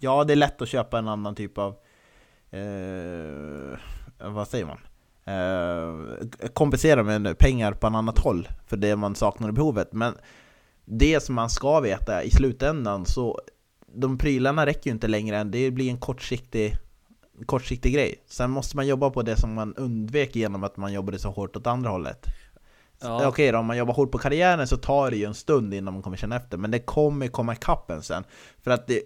ja 0.01 0.25
det 0.25 0.33
är 0.33 0.37
lätt 0.37 0.63
att 0.63 0.69
köpa 0.69 0.99
en 0.99 1.09
annan 1.09 1.35
typ 1.35 1.59
av, 1.59 1.75
vad 4.19 4.49
säger 4.49 4.67
man? 4.67 4.79
Kompensera 6.55 7.03
med 7.03 7.39
pengar 7.39 7.73
på 7.73 7.87
en 7.87 7.95
annat 7.95 8.19
håll 8.19 8.49
för 8.67 8.77
det 8.77 8.97
man 8.97 9.15
saknar 9.15 9.49
i 9.49 9.53
behovet. 9.53 9.93
Men 9.93 10.15
det 10.89 11.21
som 11.21 11.35
man 11.35 11.51
ska 11.51 11.81
veta 11.81 12.23
i 12.23 12.31
slutändan 12.31 13.07
så 13.07 13.41
de 13.95 14.19
prylarna 14.19 14.67
räcker 14.67 14.91
ju 14.91 14.95
inte 14.95 15.09
längre 15.09 15.37
än 15.39 15.51
det 15.51 15.71
blir 15.71 15.91
en 15.91 15.99
kortsiktig 15.99 16.75
kortsiktig 17.47 17.95
grej. 17.95 18.25
Sen 18.27 18.51
måste 18.51 18.77
man 18.77 18.87
jobba 18.87 19.11
på 19.11 19.23
det 19.23 19.37
som 19.37 19.55
man 19.55 19.75
undvek 19.75 20.37
genom 20.37 20.65
att 20.65 20.77
man 20.77 20.93
jobbade 20.93 21.19
så 21.19 21.31
hårt 21.31 21.57
åt 21.57 21.67
andra 21.67 21.91
hållet. 21.91 22.27
Ja. 23.01 23.29
Okej 23.29 23.53
då, 23.53 23.59
om 23.59 23.67
man 23.67 23.77
jobbar 23.77 23.95
hårt 23.95 24.11
på 24.13 24.19
karriären 24.19 24.67
så 24.69 24.77
tar 24.77 25.11
det 25.11 25.17
ju 25.17 25.25
en 25.25 25.35
stund 25.35 25.75
innan 25.75 25.95
man 25.95 26.03
kommer 26.03 26.17
känna 26.17 26.37
efter, 26.37 26.59
men 26.59 26.71
det 26.71 26.79
kommer 26.79 27.29
komma 27.29 27.53
ikapp 27.53 27.91
en 27.91 28.03
sen. 28.03 28.25
För 28.63 28.71
att 28.71 28.87
det, 28.87 29.03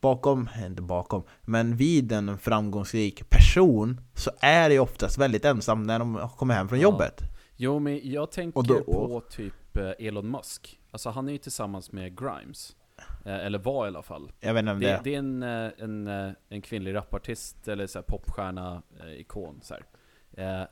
bakom, 0.00 0.48
inte 0.66 0.82
bakom, 0.82 1.22
men 1.42 1.76
vid 1.76 2.12
en 2.12 2.38
framgångsrik 2.38 3.30
person 3.30 4.00
så 4.14 4.30
är 4.40 4.68
det 4.68 4.74
ju 4.74 4.80
oftast 4.80 5.18
väldigt 5.18 5.44
ensam 5.44 5.82
när 5.82 5.98
de 5.98 6.28
kommer 6.36 6.54
hem 6.54 6.68
från 6.68 6.78
Ja. 6.78 6.82
jobbet. 6.82 7.20
Jo 7.56 7.78
men 7.78 8.00
jag 8.10 8.32
tänker 8.32 8.62
då- 8.62 8.82
på 8.84 9.22
typ 9.30 9.76
eh, 9.76 10.06
Elon 10.06 10.30
Musk. 10.30 10.79
Alltså 10.90 11.10
han 11.10 11.28
är 11.28 11.32
ju 11.32 11.38
tillsammans 11.38 11.92
med 11.92 12.18
Grimes. 12.18 12.76
Eh, 13.24 13.34
Eller 13.34 13.58
var 13.58 13.84
i 13.84 13.88
alla 13.88 14.02
fall. 14.02 14.32
Jag 14.40 14.54
vet 14.54 14.60
inte 14.60 14.72
om 14.72 14.80
det, 14.80 14.86
Det, 14.86 15.00
det 15.04 15.14
är 15.14 15.18
en, 15.18 15.42
eh, 15.42 15.70
en, 15.78 16.06
eh, 16.06 16.32
en 16.48 16.62
kvinnlig 16.62 16.94
rapartist, 16.94 17.68
eller 17.68 17.86
så 17.86 17.98
här 17.98 18.04
popstjärna, 18.08 18.82
ikon 19.16 19.60
så 19.62 19.74
här. 19.74 20.68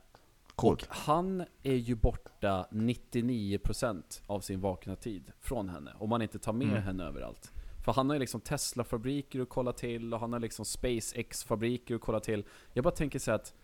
Coolt. 0.54 0.82
Och 0.82 0.88
han 0.96 1.44
är 1.62 1.74
ju 1.74 1.94
borta 1.94 2.66
99% 2.70 4.22
av 4.26 4.40
sin 4.40 4.60
vakna 4.60 4.96
tid 4.96 5.32
från 5.40 5.68
henne, 5.68 5.92
om 5.98 6.08
man 6.10 6.22
inte 6.22 6.38
tar 6.38 6.52
med 6.52 6.68
Mm. 6.68 6.82
henne 6.82 7.04
överallt. 7.04 7.52
För 7.84 7.92
han 7.92 8.08
har 8.08 8.14
ju 8.14 8.20
liksom 8.20 8.40
Tesla-fabriker 8.40 9.40
att 9.40 9.48
kolla 9.48 9.72
till, 9.72 10.14
och 10.14 10.20
han 10.20 10.32
har 10.32 10.40
liksom 10.40 10.64
SpaceX-fabriker 10.64 11.94
att 11.94 12.00
kolla 12.00 12.20
till. 12.20 12.44
Jag 12.72 12.84
bara 12.84 12.94
tänker 12.94 13.18
så 13.18 13.32
att, 13.32 13.54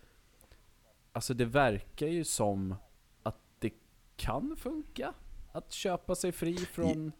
alltså 1.11 1.33
det 1.33 1.45
verkar 1.45 2.07
ju 2.07 2.23
som 2.23 2.75
att 3.23 3.37
det 3.59 3.73
kan 4.15 4.55
funka. 4.57 5.13
Att 5.55 5.71
köpa 5.71 6.15
sig 6.15 6.31
fri 6.31 6.57
från 6.57 7.11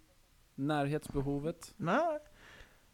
närhetsbehovet. 0.55 1.73
Nej. 1.77 2.19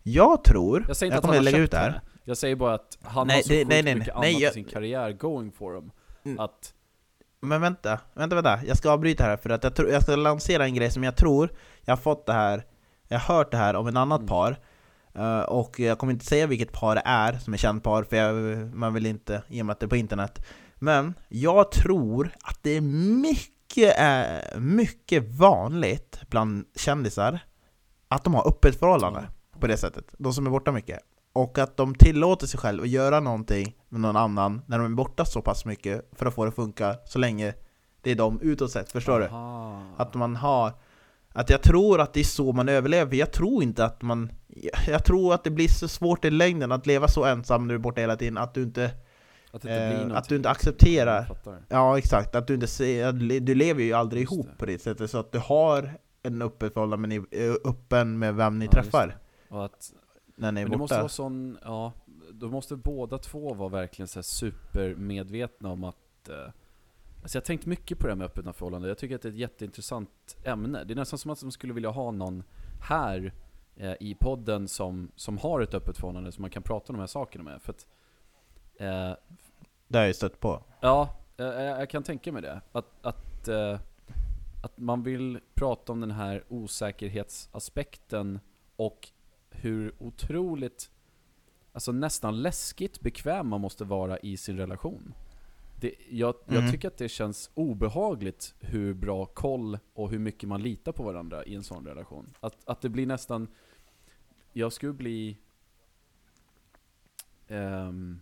Jag 0.03 0.43
tror, 0.43 0.85
Jag 0.87 0.97
säger 0.97 1.11
inte 1.11 1.17
att 1.17 1.21
kommer 1.21 1.35
har 1.35 1.43
lägga 1.43 1.57
ut 1.57 1.71
det 1.71 1.77
här. 1.77 2.01
Jag 2.23 2.37
säger 2.37 2.55
bara 2.55 2.73
att 2.73 2.97
han 3.01 3.27
Nej, 3.27 3.35
har 3.35 3.43
så 3.43 3.49
det- 3.49 3.55
sjukt 3.57 3.69
nej, 3.69 3.83
nej, 3.83 3.95
mycket 3.95 4.13
nej, 4.17 4.29
annat 4.31 4.41
jag- 4.41 4.51
i 4.51 4.53
sin 4.53 4.63
karriär 4.65 5.11
going 5.11 5.51
for 5.51 5.75
him. 5.75 5.91
Mm. 6.25 6.39
Att, 6.39 6.73
Men 7.41 7.61
vänta, 7.61 7.99
vänta, 8.13 8.35
vänta. 8.35 8.59
Jag 8.67 8.77
ska 8.77 8.91
avbryta 8.91 9.23
här 9.23 9.37
för 9.37 9.49
att 9.49 9.63
jag, 9.63 9.75
tror, 9.75 9.89
jag 9.89 10.03
ska 10.03 10.15
lansera 10.15 10.65
en 10.65 10.73
grej 10.75 10.91
som 10.91 11.03
jag 11.03 11.15
tror 11.15 11.49
jag 11.81 11.91
har 11.91 11.97
fått 12.01 12.25
det 12.25 12.33
här 12.33 12.65
Jag 13.07 13.19
har 13.19 13.35
hört 13.35 13.51
det 13.51 13.57
här 13.57 13.75
om 13.75 13.87
en 13.87 13.97
annat 13.97 14.19
Mm. 14.19 14.27
par 14.27 14.59
Eh, 15.13 15.39
Och 15.41 15.79
jag 15.79 15.97
kommer 15.97 16.13
inte 16.13 16.25
säga 16.25 16.47
vilket 16.47 16.71
par 16.71 16.95
det 16.95 17.01
är 17.05 17.33
som 17.37 17.53
är 17.53 17.57
känt 17.57 17.83
par 17.83 18.03
för 18.03 18.15
jag, 18.17 18.35
man 18.75 18.93
vill 18.93 19.05
inte, 19.05 19.43
i 19.47 19.61
och 19.61 19.65
med 19.65 19.73
att 19.73 19.79
det 19.79 19.85
är 19.85 19.87
på 19.87 19.95
internet 19.95 20.45
Men 20.75 21.13
jag 21.29 21.71
tror 21.71 22.31
att 22.43 22.59
det 22.63 22.69
är 22.69 22.81
mycket, 22.81 23.51
eh, 23.77 24.59
mycket 24.59 25.23
vanligt 25.35 26.19
bland 26.29 26.65
kändisar 26.75 27.39
Att 28.07 28.23
de 28.23 28.33
har 28.33 28.47
öppet 28.47 28.79
förhållande 28.79 29.27
på 29.59 29.67
det 29.67 29.77
sättet, 29.77 30.05
de 30.17 30.33
som 30.33 30.45
är 30.45 30.51
borta 30.51 30.71
mycket. 30.71 30.99
Och 31.33 31.57
att 31.57 31.77
de 31.77 31.95
tillåter 31.95 32.47
sig 32.47 32.59
själv 32.59 32.83
att 32.83 32.89
göra 32.89 33.19
någonting 33.19 33.75
med 33.89 34.01
någon 34.01 34.15
annan 34.15 34.61
när 34.65 34.79
de 34.79 34.85
är 34.85 34.95
borta 34.95 35.25
så 35.25 35.41
pass 35.41 35.65
mycket 35.65 36.09
för 36.11 36.25
att 36.25 36.35
få 36.35 36.43
det 36.43 36.49
att 36.49 36.55
funka 36.55 36.95
så 37.05 37.19
länge 37.19 37.53
det 38.01 38.11
är 38.11 38.15
de 38.15 38.41
utåt 38.41 38.71
sett, 38.71 38.91
förstår 38.91 39.19
du? 39.19 39.25
Aha. 39.25 39.83
Att 39.97 40.13
man 40.13 40.35
har 40.35 40.73
Att 41.33 41.49
jag 41.49 41.61
tror 41.61 42.01
att 42.01 42.13
det 42.13 42.19
är 42.19 42.23
så 42.23 42.51
man 42.51 42.69
överlever, 42.69 43.15
jag 43.15 43.31
tror 43.31 43.63
inte 43.63 43.85
att 43.85 44.01
man 44.01 44.31
Jag 44.87 45.05
tror 45.05 45.33
att 45.33 45.43
det 45.43 45.51
blir 45.51 45.67
så 45.67 45.87
svårt 45.87 46.25
i 46.25 46.29
längden 46.29 46.71
att 46.71 46.85
leva 46.85 47.07
så 47.07 47.25
ensam 47.25 47.67
när 47.67 47.73
du 47.73 47.75
är 47.75 47.83
borta 47.83 48.01
hela 48.01 48.15
tiden, 48.15 48.37
att 48.37 48.53
du 48.53 48.63
inte, 48.63 48.91
Att 49.51 49.61
det 49.61 49.93
eh, 49.93 50.17
att 50.17 50.29
du 50.29 50.35
inte 50.35 50.49
accepterar. 50.49 51.37
Ja 51.69 51.97
exakt, 51.97 52.35
att 52.35 52.47
du 52.47 52.53
inte 52.53 52.67
ser, 52.67 53.11
du 53.39 53.55
lever 53.55 53.83
ju 53.83 53.93
aldrig 53.93 54.21
Just 54.21 54.33
ihop 54.33 54.45
det. 54.49 54.57
på 54.57 54.65
det 54.65 54.79
sättet 54.81 55.11
så 55.11 55.17
att 55.17 55.31
du 55.31 55.39
har 55.39 55.91
en 56.23 56.41
öppet 56.41 56.73
förhållande, 56.73 57.07
men 57.07 57.09
ni- 57.09 57.45
eh, 57.45 57.53
öppen 57.71 58.19
med 58.19 58.35
vem 58.35 58.59
ni 58.59 58.65
Ja, 58.65 58.71
träffar. 58.71 59.17
Och 59.49 59.65
att, 59.65 59.93
när 60.35 60.51
ni 60.51 60.61
är 60.61 60.65
men 60.65 60.71
det 60.71 60.77
måste 60.77 60.93
borta 60.95 61.01
vara 61.01 61.09
sån, 61.09 61.57
ja, 61.63 61.93
då 62.31 62.47
måste 62.49 62.75
båda 62.75 63.17
två 63.17 63.53
vara 63.53 63.69
verkligen 63.69 64.07
så 64.07 64.19
här 64.19 64.23
supermedvetna 64.23 65.69
om 65.69 65.83
att 65.83 66.29
eh, 66.29 66.35
Alltså 67.21 67.37
jag 67.37 67.41
har 67.41 67.45
tänkt 67.45 67.65
mycket 67.65 67.99
på 67.99 68.07
det 68.07 68.11
här 68.13 68.17
med 68.17 68.25
öppna 68.25 68.53
förhållanden, 68.53 68.87
jag 68.89 68.97
tycker 68.97 69.15
att 69.15 69.21
det 69.21 69.27
är 69.27 69.31
ett 69.31 69.37
jätteintressant 69.37 70.37
ämne. 70.43 70.83
Det 70.83 70.93
är 70.93 70.95
nästan 70.95 71.19
som 71.19 71.31
att 71.31 71.41
man 71.43 71.51
skulle 71.51 71.73
vilja 71.73 71.89
ha 71.89 72.11
någon 72.11 72.43
här 72.81 73.33
eh, 73.75 73.93
i 73.99 74.15
podden 74.19 74.67
som, 74.67 75.11
som 75.15 75.37
har 75.37 75.61
ett 75.61 75.73
öppet 75.73 75.97
förhållande 75.97 76.31
som 76.31 76.41
man 76.41 76.49
kan 76.51 76.63
prata 76.63 76.85
om 76.93 76.95
de 76.95 76.99
här 76.99 77.07
sakerna 77.07 77.43
med. 77.43 77.61
För 77.61 77.73
att 77.73 77.85
Eh, 78.81 79.13
Det 79.87 79.97
har 79.97 80.05
jag 80.05 80.15
stött 80.15 80.39
på. 80.39 80.63
Ja, 80.79 81.15
eh, 81.37 81.45
jag, 81.45 81.81
jag 81.81 81.89
kan 81.89 82.03
tänka 82.03 82.31
mig 82.31 82.41
det. 82.41 82.61
Att, 82.71 83.05
att, 83.05 83.47
eh, 83.47 83.79
att 84.63 84.77
man 84.77 85.03
vill 85.03 85.39
prata 85.53 85.91
om 85.91 85.99
den 86.01 86.11
här 86.11 86.43
osäkerhetsaspekten 86.49 88.39
och 88.75 89.09
hur 89.49 89.93
otroligt, 89.99 90.91
alltså 91.73 91.91
nästan 91.91 92.41
läskigt 92.41 92.99
bekväm 93.01 93.47
man 93.47 93.61
måste 93.61 93.83
vara 93.83 94.17
i 94.19 94.37
sin 94.37 94.57
relation. 94.57 95.13
Det, 95.79 95.95
jag, 96.09 96.35
jag 96.47 96.57
Mm. 96.57 96.71
tycker 96.71 96.87
att 96.87 96.97
det 96.97 97.09
känns 97.09 97.51
obehagligt 97.53 98.53
hur 98.59 98.93
bra 98.93 99.25
koll 99.25 99.79
och 99.93 100.09
hur 100.11 100.19
mycket 100.19 100.49
man 100.49 100.61
litar 100.61 100.91
på 100.91 101.03
varandra 101.03 101.43
i 101.45 101.55
en 101.55 101.63
sån 101.63 101.85
relation. 101.87 102.33
Att, 102.39 102.55
att 102.65 102.81
det 102.81 102.89
blir 102.89 103.05
nästan, 103.07 103.47
jag 104.53 104.73
skulle 104.73 104.93
bli 104.93 105.37
ehm, 107.47 108.21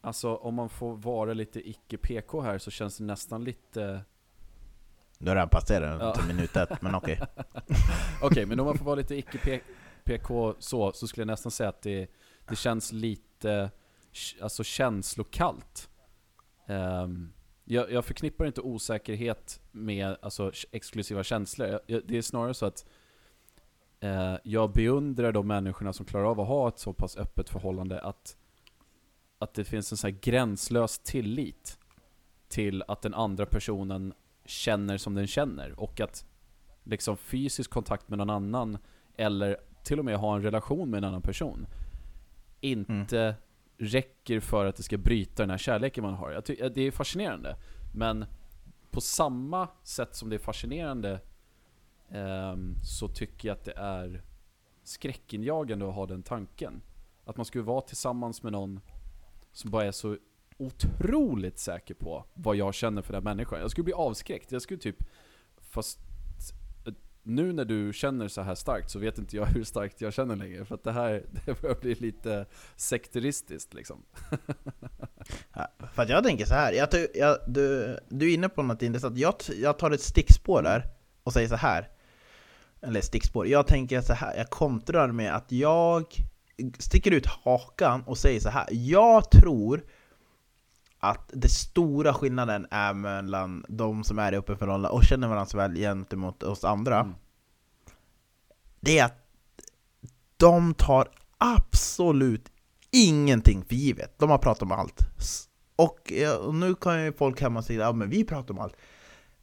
Alltså 0.00 0.34
om 0.36 0.54
man 0.54 0.68
får 0.68 0.96
vara 0.96 1.32
lite 1.32 1.68
icke-PK 1.70 2.40
här 2.40 2.58
så 2.58 2.70
känns 2.70 2.98
det 2.98 3.04
nästan 3.04 3.44
lite 3.44 4.04
Du 5.18 5.28
har 5.28 5.34
redan 5.36 5.48
passerat 5.48 6.00
Ja. 6.00 6.14
till 6.14 6.26
minut 6.34 6.56
ett, 6.56 6.82
men 6.82 6.94
okej. 6.94 7.20
Okej, 8.22 8.46
men 8.46 8.60
om 8.60 8.66
man 8.66 8.78
får 8.78 8.84
vara 8.84 8.94
lite 8.96 9.14
icke-PK 9.14 10.54
så, 10.58 10.92
så 10.92 11.06
skulle 11.06 11.22
jag 11.22 11.26
nästan 11.26 11.52
säga 11.52 11.68
att 11.68 11.82
det, 11.82 12.10
det 12.48 12.56
känns 12.56 12.92
lite 12.92 13.70
alltså 14.40 14.64
känslokallt. 14.64 15.88
Ehm, 16.66 17.32
jag, 17.64 17.92
jag 17.92 18.04
förknippar 18.04 18.46
inte 18.46 18.60
osäkerhet 18.60 19.60
med 19.70 20.16
alltså, 20.22 20.52
exklusiva 20.72 21.24
känslor. 21.24 21.68
Jag, 21.68 21.80
jag, 21.86 22.02
det 22.06 22.18
är 22.18 22.22
snarare 22.22 22.54
så 22.54 22.66
att 22.66 22.84
eh, 24.00 24.34
jag 24.44 24.72
beundrar 24.72 25.32
de 25.32 25.46
människorna 25.46 25.92
som 25.92 26.06
klarar 26.06 26.24
av 26.24 26.40
att 26.40 26.48
ha 26.48 26.68
ett 26.68 26.78
så 26.78 26.92
pass 26.92 27.16
öppet 27.16 27.48
förhållande 27.48 28.00
att, 28.00 28.36
att 29.40 29.54
det 29.54 29.64
finns 29.64 29.92
en 29.92 29.98
så 29.98 30.06
här 30.06 30.16
gränslös 30.20 30.98
tillit 30.98 31.78
till 32.48 32.82
att 32.88 33.02
den 33.02 33.14
andra 33.14 33.46
personen 33.46 34.14
känner 34.44 34.98
som 34.98 35.14
den 35.14 35.26
känner 35.26 35.80
och 35.80 36.00
att 36.00 36.24
liksom 36.84 37.16
fysisk 37.16 37.70
kontakt 37.70 38.08
med 38.08 38.18
någon 38.18 38.30
annan 38.30 38.78
eller 39.16 39.56
till 39.84 39.98
och 39.98 40.04
med 40.04 40.16
ha 40.16 40.36
en 40.36 40.42
relation 40.42 40.90
med 40.90 40.98
en 40.98 41.04
annan 41.04 41.22
person 41.22 41.66
inte 42.60 43.34
räcker 43.78 44.40
för 44.40 44.66
att 44.66 44.76
det 44.76 44.82
ska 44.82 44.98
bryta 44.98 45.42
den 45.42 45.50
här 45.50 45.58
kärleken 45.58 46.04
man 46.04 46.14
har. 46.14 46.30
Jag 46.30 46.44
ty- 46.44 46.68
det 46.74 46.80
är 46.82 46.90
fascinerande. 46.90 47.56
Men 47.94 48.24
på 48.90 49.00
samma 49.00 49.68
sätt 49.82 50.14
som 50.14 50.28
det 50.30 50.36
är 50.36 50.40
fascinerande 50.40 51.20
ehm, 52.10 52.74
så 52.82 53.08
tycker 53.08 53.48
jag 53.48 53.56
att 53.56 53.64
det 53.64 53.76
är 53.76 54.22
skräckinjagande 54.82 55.88
att 55.88 55.94
ha 55.94 56.06
den 56.06 56.22
tanken. 56.22 56.82
Att 57.24 57.36
man 57.36 57.46
skulle 57.46 57.64
vara 57.64 57.80
tillsammans 57.80 58.42
med 58.42 58.52
någon 58.52 58.80
som 59.52 59.70
bara 59.70 59.84
är 59.84 59.92
så 59.92 60.16
otroligt 60.56 61.58
säker 61.58 61.94
på 61.94 62.24
vad 62.34 62.56
jag 62.56 62.74
känner 62.74 63.02
för 63.02 63.12
den 63.12 63.24
människan. 63.24 63.60
Jag 63.60 63.70
skulle 63.70 63.84
bli 63.84 63.92
avskräckt. 63.92 64.52
Jag 64.52 64.62
skulle 64.62 64.80
typ, 64.80 64.96
fast 65.60 65.98
nu 67.22 67.52
när 67.52 67.64
du 67.64 67.92
känner 67.92 68.28
så 68.28 68.42
här 68.42 68.54
starkt 68.54 68.90
så 68.90 68.98
vet 68.98 69.18
inte 69.18 69.36
jag 69.36 69.46
hur 69.46 69.64
starkt 69.64 70.00
jag 70.00 70.12
känner 70.12 70.36
längre. 70.36 70.64
För 70.64 70.74
att 70.74 70.84
det 70.84 70.92
här 70.92 71.24
det 71.46 71.62
börjar 71.62 71.76
bli 71.80 71.94
lite 71.94 72.46
sekteristiskt 72.76 73.74
liksom. 73.74 74.02
Ja, 75.54 75.68
För 75.94 76.02
att 76.02 76.08
jag 76.08 76.24
tänker 76.24 76.44
så 76.44 76.54
här, 76.54 76.72
jag, 76.72 76.88
jag, 77.14 77.38
du, 77.46 77.98
du 78.08 78.30
är 78.30 78.34
inne 78.34 78.48
på 78.48 78.62
något 78.62 78.82
intressant. 78.82 79.18
Jag, 79.18 79.34
jag 79.60 79.78
tar 79.78 79.90
ett 79.90 80.00
stickspår 80.00 80.62
där 80.62 80.86
och 81.22 81.32
säger 81.32 81.48
så 81.48 81.56
här. 81.56 81.88
Eller 82.80 83.00
stickspår. 83.00 83.46
Jag 83.46 83.66
tänker 83.66 84.00
så 84.00 84.12
här, 84.12 84.36
jag 84.36 84.50
kontrar 84.50 85.12
med 85.12 85.36
att 85.36 85.52
jag 85.52 86.04
sticker 86.78 87.10
ut 87.10 87.26
hakan 87.26 88.02
och 88.02 88.18
säger 88.18 88.40
så 88.40 88.48
här. 88.48 88.66
Jag 88.70 89.30
tror 89.30 89.84
att 90.98 91.30
det 91.32 91.48
stora 91.48 92.14
skillnaden 92.14 92.66
är 92.70 92.94
mellan 92.94 93.64
de 93.68 94.04
som 94.04 94.18
är 94.18 94.32
i 94.32 94.36
öppen 94.36 94.58
förhållande 94.58 94.88
och 94.88 95.04
känner 95.04 95.28
varandra 95.28 95.46
så 95.46 95.56
väl 95.56 95.74
gentemot 95.74 96.42
oss 96.42 96.64
andra. 96.64 97.00
Mm. 97.00 97.14
Det 98.80 98.98
är 98.98 99.04
att 99.04 99.26
de 100.36 100.74
tar 100.74 101.08
absolut 101.38 102.52
ingenting 102.90 103.64
för 103.64 103.74
givet. 103.74 104.18
De 104.18 104.30
har 104.30 104.38
pratat 104.38 104.62
om 104.62 104.72
allt. 104.72 105.00
Och, 105.76 106.12
ja, 106.12 106.36
och 106.36 106.54
nu 106.54 106.74
kan 106.74 107.04
ju 107.04 107.12
folk 107.12 107.40
hemma 107.40 107.62
säga 107.62 107.80
ja, 107.80 107.92
men 107.92 108.10
vi 108.10 108.24
pratar 108.24 108.54
om 108.54 108.60
allt. 108.60 108.76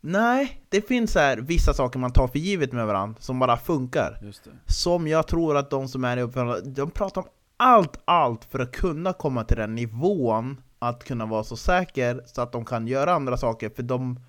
Nej, 0.02 0.62
det 0.70 0.88
finns 0.88 1.12
så 1.12 1.20
här, 1.20 1.38
vissa 1.38 1.74
saker 1.74 2.00
man 2.00 2.14
tar 2.14 2.28
för 2.28 2.40
givet 2.40 2.74
med 2.74 2.88
varandra 2.88 3.22
som 3.22 3.40
bara 3.40 3.58
funkar. 3.58 4.20
Som 4.66 5.08
jag 5.08 5.28
tror 5.28 5.58
att 5.58 5.70
de 5.70 5.88
som 5.88 6.04
är 6.04 6.18
i 6.18 6.22
uppförande, 6.22 6.62
de 6.62 6.92
pratar 6.92 7.22
om 7.22 7.28
allt, 7.58 8.00
allt 8.06 8.46
för 8.46 8.60
att 8.60 8.72
kunna 8.72 9.14
komma 9.14 9.44
till 9.44 9.58
den 9.58 9.76
nivån 9.76 10.62
att 10.80 11.04
kunna 11.04 11.26
vara 11.26 11.44
så 11.44 11.58
säker 11.58 12.22
så 12.26 12.42
att 12.42 12.52
de 12.52 12.66
kan 12.66 12.88
göra 12.88 13.14
andra 13.14 13.38
saker. 13.38 13.70
För 13.70 13.84
de, 13.84 14.20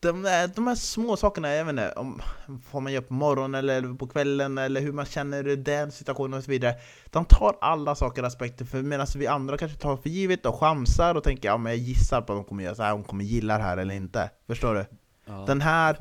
de, 0.00 0.24
är, 0.24 0.48
de 0.48 0.66
här 0.66 0.74
små 0.74 1.16
sakerna, 1.16 1.54
jag 1.54 1.64
vet 1.64 1.70
inte, 1.70 1.92
om 1.92 2.22
vad 2.72 2.82
man 2.82 2.92
gör 2.92 3.00
på 3.00 3.14
morgonen 3.14 3.54
eller 3.54 3.94
på 3.94 4.06
kvällen 4.06 4.58
eller 4.58 4.80
hur 4.80 4.92
man 4.92 5.04
känner 5.04 5.48
i 5.48 5.56
den 5.56 5.92
situationen 5.92 6.38
och 6.38 6.44
så 6.44 6.50
vidare. 6.50 6.74
De 7.06 7.24
tar 7.24 7.56
alla 7.60 7.94
saker 7.94 8.22
och 8.22 8.28
aspekter 8.28 8.64
för 8.64 8.82
medan 8.82 9.06
vi 9.16 9.26
andra 9.26 9.56
kanske 9.56 9.78
tar 9.78 9.96
för 9.96 10.10
givet 10.10 10.46
och 10.46 10.60
chansar 10.60 11.14
och 11.14 11.24
tänker 11.24 11.48
ja 11.48 11.56
men 11.56 11.72
jag 11.72 11.80
gissar 11.80 12.20
på 12.20 12.32
att 12.32 12.38
de 12.38 12.44
kommer 12.44 12.64
göra 12.64 12.74
så 12.74 12.82
här, 12.82 12.90
de 12.90 13.04
kommer 13.04 13.24
gilla 13.24 13.58
det 13.58 13.64
här 13.64 13.76
eller 13.76 13.94
inte. 13.94 14.30
Förstår 14.46 14.74
du? 14.74 14.84
Ja, 15.26 15.44
Den 15.46 15.60
här 15.60 15.96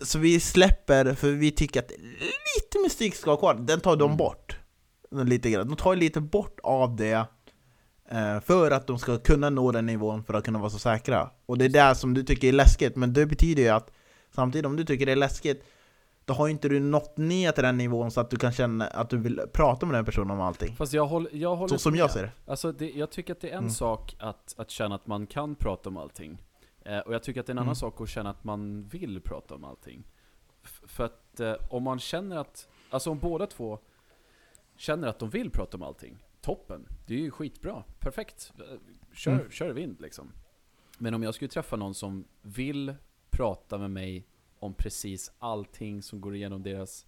så 0.00 0.18
vi 0.18 0.40
släpper, 0.40 1.14
för 1.14 1.30
vi 1.30 1.50
tycker 1.50 1.80
att 1.80 1.90
lite 1.90 2.78
mystik 2.82 3.14
ska 3.14 3.30
vara 3.30 3.36
kvar, 3.40 3.54
den 3.54 3.80
tar 3.80 3.96
de 3.96 4.04
Mm. 4.04 4.16
bort. 4.16 4.56
Lite 5.10 5.50
grann. 5.50 5.68
De 5.68 5.76
tar 5.76 5.96
lite 5.96 6.20
bort 6.20 6.60
av 6.62 6.96
det 6.96 7.26
eh, 8.10 8.40
för 8.40 8.70
att 8.70 8.86
de 8.86 8.98
ska 8.98 9.18
kunna 9.18 9.50
nå 9.50 9.72
den 9.72 9.86
nivån 9.86 10.24
för 10.24 10.34
att 10.34 10.44
kunna 10.44 10.58
vara 10.58 10.70
så 10.70 10.78
säkra. 10.78 11.30
Och 11.46 11.58
det 11.58 11.64
är 11.64 11.68
det 11.68 11.94
som 11.94 12.14
du 12.14 12.22
tycker 12.22 12.48
är 12.48 12.52
läskigt, 12.52 12.96
men 12.96 13.12
det 13.12 13.26
betyder 13.26 13.62
ju 13.62 13.68
att 13.68 13.90
samtidigt 14.34 14.66
om 14.66 14.76
du 14.76 14.84
tycker 14.84 15.06
det 15.06 15.12
är 15.12 15.16
läskigt 15.16 15.64
då 16.24 16.34
har 16.34 16.48
inte 16.48 16.68
du 16.68 16.80
nått 16.80 17.16
ner 17.16 17.52
till 17.52 17.62
den 17.64 17.76
nivån 17.76 18.10
så 18.10 18.20
att 18.20 18.30
du 18.30 18.36
kan 18.36 18.52
känna 18.52 18.86
att 18.86 19.10
du 19.10 19.16
vill 19.18 19.40
prata 19.52 19.86
med 19.86 19.94
den 19.94 20.04
personen 20.04 20.30
om 20.30 20.40
allting. 20.40 20.76
Fast 20.76 20.92
jag 20.92 21.06
håller, 21.06 21.30
jag 21.34 21.56
håller 21.56 21.68
Så 21.74 21.78
som 21.78 21.92
med. 21.92 22.00
jag 22.00 22.10
ser 22.10 22.22
det. 22.22 22.30
Alltså 22.46 22.72
det, 22.72 22.90
jag 22.90 23.10
tycker 23.10 23.32
att 23.32 23.40
det 23.40 23.48
är 23.48 23.52
en 23.52 23.58
Mm. 23.58 23.70
sak 23.70 24.16
att, 24.18 24.54
att 24.58 24.70
känna 24.70 24.94
att 24.94 25.06
man 25.06 25.26
kan 25.26 25.54
prata 25.54 25.88
om 25.88 25.96
allting. 25.96 26.42
Eh, 26.88 26.98
och 26.98 27.14
jag 27.14 27.22
tycker 27.22 27.40
att 27.40 27.46
det 27.46 27.50
är 27.50 27.54
en 27.54 27.58
Mm. 27.58 27.66
annan 27.68 27.76
sak 27.76 28.00
att 28.00 28.08
känna 28.08 28.30
att 28.30 28.44
man 28.44 28.82
vill 28.88 29.20
prata 29.20 29.54
om 29.54 29.64
allting. 29.64 30.04
F- 30.62 30.82
för 30.86 31.04
att 31.04 31.40
eh, 31.40 31.54
om 31.70 31.82
man 31.82 31.98
känner 31.98 32.36
att, 32.36 32.68
alltså 32.90 33.10
om 33.10 33.18
båda 33.18 33.46
två 33.46 33.78
känner 34.76 35.08
att 35.08 35.18
de 35.18 35.30
vill 35.30 35.50
prata 35.50 35.76
om 35.76 35.82
allting, 35.82 36.18
toppen. 36.40 36.86
Det 37.06 37.14
är 37.14 37.18
ju 37.18 37.30
skitbra, 37.30 37.84
perfekt. 37.98 38.52
Eh, 38.58 38.78
Kör, 39.12 39.32
Mm. 39.32 39.50
kör 39.50 39.70
vind 39.72 40.00
liksom. 40.00 40.32
Men 40.98 41.14
om 41.14 41.22
jag 41.22 41.34
skulle 41.34 41.48
träffa 41.48 41.76
någon 41.76 41.94
som 41.94 42.24
vill 42.42 42.94
prata 43.30 43.78
med 43.78 43.90
mig 43.90 44.26
om 44.58 44.74
precis 44.74 45.32
allting 45.38 46.02
som 46.02 46.20
går 46.20 46.34
igenom 46.34 46.62
deras 46.62 47.06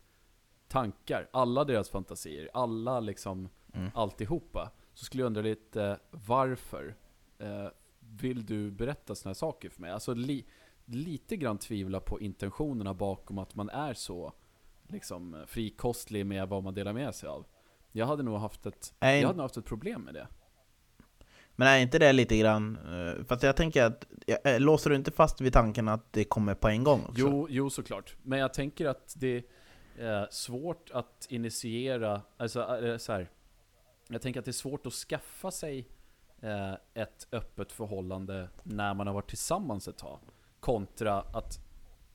tankar, 0.68 1.28
alla 1.32 1.64
deras 1.64 1.90
fantasier, 1.90 2.48
alla 2.54 3.00
liksom 3.00 3.48
Mm. 3.74 3.90
alltihopa. 3.94 4.70
Så 4.94 5.04
skulle 5.04 5.22
jag 5.22 5.26
undra 5.26 5.42
lite 5.42 6.00
varför 6.10 6.94
eh, 7.38 7.66
vill 8.11 8.46
du 8.46 8.70
berätta 8.70 9.14
sådana 9.14 9.31
här 9.31 9.35
saker 9.35 9.70
för 9.70 9.81
mig? 9.81 9.90
Alltså 9.90 10.14
li, 10.14 10.44
lite 10.85 11.37
grann 11.37 11.59
tvivla 11.59 12.01
på 12.01 12.20
intentionerna 12.20 12.94
bakom 12.94 13.38
att 13.38 13.55
man 13.55 13.70
är 13.70 13.94
så 13.94 14.33
liksom 14.88 15.44
frikostlig 15.46 16.27
med 16.27 16.49
vad 16.49 16.62
man 16.62 16.75
delar 16.75 16.92
med 16.92 17.14
sig 17.14 17.29
av. 17.29 17.46
Jag 17.92 18.07
hade 18.07 18.23
nog 18.23 18.38
haft 18.38 18.66
ett, 18.66 18.94
Nej. 19.01 19.20
jag 19.20 19.27
hade 19.27 19.37
nog 19.37 19.44
haft 19.44 19.57
ett 19.57 19.64
problem 19.64 20.03
med 20.03 20.14
det. 20.14 20.29
Men 21.57 21.68
är 21.68 21.79
inte 21.79 21.99
det 21.99 22.12
lite 22.12 22.38
grann, 22.38 22.77
eh, 22.77 23.25
fast 23.25 23.42
jag 23.42 23.57
tänker 23.57 23.85
att, 23.85 24.07
eh, 24.44 24.61
låser 24.61 24.90
du 24.90 24.96
inte 24.96 25.11
fast 25.11 25.40
vid 25.40 25.53
tanken 25.53 25.88
att 25.88 26.12
det 26.12 26.25
kommer 26.25 26.55
på 26.55 26.68
en 26.68 26.85
gång 26.85 27.00
också? 27.00 27.15
Jo, 27.21 27.46
jo 27.50 27.71
såklart. 27.71 28.17
Men 28.23 28.38
jag 28.38 28.54
tänker 28.54 28.87
att 28.87 29.15
det 29.19 29.44
är 29.98 30.29
svårt 30.31 30.90
att 30.90 31.27
initiera, 31.29 32.23
alltså 32.37 32.85
eh, 32.85 32.96
så 32.96 33.13
här. 33.13 33.31
Jag 34.08 34.23
tänker 34.23 34.40
att 34.40 34.44
det 34.46 34.50
är 34.50 34.52
svårt 34.52 34.87
att 34.87 34.92
skaffa 34.92 35.50
sig 35.50 35.79
eh, 35.79 35.85
ett 36.94 37.26
öppet 37.32 37.72
förhållande 37.72 38.48
när 38.62 38.94
man 38.94 39.06
har 39.06 39.14
varit 39.14 39.28
tillsammans 39.28 39.88
ett 39.88 39.98
tag. 39.98 40.18
Kontra 40.60 41.20
att 41.20 41.58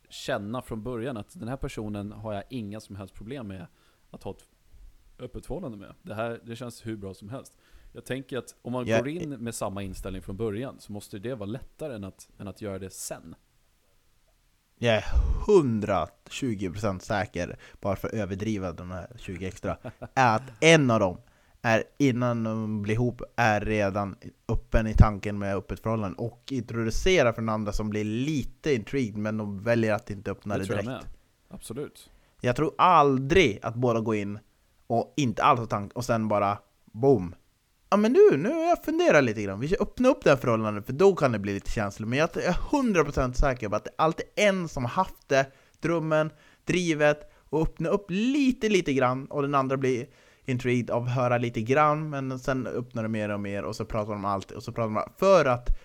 känna 0.09 0.61
från 0.61 0.83
början 0.83 1.17
att 1.17 1.39
den 1.39 1.47
här 1.47 1.57
personen 1.57 2.11
har 2.11 2.33
jag 2.33 2.43
inga 2.49 2.79
som 2.79 2.95
helst 2.95 3.13
problem 3.13 3.47
med 3.47 3.67
att 4.11 4.23
ha 4.23 4.31
ett 4.31 4.45
öppet 5.19 5.45
förhållande 5.45 5.77
med. 5.77 5.93
Det 6.01 6.13
här 6.15 6.39
det 6.45 6.55
känns 6.55 6.85
hur 6.85 6.97
bra 6.97 7.13
som 7.13 7.29
helst. 7.29 7.53
Jag 7.93 8.05
tänker 8.05 8.37
att 8.37 8.55
om 8.61 8.71
man 8.73 8.85
Jag- 8.87 8.99
går 8.99 9.07
in 9.09 9.29
med 9.29 9.55
samma 9.55 9.83
inställning 9.83 10.21
från 10.21 10.37
början 10.37 10.75
så 10.79 10.91
måste 10.91 11.19
det 11.19 11.35
vara 11.35 11.49
lättare 11.49 11.95
än 11.95 12.03
att, 12.03 12.29
än 12.39 12.47
att 12.47 12.61
göra 12.61 12.79
det 12.79 12.89
sen. 12.89 13.35
Jag 14.77 14.95
är 14.95 15.03
120% 15.47 16.99
säker, 16.99 17.57
bara 17.81 17.95
för 17.95 18.07
att 18.07 18.13
överdriva 18.13 18.71
de 18.71 18.91
här 18.91 19.11
20 19.17 19.47
extra, 19.47 19.77
är 20.13 20.35
att 20.35 20.51
en 20.63 20.91
av 20.91 20.99
dem 20.99 21.17
är 21.65 21.83
innan 21.97 22.43
de 22.43 22.81
blir 22.81 22.93
ihop 22.93 23.21
är 23.35 23.61
redan 23.61 24.15
öppen 24.47 24.87
i 24.87 24.93
tanken 24.93 25.39
med 25.39 25.55
öppet 25.55 25.79
förhållande 25.79 26.17
och 26.17 26.43
introducerar 26.51 27.33
för 27.33 27.41
den 27.41 27.49
andra 27.49 27.71
som 27.71 27.89
blir 27.89 28.03
lite 28.03 28.73
intrigued 28.73 29.17
men 29.17 29.37
de 29.37 29.63
väljer 29.63 29.93
att 29.93 30.09
inte 30.09 30.31
öppna 30.31 30.53
det, 30.53 30.59
det 30.59 30.65
tror 30.65 30.77
jag 30.77 30.85
direkt. 30.85 31.03
med. 31.03 31.13
Absolut. 31.49 32.09
Jag 32.41 32.55
tror 32.55 32.73
aldrig 32.77 33.59
att 33.61 33.75
båda 33.75 33.99
går 33.99 34.15
in 34.15 34.39
och 34.87 35.13
inte 35.17 35.43
alls 35.43 35.59
har 35.59 35.67
tanke 35.67 35.95
och 35.95 36.05
sen 36.05 36.27
bara 36.27 36.57
boom, 36.85 37.35
Ja 37.89 37.97
men 37.97 38.13
nu, 38.13 38.37
nu 38.37 38.49
har 38.49 38.63
jag 38.63 38.83
funderat 38.83 39.23
lite 39.23 39.41
grann, 39.41 39.59
vi 39.59 39.67
ska 39.67 39.83
öppna 39.83 40.09
upp 40.09 40.23
det 40.23 40.29
här 40.29 40.37
förhållandet 40.37 40.85
för 40.85 40.93
då 40.93 41.15
kan 41.15 41.31
det 41.31 41.39
bli 41.39 41.53
lite 41.53 41.71
känsligt 41.71 42.09
Men 42.09 42.19
jag 42.19 42.37
är 42.37 42.51
100% 42.51 43.33
säker 43.33 43.69
på 43.69 43.75
att 43.75 43.83
det 43.83 43.91
alltid 43.95 44.25
är 44.35 44.47
en 44.47 44.67
som 44.67 44.83
har 44.83 44.91
haft 44.91 45.29
det, 45.29 45.45
drömmen, 45.79 46.29
drivet 46.65 47.31
och 47.49 47.61
öppna 47.61 47.89
upp 47.89 48.05
lite, 48.09 48.69
lite 48.69 48.93
grann 48.93 49.25
och 49.25 49.41
den 49.41 49.55
andra 49.55 49.77
blir 49.77 50.07
intrigued 50.45 50.89
av 50.91 51.03
att 51.03 51.11
höra 51.11 51.37
lite 51.37 51.61
grann 51.61 52.09
men 52.09 52.39
sen 52.39 52.67
öppnar 52.67 53.03
det 53.03 53.09
mer 53.09 53.29
och 53.29 53.39
mer 53.39 53.63
och 53.63 53.75
så 53.75 53.85
pratar 53.85 54.11
de 54.11 54.15
om 54.15 54.25
allt 54.25 54.51
och 54.51 54.63
så 54.63 54.71
pratar 54.71 54.89
de 54.89 54.97
om 54.97 55.03
För 55.17 55.45
att 55.45 55.79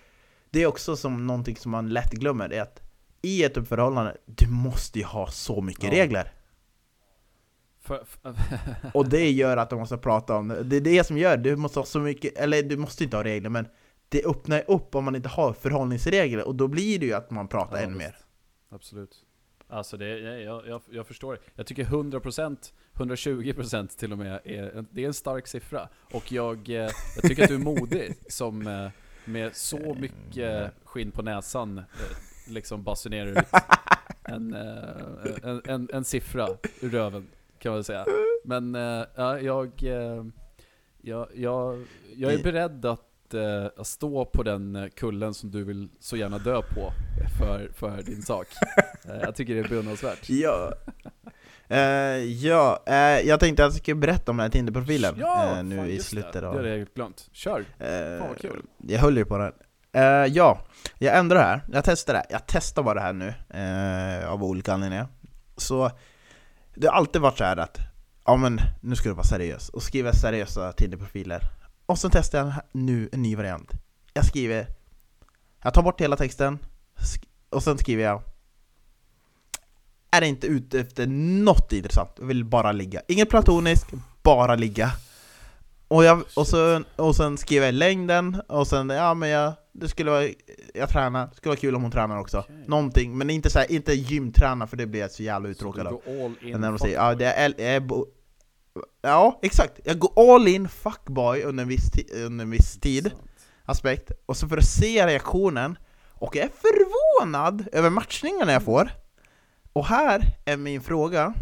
det 0.49 0.61
är 0.61 0.67
också 0.67 0.95
som 0.95 1.27
någonting 1.27 1.55
som 1.55 1.71
man 1.71 1.89
lätt 1.89 2.11
glömmer, 2.11 2.49
det 2.49 2.57
är 2.57 2.61
att 2.61 2.81
i 3.21 3.43
ett 3.43 3.67
förhållande, 3.67 4.17
du 4.25 4.47
måste 4.47 4.99
ju 4.99 5.05
ha 5.05 5.27
så 5.27 5.61
mycket 5.61 5.83
Ja. 5.83 5.91
regler 5.91 6.33
För, 7.81 8.03
för, 8.05 8.35
Och 8.93 9.09
det 9.09 9.31
gör 9.31 9.57
att 9.57 9.69
de 9.69 9.79
måste 9.79 9.97
prata 9.97 10.35
om 10.35 10.47
det. 10.47 10.63
Det 10.63 10.75
är 10.75 10.81
det 10.81 11.03
som 11.03 11.17
gör 11.17 11.37
du 11.37 11.55
måste 11.55 11.79
ha 11.79 11.85
så 11.85 11.99
mycket, 11.99 12.37
eller 12.37 12.63
du 12.63 12.77
måste 12.77 13.03
inte 13.03 13.17
ha 13.17 13.23
regler 13.23 13.49
men 13.49 13.67
det 14.09 14.25
öppnar 14.25 14.63
upp 14.67 14.95
om 14.95 15.03
man 15.05 15.15
inte 15.15 15.29
har 15.29 15.53
förhållningsregler 15.53 16.47
och 16.47 16.55
då 16.55 16.67
blir 16.67 16.99
det 16.99 17.05
ju 17.05 17.13
att 17.13 17.31
man 17.31 17.47
pratar 17.47 17.77
Ja, 17.77 17.83
ännu 17.83 17.97
mer. 17.97 18.17
Absolut. 18.69 19.25
Alltså 19.71 19.97
det, 19.97 20.19
jag, 20.19 20.67
jag, 20.67 20.81
jag, 20.89 21.07
förstår. 21.07 21.39
Jag 21.55 21.65
tycker 21.65 21.83
100%, 21.83 22.73
120% 22.93 23.87
till 23.99 24.11
och 24.11 24.17
med, 24.17 24.39
är, 24.43 24.85
det 24.91 25.03
är 25.03 25.07
en 25.07 25.13
stark 25.13 25.47
siffra. 25.47 25.89
Och 26.13 26.31
jag, 26.31 26.69
eh, 26.69 26.75
jag 27.15 27.23
tycker 27.23 27.43
att 27.43 27.49
du 27.49 27.55
är 27.55 27.59
modig 27.59 28.15
som 28.27 28.67
eh, 28.67 28.89
med 29.25 29.55
så 29.55 29.93
mycket 29.93 30.73
skinn 30.83 31.11
på 31.11 31.21
näsan 31.21 31.77
eh, 31.77 31.83
liksom 32.47 32.83
basunerar 32.83 33.31
ut 33.31 33.47
en, 34.23 34.53
en, 35.43 35.61
en, 35.65 35.89
en 35.93 36.03
siffra 36.03 36.47
ur 36.81 36.89
röven, 36.89 37.27
kan 37.59 37.73
man 37.73 37.83
säga. 37.83 38.05
Men 38.43 38.73
ja, 39.15 39.39
jag, 39.39 39.71
jag, 41.01 41.27
jag, 41.35 41.85
jag 42.15 42.33
är 42.33 42.43
beredd 42.43 42.85
att, 42.85 43.10
eh, 43.33 43.65
att 43.77 43.87
stå 43.87 44.25
på 44.25 44.43
den 44.43 44.75
eh, 44.75 44.87
kullen 44.95 45.33
som 45.33 45.51
du 45.51 45.63
vill 45.63 45.89
så 45.99 46.17
gärna 46.17 46.37
dö 46.37 46.61
på 46.61 46.93
för, 47.39 47.69
för 47.73 48.01
din 48.01 48.21
sak. 48.21 48.47
Eh, 49.09 49.21
Jag 49.21 49.35
tycker 49.35 49.53
det 49.55 49.59
är 49.59 49.67
beundransvärt. 49.69 50.29
Ja, 50.29 50.73
Eh, 51.67 51.79
ja 52.23 52.83
eh, 52.87 52.95
jag 53.27 53.39
tänkte 53.39 53.65
att 53.65 53.73
jag 53.73 53.81
skulle 53.81 53.95
berätta 53.95 54.31
om 54.31 54.37
den 54.37 54.43
här 54.43 54.49
Tinder-profilen 54.51 55.15
Ja! 55.19 55.57
eh, 55.57 55.63
nu 55.63 55.77
fan, 55.77 55.89
i 55.89 55.99
slutet 55.99 56.33
det. 56.33 56.47
av... 56.47 56.53
Det 56.53 56.59
hade 56.59 56.69
jag 56.69 56.77
helt 56.77 56.93
glömt. 56.95 57.29
Kör! 57.31 57.59
Eh, 57.79 58.19
Fan, 58.19 58.27
vad 58.27 58.37
kul. 58.41 58.61
Jag 58.87 58.99
höll 58.99 59.17
ju 59.17 59.25
på 59.25 59.37
den. 59.37 59.51
Eh, 59.93 60.03
ja, 60.25 60.61
jag 60.97 61.17
ändrar 61.17 61.37
det 61.39 61.43
här. 61.45 61.61
Jag 61.71 61.83
testar 61.83 62.13
det. 62.13 62.25
Jag 62.29 62.41
testar 62.47 62.83
bara 62.83 62.93
det 62.95 63.01
här 63.01 63.13
nu, 63.13 63.33
eh, 63.49 64.31
av 64.31 64.43
olika 64.43 64.73
anledningar. 64.73 65.07
Så 65.57 65.91
det 66.75 66.87
har 66.87 66.93
alltid 66.93 67.21
varit 67.21 67.37
så 67.37 67.43
här 67.43 67.57
att, 67.57 67.77
ja 68.25 68.35
men 68.35 68.59
nu 68.81 68.95
ska 68.95 69.09
du 69.09 69.15
vara 69.15 69.25
seriös, 69.25 69.69
och 69.69 69.83
skriva 69.83 70.13
seriösa 70.13 70.71
Tinder-profiler. 70.71 71.41
Och 71.91 71.99
så 71.99 72.09
testar 72.09 72.39
jag 72.39 72.53
nu 72.71 73.09
en 73.11 73.21
ny 73.21 73.35
variant. 73.35 73.71
Jag 74.13 74.25
skriver, 74.25 74.67
jag 75.63 75.73
tar 75.73 75.83
bort 75.83 76.01
hela 76.01 76.15
texten, 76.15 76.59
och 77.49 77.63
sen 77.63 77.77
skriver 77.77 78.03
jag 78.03 78.21
är 80.11 80.21
inte 80.21 80.47
ute 80.47 80.79
efter 80.79 81.07
något 81.07 81.73
intressant, 81.73 82.09
jag 82.19 82.25
vill 82.25 82.45
bara 82.45 82.71
ligga. 82.71 83.01
Inget 83.07 83.29
platoniskt, 83.29 83.87
bara 84.23 84.55
ligga. 84.55 84.91
Och, 85.87 86.03
jag, 86.03 86.23
och, 86.35 86.47
så, 86.47 86.83
och 86.95 87.15
sen 87.15 87.37
skriver 87.37 87.65
jag 87.65 87.75
längden, 87.75 88.41
och 88.47 88.67
sen 88.67 88.89
ja 88.89 89.13
men 89.13 89.29
jag, 89.29 89.53
det 89.71 89.87
skulle 89.87 90.11
vara, 90.11 90.27
jag 90.73 90.89
tränar, 90.89 91.27
det 91.27 91.35
skulle 91.35 91.49
vara 91.49 91.59
kul 91.59 91.75
om 91.75 91.81
hon 91.81 91.91
tränar 91.91 92.19
också. 92.19 92.39
Okej. 92.39 92.63
Någonting, 92.67 93.17
men 93.17 93.29
inte 93.29 93.49
så 93.49 93.59
här, 93.59 93.71
inte 93.71 93.93
gymträna 93.93 94.67
för 94.67 94.77
det 94.77 94.85
blir 94.85 95.01
jag 95.01 95.11
så 95.11 95.23
jävla 95.23 95.49
uttråkad 95.49 95.87
av. 95.87 96.01
när 96.41 96.69
de 96.69 96.79
säger, 96.79 96.95
ja 96.95 97.15
det 97.15 97.25
är, 97.25 97.53
jag 97.57 97.75
är 97.75 98.05
Ja, 99.01 99.39
exakt! 99.41 99.79
Jag 99.83 99.99
går 99.99 100.35
all 100.35 100.47
in 100.47 100.69
fuckboy 100.69 101.43
under 101.43 101.61
en 101.61 101.67
viss, 101.69 101.91
under 102.15 102.45
en 102.45 102.51
viss 102.51 102.79
tid, 102.79 103.11
aspekt, 103.65 104.11
och 104.25 104.37
så 104.37 104.47
för 104.47 104.57
att 104.57 104.65
se 104.65 105.07
reaktionen, 105.07 105.77
och 106.13 106.35
jag 106.35 106.45
är 106.45 106.49
förvånad 106.49 107.67
över 107.71 107.89
matchningarna 107.89 108.51
jag 108.51 108.63
får. 108.63 108.91
Och 109.73 109.85
här 109.85 110.37
är 110.45 110.57
min 110.57 110.81
fråga, 110.81 111.33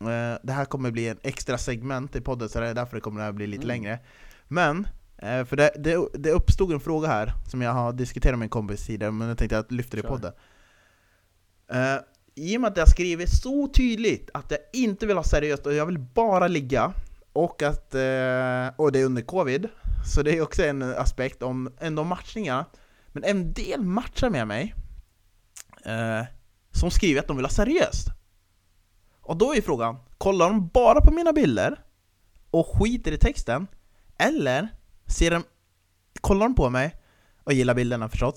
eh, 0.00 0.38
det 0.42 0.52
här 0.52 0.64
kommer 0.64 0.90
bli 0.90 1.08
en 1.08 1.18
extra 1.22 1.58
segment 1.58 2.16
i 2.16 2.20
podden, 2.20 2.48
så 2.48 2.60
det 2.60 2.68
är 2.68 2.74
därför 2.74 2.96
det 2.96 3.00
kommer 3.00 3.28
att 3.28 3.34
bli 3.34 3.46
lite 3.46 3.64
Mm. 3.64 3.68
längre. 3.68 3.98
Men, 4.48 4.88
eh, 5.18 5.44
för 5.44 5.56
det, 5.56 5.70
det, 5.78 6.08
det 6.14 6.30
uppstod 6.30 6.72
en 6.72 6.80
fråga 6.80 7.08
här, 7.08 7.32
som 7.48 7.62
jag 7.62 7.72
har 7.72 7.92
diskuterat 7.92 8.38
med 8.38 8.46
en 8.46 8.50
kompis 8.50 8.86
tidigare, 8.86 9.12
men 9.12 9.28
jag 9.28 9.38
tänkte 9.38 9.58
att 9.58 9.66
jag 9.70 9.76
lyfter 9.76 9.96
det 9.96 10.00
i 10.04 10.06
podden. 10.08 10.32
I 12.38 12.56
och 12.56 12.60
med 12.60 12.70
att 12.70 12.76
jag 12.76 12.88
skriver 12.88 13.26
så 13.26 13.68
tydligt 13.68 14.30
att 14.34 14.50
jag 14.50 14.60
inte 14.72 15.06
vill 15.06 15.16
ha 15.16 15.24
seriöst 15.24 15.66
och 15.66 15.74
jag 15.74 15.86
vill 15.86 15.98
bara 15.98 16.48
ligga, 16.48 16.92
och 17.32 17.62
att, 17.62 17.94
eh, 17.94 18.68
och 18.76 18.92
det 18.92 19.00
är 19.00 19.04
under 19.04 19.22
covid, 19.22 19.68
så 20.14 20.22
det 20.22 20.36
är 20.36 20.42
också 20.42 20.62
en 20.64 20.82
aspekt 20.82 21.42
om 21.42 21.72
ändå 21.80 22.04
matchningarna. 22.04 22.66
Men 23.08 23.24
en 23.24 23.52
del 23.52 23.82
matchar 23.82 24.30
med 24.30 24.46
mig 24.46 24.74
eh, 25.84 26.22
som 26.70 26.90
skriver 26.90 27.20
att 27.20 27.26
de 27.26 27.36
vill 27.36 27.46
ha 27.46 27.50
seriöst. 27.50 28.08
Och 29.20 29.36
då 29.36 29.54
är 29.54 29.62
frågan, 29.62 29.96
kollar 30.18 30.48
de 30.48 30.68
bara 30.68 31.00
på 31.00 31.12
mina 31.12 31.32
bilder 31.32 31.80
och 32.50 32.66
skiter 32.66 33.12
i 33.12 33.18
texten? 33.18 33.66
Eller 34.18 34.68
ser 35.06 35.30
de, 35.30 35.44
kollar 36.20 36.46
de 36.46 36.54
på 36.54 36.70
mig 36.70 36.94
och 37.44 37.52
gillar 37.52 37.74
bilderna 37.74 38.08
förstås 38.08 38.34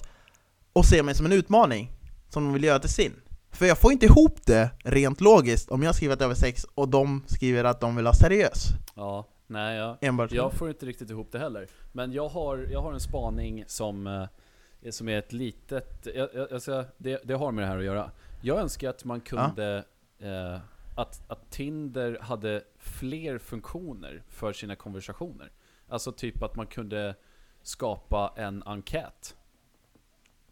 och 0.73 0.85
ser 0.85 1.03
mig 1.03 1.15
som 1.15 1.25
en 1.25 1.31
utmaning 1.31 1.91
som 2.29 2.43
de 2.43 2.53
vill 2.53 2.63
göra 2.63 2.79
till 2.79 2.89
sin? 2.89 3.13
För 3.51 3.65
jag 3.65 3.77
får 3.77 3.91
inte 3.91 4.05
ihop 4.05 4.45
det 4.45 4.69
rent 4.83 5.21
logiskt 5.21 5.69
om 5.69 5.83
jag 5.83 5.95
skriver 5.95 6.13
att 6.13 6.21
jag 6.21 6.27
vill 6.27 6.37
sex 6.37 6.65
och 6.75 6.89
de 6.89 7.23
skriver 7.27 7.63
att 7.63 7.81
de 7.81 7.95
vill 7.95 8.05
ha 8.05 8.13
seriös. 8.13 8.67
Ja, 8.95 9.27
nej 9.47 9.77
jag, 9.77 9.97
Enbart 10.01 10.31
jag 10.31 10.53
får 10.53 10.69
inte 10.69 10.85
riktigt 10.85 11.09
ihop 11.09 11.31
det 11.31 11.39
heller. 11.39 11.67
Men 11.91 12.11
jag 12.13 12.29
har, 12.29 12.57
jag 12.57 12.81
har 12.81 12.93
en 12.93 12.99
spaning 12.99 13.63
som, 13.67 14.07
eh, 14.07 14.91
som 14.91 15.09
är 15.09 15.19
ett 15.19 15.33
litet, 15.33 16.07
jag, 16.15 16.29
jag, 16.33 16.61
ska, 16.61 16.85
det, 16.97 17.21
det 17.23 17.33
har 17.33 17.51
med 17.51 17.63
det 17.63 17.67
här 17.67 17.77
att 17.77 17.83
göra. 17.83 18.11
Jag 18.41 18.59
önskar 18.59 18.89
att 18.89 19.05
man 19.05 19.21
kunde, 19.21 19.83
eh, 20.19 20.59
att, 20.95 21.31
att 21.31 21.51
Tinder 21.51 22.19
hade 22.21 22.63
fler 22.77 23.37
funktioner 23.37 24.23
för 24.29 24.53
sina 24.53 24.75
konversationer. 24.75 25.51
Alltså 25.87 26.11
typ 26.11 26.43
att 26.43 26.55
man 26.55 26.67
kunde 26.67 27.15
skapa 27.63 28.33
en 28.35 28.63
enkät. 28.63 29.35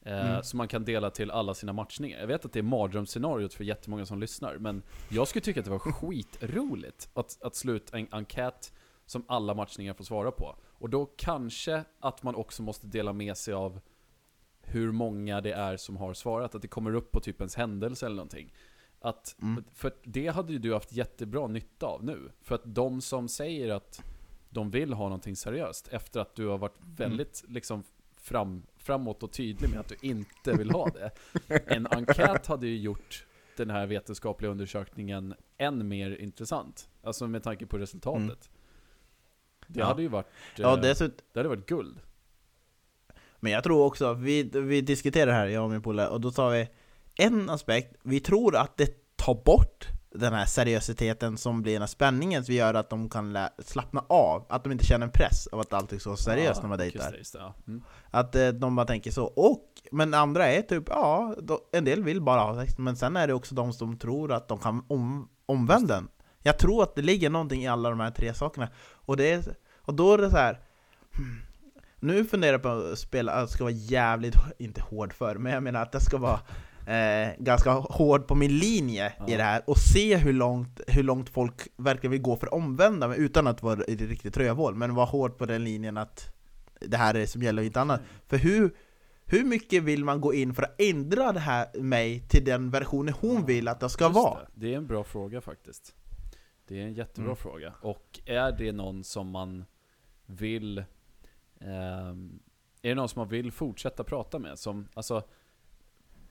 Eh, 0.07 0.29
Mm. 0.31 0.43
Som 0.43 0.57
man 0.57 0.67
kan 0.67 0.85
dela 0.85 1.09
till 1.09 1.31
alla 1.31 1.53
sina 1.53 1.73
matchningar. 1.73 2.19
Jag 2.19 2.27
vet 2.27 2.45
att 2.45 2.53
det 2.53 2.59
är 2.59 2.63
mardrömsscenariot 2.63 3.53
för 3.53 3.63
jättemånga 3.63 4.05
som 4.05 4.19
lyssnar, 4.19 4.57
men 4.57 4.83
jag 5.09 5.27
skulle 5.27 5.41
tycka 5.43 5.59
att 5.59 5.65
det 5.65 5.71
var 5.71 5.79
skitroligt 5.91 7.09
att, 7.13 7.37
att 7.43 7.55
slå 7.55 7.73
ut 7.73 7.93
en 7.93 8.07
enkät 8.11 8.73
som 9.05 9.23
alla 9.27 9.53
matchningar 9.53 9.93
får 9.93 10.03
svara 10.03 10.31
på. 10.31 10.55
Och 10.65 10.89
då 10.89 11.05
kanske 11.05 11.83
att 11.99 12.23
man 12.23 12.35
också 12.35 12.63
måste 12.63 12.87
dela 12.87 13.13
med 13.13 13.37
sig 13.37 13.53
av 13.53 13.79
hur 14.61 14.91
många 14.91 15.41
det 15.41 15.51
är 15.51 15.77
som 15.77 15.97
har 15.97 16.13
svarat, 16.13 16.55
att 16.55 16.61
det 16.61 16.67
kommer 16.67 16.93
upp 16.95 17.11
på 17.11 17.19
typ 17.19 17.41
ens 17.41 17.55
händelse 17.55 18.05
eller 18.05 18.15
någonting. 18.15 18.53
Att, 18.99 19.35
Mm. 19.41 19.63
För 19.73 19.93
det 20.03 20.27
hade 20.27 20.53
ju 20.53 20.59
du 20.59 20.73
haft 20.73 20.91
jättebra 20.91 21.47
nytta 21.47 21.85
av 21.85 22.03
nu. 22.03 22.31
För 22.41 22.55
att 22.55 22.61
de 22.65 23.01
som 23.01 23.27
säger 23.27 23.73
att 23.73 24.03
de 24.49 24.71
vill 24.71 24.93
ha 24.93 25.03
någonting 25.03 25.35
seriöst, 25.35 25.87
efter 25.87 26.19
att 26.19 26.35
du 26.35 26.47
har 26.47 26.57
varit 26.57 26.77
väldigt 26.81 27.43
liksom 27.47 27.83
fram, 28.27 28.63
framåt 28.77 29.23
och 29.23 29.31
tydlig 29.31 29.69
med 29.69 29.79
att 29.79 29.87
du 29.87 29.95
inte 30.01 30.53
vill 30.53 30.71
ha 30.71 30.89
det. 30.89 31.11
En 31.67 31.87
enkät 31.87 32.47
hade 32.47 32.67
ju 32.67 32.77
gjort 32.77 33.25
den 33.57 33.69
här 33.69 33.87
vetenskapliga 33.87 34.51
undersökningen 34.51 35.33
än 35.57 35.87
mer 35.87 36.21
intressant. 36.21 36.89
Alltså 37.03 37.27
med 37.27 37.43
tanke 37.43 37.65
på 37.65 37.77
resultatet. 37.77 38.21
Mm. 38.21 38.37
Det 39.67 39.79
Ja. 39.79 39.85
hade 39.85 40.01
ju 40.01 40.07
varit, 40.07 40.27
Ja, 40.55 40.75
eh, 40.75 40.81
dessutom, 40.81 41.17
det 41.33 41.39
hade 41.39 41.49
varit 41.49 41.65
guld. 41.65 41.99
Men 43.39 43.51
jag 43.51 43.63
tror 43.63 43.85
också, 43.85 44.13
vi, 44.13 44.43
vi 44.43 44.81
diskuterade 44.81 45.31
här, 45.31 45.47
jag 45.47 45.63
och 45.63 45.69
min 45.69 45.81
polare, 45.81 46.07
och 46.09 46.21
då 46.21 46.31
sa 46.31 46.49
vi 46.49 46.69
en 47.15 47.49
aspekt, 47.49 47.95
vi 48.03 48.19
tror 48.19 48.55
att 48.55 48.77
det 48.77 49.15
tar 49.17 49.41
bort 49.45 49.87
den 50.15 50.33
här 50.33 50.45
seriositeten 50.45 51.37
som 51.37 51.61
blir 51.61 51.73
den 51.73 51.81
här 51.81 51.87
spänningen 51.87 52.45
som 52.45 52.55
gör 52.55 52.73
att 52.73 52.89
de 52.89 53.09
kan 53.09 53.37
slappna 53.59 54.03
av, 54.09 54.45
att 54.49 54.63
de 54.63 54.71
inte 54.71 54.85
känner 54.85 55.05
en 55.05 55.11
press 55.11 55.47
av 55.47 55.59
att 55.59 55.73
allting 55.73 55.99
ska 55.99 56.09
vara 56.09 56.17
seriöst 56.17 56.61
när 56.61 56.69
man 56.69 56.77
dejtar. 56.77 57.13
just 57.13 57.33
det, 57.33 57.39
ja. 57.39 57.53
Mm. 57.67 57.83
Att 58.11 58.35
eh, 58.35 58.47
de 58.47 58.75
bara 58.75 58.85
tänker 58.85 59.11
så, 59.11 59.25
och, 59.25 59.63
men 59.91 60.13
andra 60.13 60.47
är 60.47 60.61
typ, 60.61 60.83
ja, 60.87 61.35
då, 61.41 61.59
en 61.71 61.85
del 61.85 62.03
vill 62.03 62.21
bara 62.21 62.41
ha 62.41 62.61
sex, 62.61 62.77
men 62.77 62.97
sen 62.97 63.17
är 63.17 63.27
det 63.27 63.33
också 63.33 63.55
de 63.55 63.73
som 63.73 63.97
tror 63.97 64.31
att 64.31 64.47
de 64.47 64.59
kan 64.59 64.85
om, 64.87 65.29
omvända 65.45 65.95
den. 65.95 66.07
Jag 66.41 66.57
tror 66.57 66.83
att 66.83 66.95
det 66.95 67.01
ligger 67.01 67.29
någonting 67.29 67.63
i 67.63 67.67
alla 67.67 67.89
de 67.89 67.99
här 67.99 68.11
tre 68.11 68.33
sakerna, 68.33 68.69
och, 68.89 69.17
det 69.17 69.31
är, 69.31 69.43
och 69.81 69.93
då 69.93 70.13
är 70.13 70.17
det 70.17 70.29
så 70.29 70.37
här. 70.37 70.59
hmm, 71.15 71.41
Nu 71.99 72.25
funderar 72.25 72.51
jag 72.51 72.61
på 72.61 72.69
att 72.69 72.99
spela, 72.99 73.31
att 73.31 73.47
det 73.47 73.53
ska 73.53 73.63
vara 73.63 73.73
jävligt, 73.73 74.35
inte 74.57 74.81
hård 74.81 75.13
för, 75.13 75.35
men 75.35 75.53
jag 75.53 75.63
menar 75.63 75.81
att 75.81 75.91
det 75.91 75.99
ska 75.99 76.17
vara 76.17 76.39
eh, 76.87 77.29
ganska 77.39 77.71
hård 77.71 78.27
på 78.27 78.35
min 78.35 78.57
linje 78.57 79.07
i 79.07 79.11
Ja. 79.31 79.37
det 79.37 79.43
här, 79.43 79.61
och 79.67 79.77
se 79.77 80.17
hur 80.17 80.33
långt, 80.33 80.81
hur 80.87 81.03
långt 81.03 81.29
folk 81.29 81.67
verkligen 81.77 82.11
vill 82.11 82.21
gå 82.21 82.35
för 82.35 82.53
omvända 82.53 83.15
utan 83.15 83.47
att 83.47 83.63
vara 83.63 83.79
riktigt 83.79 84.37
rövhål, 84.37 84.75
men 84.75 84.95
vara 84.95 85.05
hård 85.05 85.37
på 85.37 85.45
den 85.45 85.63
linjen 85.63 85.97
att 85.97 86.33
det 86.81 86.97
här 86.97 87.13
är 87.15 87.19
det 87.19 87.27
som 87.27 87.43
gäller 87.43 87.61
och 87.61 87.65
inte 87.65 87.81
annat. 87.81 88.01
För 88.27 88.37
hur, 88.37 88.75
hur 89.25 89.43
mycket 89.45 89.83
vill 89.83 90.03
man 90.05 90.21
gå 90.21 90.33
in 90.33 90.53
för 90.53 90.63
att 90.63 90.81
ändra 90.81 91.31
det 91.31 91.39
här 91.39 91.79
mig 91.81 92.19
till 92.29 92.45
den 92.45 92.69
versionen 92.69 93.13
hon 93.21 93.45
vill 93.45 93.67
att 93.67 93.79
det 93.79 93.89
ska 93.89 94.05
Just 94.05 94.15
vara? 94.15 94.39
Det. 94.39 94.47
det 94.67 94.73
är 94.73 94.77
en 94.77 94.87
bra 94.87 95.03
fråga 95.03 95.41
faktiskt. 95.41 95.95
Det 96.67 96.79
är 96.81 96.83
en 96.85 96.93
jättebra 96.93 97.25
Mm. 97.31 97.35
fråga. 97.35 97.73
Och 97.81 98.19
är 98.25 98.51
det 98.51 98.71
någon 98.71 99.03
som 99.03 99.29
man 99.29 99.65
vill... 100.25 100.83
Ehm, 101.61 102.39
är 102.81 102.89
det 102.89 102.95
någon 102.95 103.09
som 103.09 103.19
man 103.19 103.29
vill 103.29 103.51
fortsätta 103.51 104.03
prata 104.03 104.39
med? 104.39 104.59
Som, 104.59 104.87
alltså, 104.93 105.23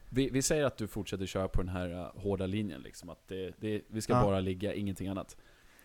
vi, 0.09 0.31
vi 0.31 0.43
säger 0.43 0.65
att 0.65 0.77
du 0.77 0.87
fortsätter 0.89 1.27
köra 1.27 1.49
på 1.49 1.63
den 1.63 1.69
här 1.69 1.89
uh, 1.91 2.21
hårda 2.23 2.47
linjen, 2.47 2.81
liksom, 2.81 3.11
att 3.11 3.29
det, 3.29 3.55
det, 3.61 3.83
vi 3.89 4.01
ska 4.01 4.13
Ja. 4.13 4.23
bara 4.23 4.41
ligga, 4.41 4.75
ingenting 4.75 5.09
annat. 5.09 5.37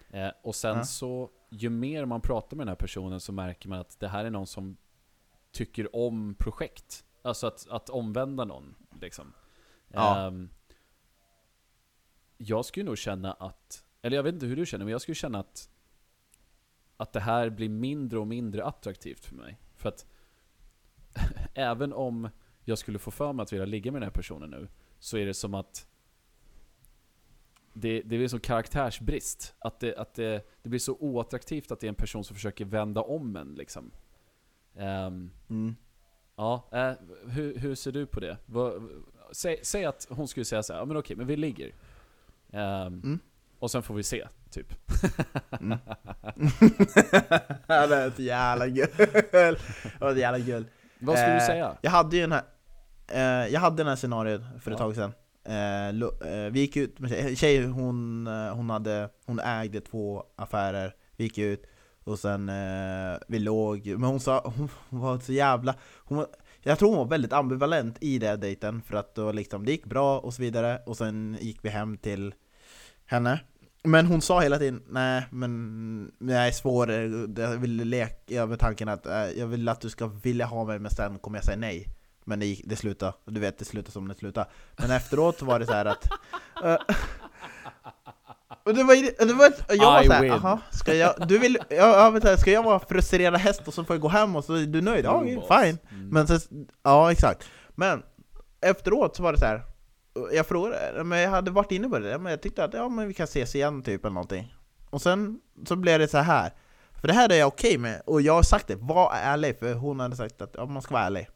Eh, 0.10 0.30
och 0.44 0.56
sen 0.56 0.78
Ja. 0.78 0.84
så, 0.84 1.30
ju 1.50 1.70
mer 1.70 2.06
man 2.06 2.22
pratar 2.22 2.58
med 2.58 2.64
den 2.68 2.70
här 2.72 2.76
personen 2.76 3.20
så 3.20 3.32
märker 3.32 3.70
man 3.70 3.80
att 3.80 4.00
det 4.00 4.08
här 4.08 4.26
är 4.26 4.30
någon 4.30 4.48
som 4.48 4.78
tycker 5.52 5.96
om 5.96 6.36
projekt. 6.40 7.06
Alltså 7.22 7.48
att, 7.48 7.68
att 7.70 7.90
omvända 7.90 8.46
någon, 8.46 8.76
liksom. 9.02 9.34
Ja. 9.88 10.28
Ehm, 10.28 10.50
jag 12.38 12.66
skulle 12.66 12.86
nog 12.86 12.98
känna 12.98 13.34
att, 13.34 13.84
eller 14.02 14.16
jag 14.18 14.24
vet 14.24 14.34
inte 14.34 14.46
hur 14.46 14.56
du 14.56 14.66
känner, 14.66 14.86
men 14.86 14.92
jag 14.92 15.02
skulle 15.02 15.16
känna 15.16 15.40
att 15.40 15.68
att 16.98 17.14
det 17.14 17.20
här 17.20 17.50
blir 17.50 17.70
mindre 17.70 18.20
och 18.20 18.28
mindre 18.28 18.66
attraktivt 18.66 19.26
för 19.26 19.36
mig. 19.36 19.60
För 19.76 19.90
att 19.90 20.06
även 21.54 21.94
om 21.94 22.30
jag 22.66 22.78
skulle 22.78 23.00
få 23.00 23.12
för 23.12 23.34
mig 23.34 23.44
att 23.44 23.54
vilja 23.54 23.66
ligga 23.66 23.92
med 23.92 24.02
den 24.02 24.08
här 24.08 24.14
personen 24.14 24.50
nu, 24.50 24.68
så 25.00 25.18
är 25.18 25.26
det 25.26 25.34
som 25.34 25.54
att 25.54 25.88
det, 27.74 28.02
det 28.02 28.18
blir 28.18 28.28
som 28.28 28.40
karaktärsbrist. 28.40 29.56
Att, 29.60 29.80
det, 29.80 29.96
att 29.96 30.14
det, 30.14 30.48
det 30.64 30.70
blir 30.70 30.80
så 30.80 30.94
oattraktivt 31.00 31.72
att 31.72 31.80
det 31.80 31.88
är 31.88 31.90
en 31.90 31.96
person 31.96 32.24
som 32.24 32.36
försöker 32.36 32.66
vända 32.66 33.02
om 33.02 33.36
en 33.36 33.54
liksom. 33.56 33.92
Ehm, 34.76 35.32
Mm. 35.50 35.76
ja, 36.36 36.70
eh, 36.72 36.94
hur, 37.28 37.58
hur 37.58 37.76
ser 37.76 37.92
du 37.92 38.06
på 38.06 38.20
det? 38.20 38.38
Vad, 38.46 38.90
säg, 39.32 39.60
säg 39.64 39.86
att 39.86 40.08
hon 40.10 40.28
skulle 40.28 40.46
säga 40.46 40.64
så 40.64 40.74
här, 40.74 40.80
ja 40.80 40.86
men 40.86 40.98
okej, 40.98 41.16
men 41.16 41.28
vi 41.28 41.36
ligger. 41.38 41.72
Ehm, 42.52 42.94
Mm. 43.04 43.20
Och 43.60 43.72
sen 43.72 43.84
får 43.84 43.94
vi 43.94 44.04
se, 44.04 44.28
typ. 44.52 44.74
Mm. 45.62 45.78
det 47.68 47.74
är 47.96 48.08
ett 48.08 48.20
jävla 48.20 48.68
gull. 48.68 48.88
Det 48.98 49.58
var 50.00 50.12
ett 50.12 50.18
jävla 50.18 50.40
gull. 50.40 50.66
Vad 51.02 51.18
skulle 51.18 51.32
du 51.34 51.38
Eh, 51.42 51.46
säga? 51.46 51.78
Jag 51.82 51.92
hade 51.92 52.16
ju 52.16 52.22
den 52.22 52.32
här, 52.32 52.44
eh, 53.08 53.54
jag 53.54 53.60
hade 53.60 53.78
den 53.78 53.88
här 53.88 53.96
scenariot 53.96 54.42
för 54.62 54.72
ett 54.72 54.80
Ja. 54.80 54.86
tag 54.86 54.96
sedan. 54.96 55.14
Eh, 55.44 55.94
lo, 55.94 56.24
eh, 56.26 56.52
vi 56.52 56.60
gick 56.60 56.78
ut 56.78 57.00
med 57.00 57.10
tjej, 57.10 57.36
tjej 57.36 57.66
hon, 57.66 58.28
eh, 58.28 58.56
hon, 58.56 58.70
hade, 58.70 59.10
hon 59.26 59.40
ägde 59.40 59.82
två 59.82 60.24
affärer, 60.36 60.96
vi 61.18 61.24
gick 61.24 61.38
ut 61.38 61.64
och 62.04 62.20
sen 62.20 62.50
eh, 62.50 63.18
vi 63.28 63.40
låg, 63.40 63.86
men 63.88 64.04
hon 64.04 64.20
sa, 64.20 64.42
hon, 64.58 64.70
hon 64.90 65.00
var 65.00 65.20
så 65.20 65.34
jävla, 65.34 65.76
hon 65.98 66.18
var, 66.18 66.28
jag 66.62 66.80
tror 66.80 66.90
hon 66.90 66.98
var 66.98 67.06
väldigt 67.06 67.34
ambivalent 67.34 67.98
i 68.02 68.20
den 68.20 68.40
dejten 68.40 68.82
för 68.82 68.96
att 68.98 69.16
då 69.16 69.32
liksom, 69.32 69.66
det 69.66 69.72
gick 69.72 69.86
bra 69.86 70.20
och 70.20 70.34
så 70.34 70.42
vidare 70.42 70.80
och 70.86 70.98
sen 70.98 71.38
gick 71.42 71.66
vi 71.66 71.70
hem 71.70 71.98
till 71.98 72.34
henne 73.06 73.40
men 73.84 74.06
hon 74.06 74.22
sa 74.22 74.40
hela 74.42 74.58
tiden 74.58 74.82
nej 74.90 75.26
men 75.32 76.12
jag 76.20 76.48
är 76.48 76.52
svår, 76.52 76.92
jag 77.40 77.58
vill 77.58 77.76
leka 77.76 78.46
med 78.46 78.60
tanken 78.60 78.90
att 78.90 79.06
eh, 79.06 79.26
jag 79.38 79.48
vill 79.48 79.70
att 79.70 79.82
du 79.82 79.90
ska 79.90 80.08
vilja 80.08 80.46
ha 80.46 80.66
mig 80.66 80.80
men 80.80 80.92
sen 80.92 81.20
kommer 81.20 81.38
jag 81.38 81.46
säga 81.46 81.58
nej 81.58 81.88
Men 82.26 82.40
det, 82.40 82.46
gick, 82.46 82.62
det 82.66 82.76
slutade, 82.76 83.14
du 83.26 83.40
vet 83.40 83.58
det 83.60 83.66
slutade 83.66 83.92
som 83.92 84.08
det 84.08 84.16
slutade 84.16 84.50
Men 84.78 84.92
efteråt 84.92 85.42
var 85.42 85.60
det 85.60 85.66
så 85.66 85.74
här 85.74 85.86
att 85.86 86.10
eh, 86.64 86.74
och 88.64 88.74
det 88.76 88.84
var, 88.84 89.26
det 89.26 89.34
var, 89.34 89.54
jag 89.70 89.86
var 89.92 90.04
såhär, 90.04 90.22
win. 90.22 90.32
aha, 90.32 90.60
ska 90.72 90.94
jag, 90.94 91.28
du 91.28 91.38
vill, 91.38 91.58
ja, 91.70 91.76
ja, 92.04 92.10
vänta, 92.10 92.38
ska 92.38 92.52
jag 92.52 92.64
vara 92.64 92.80
frustrerad 92.80 93.36
häst 93.36 93.62
och 93.68 93.74
så 93.74 93.84
får 93.84 93.94
jag 93.94 94.02
gå 94.02 94.08
hem 94.08 94.36
och 94.36 94.44
så 94.46 94.54
är 94.54 94.66
du 94.66 94.82
nöjd? 94.82 95.06
Ja, 95.06 95.22
fine 95.24 95.78
Mm. 95.92 96.10
men 96.10 96.28
sen, 96.28 96.40
ja 96.84 97.12
exakt. 97.12 97.50
Men 97.70 98.04
efteråt 98.62 99.16
så 99.16 99.24
var 99.24 99.34
det 99.34 99.40
så 99.40 99.46
här. 99.46 99.62
Jag 100.32 100.48
frågade, 100.48 101.04
men 101.04 101.20
jag 101.20 101.30
hade 101.30 101.52
varit 101.52 101.72
inne 101.72 101.90
på 101.90 102.00
det, 102.00 102.18
men 102.18 102.32
jag 102.32 102.42
tyckte 102.42 102.64
att 102.64 102.74
ja, 102.74 102.90
men 102.90 103.08
vi 103.08 103.14
kan 103.14 103.24
ses 103.24 103.56
igen 103.56 103.82
typ 103.84 104.06
eller 104.06 104.14
någonting. 104.14 104.56
Och 104.90 105.02
sen 105.02 105.40
så 105.66 105.76
blev 105.76 106.00
det 106.00 106.08
så 106.08 106.18
här. 106.18 106.52
För 107.02 107.08
det 107.08 107.14
här 107.14 107.32
är 107.32 107.36
jag 107.36 107.48
okej 107.48 107.78
med, 107.78 108.02
och 108.06 108.22
jag 108.22 108.34
har 108.34 108.44
sagt 108.44 108.68
det, 108.68 108.76
var 108.76 109.12
ärlig, 109.14 109.60
för 109.60 109.74
hon 109.74 110.00
hade 110.00 110.16
sagt 110.16 110.42
att 110.42 110.54
ja, 110.58 110.66
man 110.66 110.82
ska 110.82 110.94
vara 110.94 111.04
ärlig. 111.04 111.30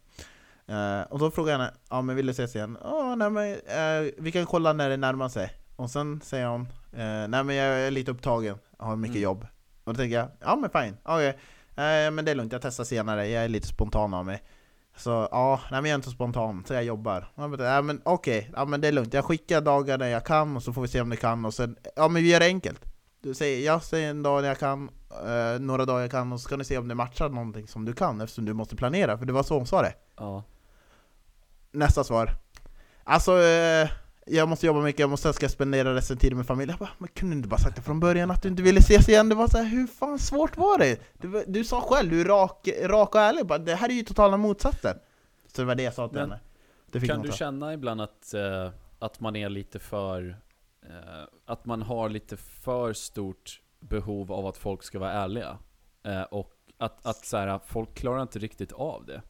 Eh, 0.68 1.02
och 1.02 1.20
så 1.20 1.32
frågade 1.32 1.52
jag 1.52 1.60
henne, 1.60 1.74
ja 1.90 2.02
men 2.02 2.16
vill 2.16 2.26
du 2.26 2.32
ses 2.32 2.56
igen? 2.56 2.78
Ja, 2.84 3.16
nej 3.16 3.30
men 3.30 3.52
eh, 3.54 4.12
vi 4.18 4.32
kan 4.32 4.46
kolla 4.46 4.74
när 4.74 4.90
det 4.90 4.98
närmar 4.98 5.30
sig. 5.30 5.54
Och 5.76 5.90
sen 5.92 6.22
säger 6.24 6.46
hon, 6.48 6.62
eh, 6.94 7.28
nej 7.28 7.44
men 7.44 7.56
jag 7.56 7.68
är 7.80 7.92
lite 7.92 8.12
upptagen, 8.12 8.58
jag 8.80 8.86
har 8.86 8.96
mycket 8.96 9.16
Mm. 9.16 9.24
jobb. 9.24 9.48
Och 9.84 9.94
då 9.94 9.98
tänker 9.98 10.16
jag, 10.18 10.28
ja 10.40 10.56
men 10.56 10.70
fine, 10.70 10.98
okej. 11.04 11.28
Eh, 11.76 12.12
men 12.12 12.26
det 12.26 12.32
är 12.32 12.36
lugnt, 12.36 12.54
jag 12.54 12.62
testar 12.62 12.84
senare, 12.84 13.28
jag 13.28 13.44
är 13.44 13.48
lite 13.50 13.68
spontan 13.68 14.14
av 14.14 14.26
mig. 14.26 14.44
Så 14.98 15.28
ja, 15.32 15.62
nej 15.72 15.82
men 15.82 15.90
jag 15.90 15.96
är 15.96 16.00
inte 16.00 16.10
spontan, 16.10 16.64
så 16.68 16.74
jag 16.74 16.84
jobbar. 16.84 17.28
Ja 17.36 17.48
men, 17.48 17.60
ja, 17.60 17.82
men 17.82 18.02
okej, 18.06 18.52
ja 18.56 18.66
men 18.66 18.82
det 18.82 18.88
är 18.88 18.92
lugnt. 18.92 19.14
Jag 19.14 19.26
skickar 19.26 19.62
dagar 19.62 19.98
när 19.98 20.08
jag 20.08 20.26
kan 20.26 20.56
och 20.56 20.64
så 20.64 20.74
får 20.74 20.82
vi 20.82 20.88
se 20.88 21.02
om 21.02 21.10
det 21.10 21.18
kan 21.18 21.46
och 21.46 21.54
sen, 21.54 21.76
ja 21.96 22.08
men 22.08 22.24
vi 22.24 22.32
gör 22.32 22.40
det 22.40 22.46
enkelt. 22.46 22.82
Du 23.22 23.34
säger, 23.34 23.66
jag 23.66 23.84
säger 23.84 24.10
en 24.10 24.24
dag 24.24 24.42
när 24.42 24.48
jag 24.48 24.60
kan, 24.60 24.90
eh, 25.10 25.60
några 25.60 25.86
dagar 25.86 26.02
jag 26.02 26.12
kan 26.12 26.34
och 26.34 26.40
så 26.40 26.44
ska 26.44 26.58
ni 26.58 26.64
se 26.64 26.78
om 26.78 26.88
det 26.88 26.96
matchar 26.96 27.30
någonting 27.30 27.68
som 27.68 27.86
du 27.86 27.94
kan 27.94 28.22
eftersom 28.22 28.46
du 28.46 28.54
måste 28.54 28.76
planera, 28.76 29.18
för 29.18 29.26
det 29.26 29.34
var 29.34 29.44
så 29.44 29.58
hon 29.58 29.68
sa 29.68 29.82
det. 29.82 29.94
Ja. 30.18 30.44
Nästa 31.72 32.04
svar. 32.04 32.30
Alltså, 33.04 33.42
eh, 33.42 33.90
jag 34.26 34.50
måste 34.50 34.66
jobba 34.66 34.82
mycket, 34.82 35.00
jag 35.00 35.10
måste 35.10 35.34
ska 35.34 35.50
spendera 35.50 35.96
resten 35.96 36.18
av 36.18 36.20
tiden 36.20 36.38
med 36.38 36.48
familjen. 36.48 36.78
Jag 36.80 36.88
bara, 36.88 36.96
men 36.98 37.08
kunde 37.08 37.36
du 37.36 37.38
inte 37.38 37.50
bara 37.50 37.60
sagt 37.60 37.76
det 37.76 37.82
från 37.82 38.00
början 38.00 38.32
att 38.32 38.42
du 38.42 38.50
inte 38.50 38.64
ville 38.64 38.80
ses 38.80 39.10
igen? 39.10 39.30
Det 39.30 39.36
var 39.36 39.48
så 39.48 39.58
här, 39.58 39.66
hur 39.66 39.88
fan 39.88 40.20
svårt 40.20 40.58
var 40.58 40.78
det? 40.78 41.02
Du, 41.14 41.44
du 41.48 41.64
sa 41.64 41.82
själv, 41.82 42.10
du 42.10 42.22
är 42.22 42.26
rak, 42.26 42.70
rak 42.84 43.16
och 43.16 43.22
ärlig, 43.22 43.46
bara, 43.46 43.60
det 43.60 43.76
här 43.76 43.90
är 43.90 43.94
ju 43.94 44.04
totala 44.04 44.38
motsatsen. 44.38 44.98
Så 45.48 45.62
det 45.62 45.66
var 45.66 45.76
det 45.76 45.84
jag 45.84 45.94
sa 45.94 46.08
till 46.08 46.18
Men 46.18 46.32
henne. 46.32 47.08
Kan 47.08 47.22
du 47.22 47.32
känna 47.32 47.74
ibland 47.74 48.02
att, 48.02 48.34
eh, 48.34 48.70
att 49.00 49.20
man 49.20 49.36
är 49.36 49.50
lite 49.50 49.80
för... 49.80 50.38
Eh, 50.82 51.24
att 51.46 51.66
man 51.66 51.82
har 51.82 52.10
lite 52.10 52.38
för 52.38 52.94
stort 52.94 53.62
behov 53.80 54.32
av 54.32 54.46
att 54.48 54.58
folk 54.58 54.84
ska 54.84 55.00
vara 55.00 55.12
ärliga? 55.12 55.58
Eh, 56.04 56.22
och 56.22 56.52
att, 56.78 57.06
att 57.06 57.26
så 57.26 57.38
här, 57.38 57.60
folk 57.66 57.94
klarar 57.94 58.22
inte 58.22 58.40
riktigt 58.40 58.72
av 58.72 59.06
det. 59.06 59.22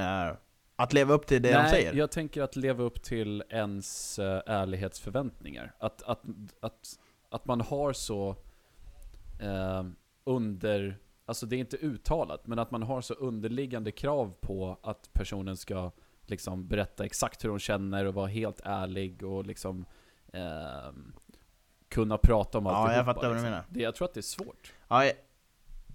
Eh, 0.00 0.36
att 0.78 0.92
leva 0.92 1.14
upp 1.14 1.26
till 1.26 1.42
det 1.42 1.48
de 1.48 1.54
Nej, 1.54 1.70
säger? 1.70 1.94
jag 1.94 2.10
tänker 2.10 2.42
att 2.42 2.56
leva 2.56 2.82
upp 2.82 3.02
till 3.02 3.42
ens 3.50 4.18
eh, 4.18 4.42
ärlighetsförväntningar. 4.46 5.72
Att, 5.78 6.02
att, 6.02 6.22
att, 6.60 6.98
att 7.30 7.46
man 7.46 7.60
har 7.60 7.92
så 7.92 8.36
eh, 9.40 9.84
under... 10.24 10.98
Alltså 11.26 11.46
det 11.46 11.56
är 11.56 11.58
inte 11.58 11.76
uttalat, 11.76 12.46
men 12.46 12.58
att 12.58 12.70
man 12.70 12.82
har 12.82 13.00
så 13.00 13.14
underliggande 13.14 13.90
krav 13.92 14.34
på 14.40 14.78
att 14.82 15.10
personen 15.12 15.56
ska 15.56 15.90
liksom 16.26 16.68
berätta 16.68 17.04
exakt 17.04 17.44
hur 17.44 17.48
de 17.48 17.58
känner 17.58 18.04
och 18.04 18.14
vara 18.14 18.26
helt 18.26 18.60
ärlig 18.64 19.22
och 19.22 19.46
liksom 19.46 19.84
eh, 20.32 20.92
kunna 21.88 22.18
prata 22.18 22.58
om 22.58 22.66
Ja, 22.66 22.70
alltihopa. 22.70 22.96
jag 22.96 23.04
fattar 23.04 23.20
vad 23.28 23.30
du 23.30 23.34
liksom. 23.34 23.50
menar. 23.50 23.64
Det, 23.68 23.80
jag 23.80 23.94
tror 23.94 24.08
att 24.08 24.14
det 24.14 24.20
är 24.20 24.22
svårt. 24.22 24.72
Ja, 24.88 25.10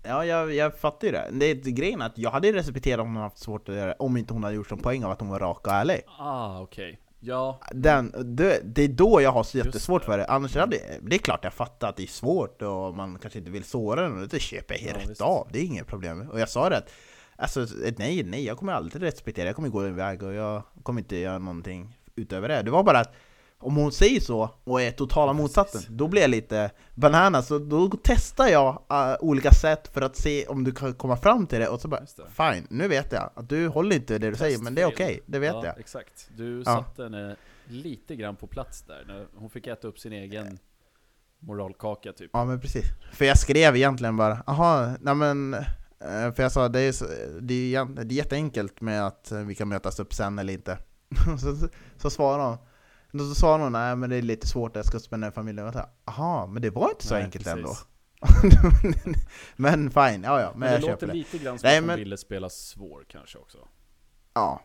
ja 0.03 0.25
jag, 0.25 0.53
jag 0.53 0.75
fattar 0.77 1.07
ju 1.07 1.11
det. 1.11 1.29
det 1.31 1.45
är, 1.45 1.55
grejen 1.55 2.01
är 2.01 2.05
att 2.05 2.17
jag 2.17 2.31
hade 2.31 2.53
respekterat 2.53 2.99
om 2.99 3.13
hon 3.15 3.23
haft 3.23 3.37
svårt 3.37 3.69
att 3.69 3.75
göra 3.75 3.85
det, 3.87 3.95
om 3.99 4.17
inte 4.17 4.33
hon 4.33 4.43
hade 4.43 4.55
gjort 4.55 4.69
som 4.69 4.77
poäng 4.79 5.03
av 5.03 5.11
att 5.11 5.19
hon 5.19 5.29
var 5.29 5.39
rak 5.39 5.67
och 5.67 5.73
ärlig. 5.73 6.01
Ah, 6.19 6.59
okej. 6.61 6.99
Ja, 7.19 7.59
Den, 7.71 8.35
det, 8.35 8.61
det 8.63 8.81
är 8.83 8.87
då 8.87 9.21
jag 9.21 9.31
har 9.31 9.43
så 9.43 9.57
jättesvårt 9.57 10.01
det. 10.01 10.05
för 10.05 10.17
det, 10.17 10.25
annars 10.25 10.55
hade, 10.55 10.77
det 11.01 11.15
är 11.15 11.19
klart 11.19 11.39
jag 11.43 11.53
fattar 11.53 11.89
att 11.89 11.95
det 11.97 12.03
är 12.03 12.07
svårt 12.07 12.61
och 12.61 12.95
man 12.95 13.17
kanske 13.21 13.39
inte 13.39 13.51
vill 13.51 13.63
såra 13.63 14.01
den, 14.01 14.21
och 14.21 14.27
det 14.27 14.39
köper 14.39 14.73
jag 14.73 14.83
Ja, 14.83 14.99
rätt 15.01 15.09
visst. 15.09 15.21
av, 15.21 15.47
det 15.51 15.59
är 15.59 15.63
inget 15.63 15.87
problem. 15.87 16.29
Och 16.29 16.39
jag 16.39 16.49
sa 16.49 16.69
det 16.69 16.77
att, 16.77 16.89
alltså 17.35 17.67
nej, 17.97 18.23
nej, 18.23 18.45
jag 18.45 18.57
kommer 18.57 18.73
alltid 18.73 19.01
respektera, 19.01 19.45
jag 19.45 19.55
kommer 19.55 19.69
gå 19.69 19.87
iväg 19.87 20.23
och 20.23 20.33
jag 20.33 20.63
kommer 20.83 21.01
inte 21.01 21.15
göra 21.17 21.37
någonting 21.39 21.97
utöver 22.15 22.47
det. 22.47 22.61
Det 22.61 22.71
var 22.71 22.83
bara 22.83 22.99
att 22.99 23.13
om 23.64 23.76
hon 23.76 23.91
säger 23.91 24.20
så 24.20 24.49
och 24.64 24.82
är 24.82 24.91
totala 24.91 25.32
Precis. 25.32 25.41
motsatsen, 25.41 25.97
då 25.97 26.07
blir 26.07 26.22
jag 26.22 26.30
lite 26.30 26.72
banana, 26.95 27.41
så 27.41 27.59
då 27.59 27.91
testar 28.03 28.47
jag 28.47 28.82
uh, 28.91 29.16
olika 29.20 29.51
sätt 29.51 29.88
för 29.93 30.01
att 30.01 30.16
se 30.16 30.47
om 30.47 30.64
du 30.64 30.72
kan 30.72 30.93
komma 30.93 31.18
fram 31.18 31.47
till 31.47 31.59
det 31.59 31.68
och 31.68 31.82
så 31.82 31.88
bara. 31.88 32.05
Fine, 32.30 32.68
nu 32.70 32.88
vet 32.88 33.11
jag 33.11 33.30
att 33.36 33.49
du 33.49 33.68
håller 33.68 33.95
inte 33.95 34.18
det 34.18 34.30
du 34.30 34.36
säger, 34.36 34.59
men 34.59 34.76
det 34.76 34.82
är 34.82 34.88
okej, 34.88 35.20
det 35.26 35.39
vet 35.39 35.53
ja, 35.53 35.66
jag. 35.66 35.80
exakt. 35.80 36.30
Du 36.38 36.57
Ja. 36.57 36.64
satte 36.66 37.03
henne 37.03 37.36
lite 37.68 38.16
grann 38.16 38.36
på 38.36 38.47
plats 38.47 38.82
där. 38.82 39.03
När 39.07 39.26
hon 39.36 39.49
fick 39.49 39.68
äta 39.68 39.88
upp 39.88 39.99
sin 39.99 40.14
egen 40.14 40.59
moralkaka 41.39 42.14
typ. 42.14 42.30
Ja 42.34 42.45
men 42.45 42.59
precis. 42.59 42.86
För 43.14 43.26
jag 43.26 43.38
skrev 43.38 43.76
egentligen 43.76 44.18
bara, 44.18 44.43
aha, 44.47 44.95
nej 45.01 45.16
men 45.16 45.53
eh, 45.53 46.34
För 46.36 46.43
jag 46.43 46.51
sa, 46.51 46.68
det 46.70 46.80
är, 46.80 46.93
det 47.41 47.76
är, 47.76 47.86
det 47.86 48.14
är 48.14 48.18
jätteenkelt 48.18 48.82
med 48.82 49.07
att 49.07 49.32
vi 49.32 49.55
kan 49.55 49.68
mötas 49.68 49.99
upp 49.99 50.14
sen 50.14 50.39
eller 50.39 50.53
inte 50.53 50.78
Så, 51.39 51.55
så, 51.55 51.68
så 51.97 52.09
svarade 52.09 52.43
hon 52.49 52.57
Då 53.16 53.36
svarade 53.36 53.64
hon, 53.64 53.72
nej 53.74 53.95
men 53.95 54.09
det 54.09 54.16
är 54.16 54.22
lite 54.22 54.47
svårt, 54.47 54.76
jag 54.76 54.86
ska 54.86 54.99
spendera 54.99 55.32
familjen 55.32 55.66
jag 55.66 55.74
tänkte, 55.74 55.91
Aha, 56.05 56.47
men 56.47 56.61
det 56.61 56.70
var 56.70 56.89
inte 56.89 57.07
så 57.07 57.14
Nej, 57.14 57.24
enkelt 57.24 57.45
precis. 57.45 57.57
ändå 57.59 57.76
Men 59.55 59.91
fine, 59.91 60.24
ja 60.24 60.41
ja, 60.41 60.51
men, 60.51 60.59
Men 60.59 60.68
det 60.70 60.74
jag 60.74 60.82
låter 60.82 60.91
köper 60.93 61.07
det 61.07 61.14
lite 61.14 61.38
grann 61.38 61.59
som 61.59 61.68
Nej, 61.68 61.78
att 61.78 61.82
hon 61.82 61.88
men- 61.88 61.99
ville 61.99 62.18
spela 62.18 62.49
svår 62.49 63.05
kanske 63.07 63.38
också. 63.38 63.57
Ja, 64.34 64.61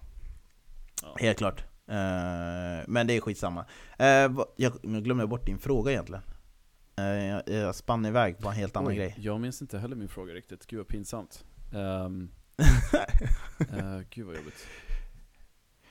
Ja. 1.02 1.16
helt 1.18 1.38
klart 1.38 1.64
Eh, 1.90 2.84
Men 2.86 3.06
det 3.06 3.16
är 3.16 3.20
skitsamma 3.20 3.60
uh, 3.60 4.06
jag, 4.06 4.72
jag 4.82 5.04
glömde 5.04 5.26
bort 5.26 5.46
din 5.46 5.58
fråga 5.58 5.92
egentligen 5.92 6.22
Eh, 6.98 7.04
jag, 7.04 7.42
jag 7.48 7.74
spann 7.74 8.06
iväg 8.06 8.38
på 8.38 8.48
en 8.48 8.54
helt 8.54 8.76
annan 8.76 8.88
Oj, 8.90 8.96
grej 8.96 9.14
Jag 9.18 9.40
minns 9.40 9.62
inte 9.62 9.78
heller 9.78 9.96
min 9.96 10.08
fråga 10.08 10.34
riktigt. 10.34 10.66
Gud 10.66 10.78
vad 10.78 10.88
pinsamt. 10.88 11.44
Um, 11.72 12.30
gud 14.10 14.26
vad 14.26 14.36
jobbigt. 14.36 14.66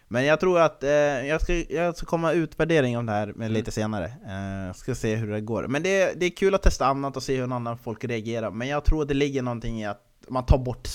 Men 0.08 0.26
jag 0.26 0.40
tror 0.40 0.60
att 0.60 0.84
eh, 0.84 0.90
jag, 0.92 1.42
ska, 1.42 1.54
jag 1.56 1.98
ska 1.98 2.06
komma 2.06 2.32
utvärdering 2.32 2.98
om 2.98 3.06
det 3.06 3.12
här 3.12 3.26
med 3.28 3.36
Mm. 3.36 3.52
lite 3.52 3.72
senare. 3.72 4.06
Eh, 4.06 4.74
ska 4.76 4.96
se 4.96 5.16
hur 5.16 5.28
det 5.32 5.42
går. 5.42 5.68
Men 5.68 5.84
det, 5.84 6.14
det 6.20 6.26
är 6.26 6.30
kul 6.30 6.56
att 6.56 6.64
testa 6.64 6.86
annat 6.86 7.18
och 7.18 7.24
se 7.24 7.36
hur 7.38 7.54
annan 7.54 7.78
folk 7.78 8.04
reagerar. 8.06 8.52
Men 8.52 8.68
jag 8.68 8.86
tror 8.86 9.02
att 9.02 9.08
det 9.08 9.14
ligger 9.14 9.42
någonting 9.42 9.82
i 9.82 9.86
att 9.86 10.02
man 10.28 10.46
tar 10.46 10.58
bort 10.58 10.88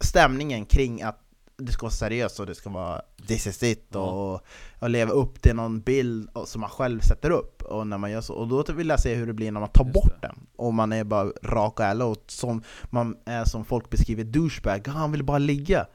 stämningen 0.00 0.66
kring 0.66 1.02
att 1.02 1.18
det 1.56 1.72
ska 1.72 1.82
vara 1.82 1.90
seriöst 1.92 2.40
och 2.40 2.46
det 2.46 2.54
ska 2.54 2.70
vara 2.70 3.02
this 3.26 3.46
is 3.46 3.62
it 3.62 3.94
och, 3.96 4.40
och 4.78 4.90
leva 4.90 5.12
upp 5.12 5.42
till 5.42 5.54
någon 5.54 5.80
bild 5.80 6.30
som 6.46 6.60
man 6.60 6.70
själv 6.70 7.00
sätter 7.00 7.30
upp 7.30 7.62
och 7.62 7.86
när 7.86 7.98
man 7.98 8.10
gör 8.10 8.20
så, 8.20 8.34
och 8.34 8.48
då 8.48 8.64
vill 8.72 8.88
jag 8.88 9.00
se 9.00 9.14
hur 9.14 9.26
det 9.26 9.32
blir 9.32 9.52
när 9.52 9.60
man 9.60 9.68
tar 9.68 9.84
Just 9.84 9.94
bort 9.94 10.20
det. 10.20 10.26
den 10.26 10.46
och 10.56 10.74
man 10.74 10.92
är 10.92 11.04
bara 11.04 11.24
rak 11.42 11.80
och 11.80 11.86
ärlig 11.86 12.06
och 12.06 12.24
som 12.26 12.62
man 12.90 13.16
är 13.26 13.44
som 13.44 13.64
folk 13.64 13.90
beskriver 13.90 14.24
douchebag, 14.24 14.88
"Ah, 14.88 14.90
han 14.90 15.12
vill 15.12 15.24
bara 15.24 15.38
ligga 15.38 15.86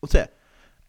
och 0.00 0.08
se 0.10 0.18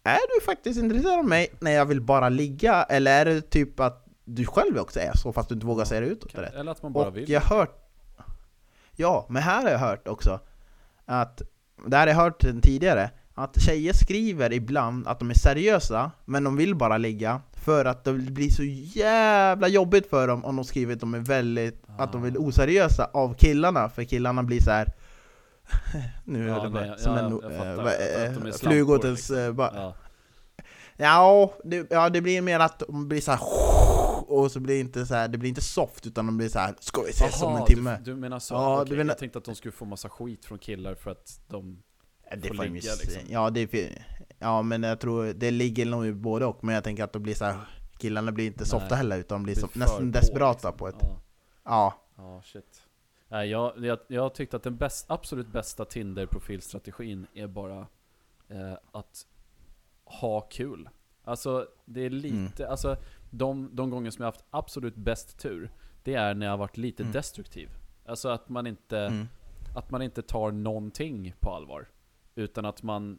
är 0.02 0.38
du 0.40 0.44
faktiskt 0.44 0.80
intresserad 0.80 1.18
av 1.18 1.24
mig 1.24 1.48
när 1.60 1.70
jag 1.70 1.86
vill 1.86 2.00
bara 2.00 2.28
ligga 2.28 2.82
eller 2.82 3.20
är 3.20 3.24
det 3.24 3.40
typ 3.40 3.80
att 3.80 4.04
du 4.24 4.46
själv 4.46 4.78
också 4.78 5.00
är 5.00 5.12
så 5.16 5.32
fast 5.32 5.48
du 5.48 5.54
inte 5.54 5.66
vågar 5.66 5.84
säga 5.84 6.00
det 6.00 6.06
utåt? 6.06 6.34
Eller? 6.34 6.50
Eller 6.60 6.72
att 6.72 6.82
man 6.82 6.92
bara 6.92 7.08
Och 7.08 7.16
vill. 7.16 7.30
jag 7.30 7.40
hört 7.40 7.84
Ja, 8.96 9.26
men 9.28 9.42
här 9.42 9.62
har 9.62 9.70
jag 9.70 9.78
hört 9.78 10.08
också 10.08 10.40
att 11.06 11.42
Det 11.86 11.96
här 11.96 12.06
har 12.06 12.14
jag 12.14 12.20
hört 12.20 12.40
tidigare 12.62 13.10
Att 13.34 13.60
tjejer 13.62 13.92
skriver 13.92 14.52
ibland 14.52 15.06
att 15.08 15.18
de 15.18 15.30
är 15.30 15.34
seriösa 15.34 16.10
Men 16.24 16.44
de 16.44 16.56
vill 16.56 16.74
bara 16.74 16.98
ligga 16.98 17.40
För 17.52 17.84
att 17.84 18.04
det 18.04 18.12
blir 18.12 18.50
så 18.50 18.62
jävla 18.98 19.68
jobbigt 19.68 20.10
för 20.10 20.28
dem 20.28 20.44
om 20.44 20.56
de 20.56 20.64
skriver 20.64 20.94
att 20.94 21.00
de 21.00 21.14
är 21.14 21.18
väldigt 21.18 21.82
Att 21.98 22.12
de 22.12 22.22
vill 22.22 22.36
Ah. 22.36 22.40
oseriösa 22.40 23.10
av 23.12 23.34
killarna 23.34 23.88
För 23.88 24.04
killarna 24.04 24.42
blir 24.42 24.60
så 24.62 24.70
här. 24.70 24.86
Nu 26.24 26.46
Ja, 26.48 26.54
jag 26.54 26.62
på 26.62 26.68
nej, 26.80 26.88
det. 26.90 26.98
Som 26.98 27.12
ja, 27.12 27.18
en 27.18 27.32
jag 27.32 27.42
fattar. 27.42 27.70
eh, 27.70 27.76
vad, 27.76 27.86
Att 27.86 27.94
de 27.98 28.70
är 28.70 29.04
eh, 29.04 29.12
liksom. 29.12 29.36
eh, 29.38 29.52
bara, 29.52 29.72
Ja. 29.74 29.94
Ja, 31.00 31.52
det, 31.64 31.86
ja, 31.90 32.08
det 32.10 32.20
blir 32.20 32.42
mer 32.42 32.60
att 32.60 32.78
de 32.78 33.08
blir 33.08 33.20
så 33.20 33.30
här 33.32 33.40
och 34.32 34.52
så 34.52 34.60
blir 34.60 34.80
inte 34.80 35.06
så 35.06 35.14
här, 35.14 35.28
det 35.28 35.38
blir 35.38 35.48
inte 35.48 35.60
soft 35.60 36.06
utan 36.06 36.26
de 36.26 36.36
blir 36.36 36.48
så 36.48 36.58
här. 36.58 36.74
ska 36.80 37.02
vi 37.02 37.10
ses 37.10 37.42
om 37.42 37.52
Jaha, 37.52 37.60
en 37.60 37.66
timme? 37.66 37.98
Du, 38.04 38.10
du 38.10 38.16
menar 38.16 38.38
så? 38.38 38.54
Ja, 38.54 38.80
Okej, 38.80 38.90
du 38.90 38.96
menar- 38.96 39.10
Jag 39.10 39.18
tänkte 39.18 39.38
att 39.38 39.44
de 39.44 39.54
skulle 39.54 39.72
få 39.72 39.84
massa 39.84 40.08
skit 40.08 40.44
från 40.44 40.58
killar 40.58 40.94
för 40.94 41.10
att 41.10 41.40
de... 41.48 41.82
Det 42.36 42.48
får 42.48 42.64
ligga, 42.64 42.72
liksom. 42.74 43.22
Ja, 43.28 43.50
det 43.50 43.74
är, 43.74 44.06
ja, 44.38 44.62
men 44.62 44.82
jag 44.82 45.00
tror 45.00 45.24
det 45.24 45.50
ligger 45.50 45.86
nog 45.86 46.06
i 46.06 46.12
både 46.12 46.46
och, 46.46 46.64
men 46.64 46.74
jag 46.74 46.84
tänker 46.84 47.04
att 47.04 47.12
de 47.12 47.22
blir 47.22 47.34
så 47.34 47.44
här, 47.44 47.56
killarna 47.98 48.32
blir 48.32 48.46
inte 48.46 48.66
softa 48.66 48.88
Nej, 48.88 48.96
heller 48.96 49.18
utan 49.18 49.38
de 49.38 49.42
blir 49.44 49.54
blir 49.54 49.66
för 49.68 49.78
nästan 49.78 50.10
desperata 50.10 50.68
liksom. 50.68 50.78
på 50.78 50.88
ett... 50.88 50.96
Ja. 51.00 51.20
Ja. 51.64 51.94
Ja, 52.16 52.42
shit. 52.44 52.82
Nej, 53.28 53.48
jag, 53.50 53.84
jag, 53.84 53.98
jag 54.08 54.34
tyckte 54.34 54.56
att 54.56 54.62
den 54.62 54.76
bäst, 54.76 55.10
absolut 55.10 55.46
bästa 55.46 55.84
Tinder-profilstrategin 55.84 57.26
är 57.34 57.46
bara 57.46 57.86
eh, 58.48 58.72
att 58.92 59.26
ha 60.04 60.40
kul. 60.40 60.88
Alltså, 61.24 61.66
det 61.84 62.00
är 62.00 62.10
lite, 62.10 62.68
alltså 62.68 62.96
de, 63.30 63.70
de 63.72 63.90
gånger 63.90 64.10
som 64.10 64.22
jag 64.22 64.26
haft 64.32 64.44
absolut 64.50 64.96
bäst 64.96 65.38
tur, 65.38 65.70
det 66.02 66.14
är 66.14 66.34
när 66.34 66.46
jag 66.46 66.52
har 66.52 66.58
varit 66.58 66.76
lite 66.76 67.02
Mm. 67.02 67.12
destruktiv. 67.12 67.68
Alltså 68.06 68.28
att 68.28 68.48
man 68.48 68.66
inte, 68.66 68.98
Mm. 68.98 69.26
att 69.76 69.90
man 69.90 70.02
inte 70.02 70.22
tar 70.22 70.50
någonting 70.50 71.34
på 71.40 71.50
allvar. 71.50 71.88
Utan 72.34 72.64
att 72.64 72.82
man, 72.82 73.18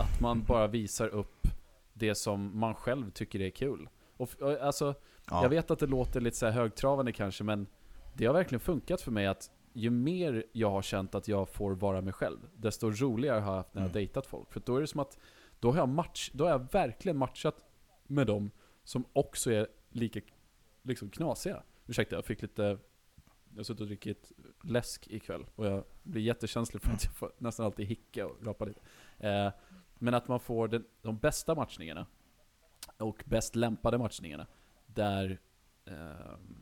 att 0.00 0.20
man 0.20 0.42
bara 0.44 0.66
visar 0.66 1.08
upp 1.08 1.46
det 1.92 2.14
som 2.14 2.58
man 2.58 2.74
själv 2.74 3.10
tycker 3.10 3.40
är 3.40 3.50
kul. 3.50 3.88
Och, 4.16 4.28
alltså, 4.60 4.94
Ja. 5.30 5.42
jag 5.42 5.48
vet 5.48 5.70
att 5.70 5.78
det 5.78 5.86
låter 5.86 6.20
lite 6.20 6.36
så 6.36 6.46
här 6.46 6.52
högtravande 6.52 7.12
kanske, 7.12 7.44
men 7.44 7.66
det 8.14 8.26
har 8.26 8.34
verkligen 8.34 8.60
funkat 8.60 9.00
för 9.00 9.10
mig 9.10 9.26
att 9.26 9.50
ju 9.72 9.90
mer 9.90 10.44
jag 10.52 10.70
har 10.70 10.82
känt 10.82 11.14
att 11.14 11.28
jag 11.28 11.48
får 11.48 11.74
vara 11.74 12.00
mig 12.00 12.12
själv, 12.12 12.38
desto 12.56 12.90
roligare 12.90 13.40
har 13.40 13.50
jag 13.52 13.56
haft 13.56 13.74
när 13.74 13.82
jag 13.82 13.86
Mm. 13.86 13.92
dejtat 13.92 14.26
folk. 14.26 14.52
För 14.52 14.62
då 14.66 14.76
är 14.76 14.80
det 14.80 14.86
som 14.86 15.00
att, 15.00 15.18
då 15.60 15.70
har 15.70 15.78
jag, 15.78 15.88
match, 15.88 16.30
då 16.32 16.44
har 16.44 16.50
jag 16.50 16.72
verkligen 16.72 17.16
matchat 17.16 17.64
med 18.06 18.26
dem 18.26 18.50
som 18.84 19.04
också 19.12 19.52
är 19.52 19.66
lika 19.90 20.20
liksom 20.82 21.10
knasiga. 21.10 21.62
Ursäkta, 21.86 22.16
jag 22.16 22.24
fick 22.24 22.42
lite, 22.42 22.62
jag 22.62 23.56
har 23.56 23.62
suttit 23.62 23.80
och 23.80 23.86
druckit 23.86 24.32
läsk 24.64 25.08
ikväll 25.08 25.46
och 25.54 25.66
jag 25.66 25.84
blir 26.02 26.22
jättekänslig 26.22 26.82
för 26.82 26.92
att 26.92 27.04
jag 27.04 27.14
får 27.14 27.32
nästan 27.38 27.66
alltid 27.66 27.86
hicka 27.86 28.26
och 28.26 28.46
rapa 28.46 28.64
lite. 28.64 28.80
Eh, 29.18 29.52
men 29.94 30.14
att 30.14 30.28
man 30.28 30.40
får 30.40 30.68
den, 30.68 30.84
de 31.02 31.18
bästa 31.18 31.54
matchningarna 31.54 32.06
och 32.98 33.22
bäst 33.26 33.56
lämpade 33.56 33.98
matchningarna 33.98 34.46
där 34.86 35.40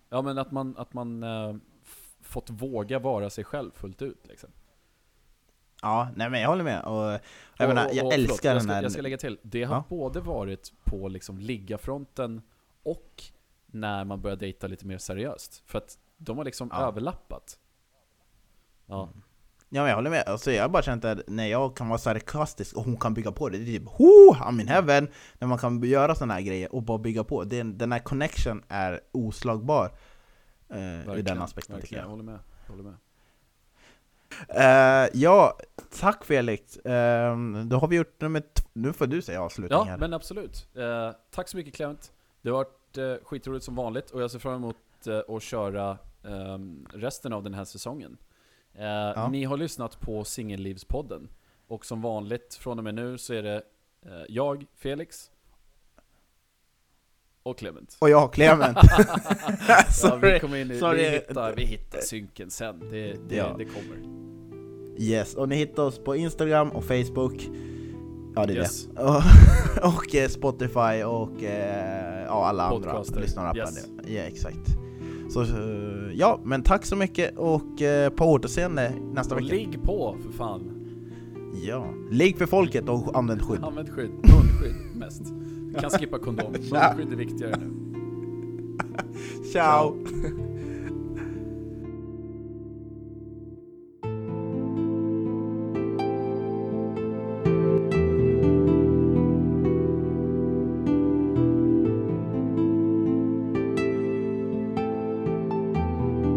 Ja 0.08 0.22
men 0.22 0.38
att 0.38 0.50
man, 0.52 0.76
att 0.76 0.94
man 0.94 1.22
eh, 1.22 1.54
fått 2.22 2.50
våga 2.50 2.98
vara 2.98 3.30
sig 3.30 3.44
själv 3.44 3.70
fullt 3.74 4.02
ut 4.02 4.26
liksom. 4.26 4.50
ja, 5.82 6.08
nej 6.16 6.30
men 6.30 6.40
jag 6.40 6.48
håller 6.48 6.64
med. 6.64 6.84
Och, 6.84 6.94
jag, 7.12 7.20
Och- 7.58 7.68
menar, 7.74 7.90
jag 7.92 8.06
och, 8.06 8.12
älskar 8.12 8.26
förlåt, 8.36 8.44
jag 8.44 8.54
den 8.54 8.62
ska, 8.62 8.72
här... 8.72 8.82
Jag 8.82 8.92
ska 8.92 9.02
lägga 9.02 9.18
till, 9.18 9.38
det 9.42 9.64
har 9.64 9.74
Ja. 9.76 9.84
både 9.88 10.20
varit 10.20 10.72
på 10.84 11.08
liksom 11.08 11.38
ligga-fronten 11.38 12.42
och 12.82 13.22
när 13.66 14.04
man 14.04 14.20
börjar 14.20 14.36
dejta 14.36 14.66
lite 14.66 14.86
mer 14.86 14.98
seriöst. 14.98 15.62
För 15.66 15.78
att 15.78 15.98
de 16.16 16.38
har 16.38 16.44
liksom 16.44 16.68
Ja. 16.72 16.86
överlappat. 16.88 17.58
Ja, 18.86 19.08
Ja 19.70 19.80
men 19.82 19.88
jag 19.88 19.96
håller 19.96 20.10
med, 20.10 20.24
alltså, 20.28 20.52
jag 20.52 20.62
har 20.64 20.68
bara 20.68 20.82
känt 20.82 21.04
att 21.04 21.18
när 21.26 21.46
jag 21.46 21.76
kan 21.76 21.88
vara 21.88 21.98
sarkastisk 21.98 22.76
och 22.76 22.84
hon 22.84 22.96
kan 22.96 23.14
bygga 23.14 23.32
på 23.32 23.48
det, 23.48 23.58
det 23.58 23.62
är 23.76 23.78
typ 23.78 23.88
Ho! 23.88 24.34
I'm 24.34 24.60
in 24.60 24.68
heaven! 24.68 25.08
När 25.38 25.48
man 25.48 25.58
kan 25.58 25.82
göra 25.82 26.14
sådana 26.14 26.34
här 26.34 26.40
grejer 26.40 26.74
och 26.74 26.82
bara 26.82 26.98
bygga 26.98 27.24
på, 27.24 27.44
den, 27.44 27.78
den 27.78 27.92
här 27.92 27.98
connection 27.98 28.62
är 28.68 29.00
oslagbar 29.12 29.84
eh, 30.68 30.76
verkligen, 30.78 31.24
den 31.24 31.42
aspekten 31.42 31.74
verkligen. 31.74 31.80
tycker 31.80 31.96
Jag 31.96 32.04
jag. 32.04 32.10
håller 32.10 32.22
med. 32.24 32.38
Jag 32.66 32.72
håller 32.72 32.84
med. 32.84 32.94
Eh, 34.48 35.08
ja, 35.12 35.58
tack 36.00 36.24
Felix! 36.24 36.76
Eh, 36.76 37.36
då 37.66 37.76
har 37.78 37.88
vi 37.88 37.96
gjort 37.96 38.20
nummer 38.20 38.42
nu 38.72 38.92
får 38.92 39.06
du 39.06 39.22
säga 39.22 39.42
avslutning 39.42 39.78
Ja, 39.78 39.84
här. 39.84 39.98
men 39.98 40.14
absolut. 40.14 40.68
Eh, 40.76 41.10
tack 41.30 41.48
så 41.48 41.56
mycket 41.56 41.74
Clement. 41.74 42.12
Det 42.42 42.50
har 42.50 42.56
varit 42.56 42.98
eh, 42.98 43.26
skitroligt 43.26 43.64
som 43.64 43.74
vanligt 43.74 44.10
och 44.10 44.22
jag 44.22 44.30
ser 44.30 44.38
fram 44.38 44.54
emot 44.54 44.76
att 45.36 45.42
köra 45.42 45.98
ehm, 46.24 46.86
resten 46.94 47.32
av 47.32 47.42
den 47.42 47.54
här 47.54 47.64
säsongen. 47.64 48.16
Eh, 48.78 49.30
Ni 49.30 49.44
har 49.44 49.56
lyssnat 49.56 50.00
på 50.00 50.24
Singellivspodden 50.24 51.28
och 51.68 51.86
som 51.86 52.02
vanligt 52.02 52.54
från 52.54 52.78
och 52.78 52.84
med 52.84 52.94
nu 52.94 53.18
så 53.18 53.34
är 53.34 53.42
det 53.42 53.56
eh, 54.06 54.12
jag, 54.28 54.66
Felix 54.76 55.30
och 57.42 57.58
Clement. 57.58 57.96
Och 58.00 58.10
jag, 58.10 58.32
Clement! 58.32 58.78
ja, 59.68 59.84
vi 59.86 59.92
sorry! 59.92 60.40
kommer 60.40 60.56
in 60.56 60.70
i, 60.70 60.78
sorry. 60.78 61.02
vi, 61.02 61.08
hittar, 61.10 61.54
vi 61.56 61.64
hittar 61.64 62.00
synken 62.00 62.50
sen. 62.50 62.80
Det, 62.90 63.16
det, 63.28 63.36
Ja. 63.36 63.54
det 63.58 63.64
kommer. 63.64 64.18
Yes, 65.00 65.34
och 65.34 65.48
ni 65.48 65.56
hittar 65.56 65.82
oss 65.82 65.98
på 65.98 66.16
Instagram 66.16 66.70
och 66.70 66.84
Facebook 66.84 67.48
Ja 68.36 68.46
det 68.46 68.52
är 68.52 68.56
Yes. 68.56 68.86
det. 68.86 69.02
Och, 69.02 69.22
och 69.94 70.14
eh, 70.14 70.28
Spotify 70.28 71.02
och 71.04 71.42
eh, 71.42 72.24
ja, 72.26 72.46
alla 72.46 72.62
andra 72.62 72.90
Podcaster. 72.92 73.20
lyssnarappar. 73.20 73.58
Yes. 73.60 73.86
Ja 74.06 74.20
exakt. 74.22 74.68
Så 75.28 75.42
eh, 75.42 75.48
ja, 76.14 76.40
men 76.44 76.62
tack 76.62 76.86
så 76.86 76.96
mycket 76.96 77.38
och 77.38 77.82
eh, 77.82 78.10
på 78.10 78.24
återseende 78.24 78.92
nästa 79.12 79.34
Och 79.34 79.40
vecka. 79.40 79.54
ligg 79.54 79.82
på 79.82 80.16
för 80.26 80.32
fan. 80.32 80.70
Ja. 81.64 81.86
Ligg 82.10 82.36
för 82.38 82.46
folket 82.46 82.88
och 82.88 83.18
använd 83.18 83.42
skydd. 83.42 83.64
Använd 83.64 83.88
skydd. 83.90 84.10
Munskydd 84.10 84.74
mest. 84.94 85.22
Vi 85.68 85.74
kan 85.80 85.90
skippa 85.90 86.18
kondom. 86.18 86.52
Munskydd 86.52 87.12
är 87.12 87.16
viktigare 87.16 87.54
nu. 87.60 87.70
Ciao! 89.52 89.96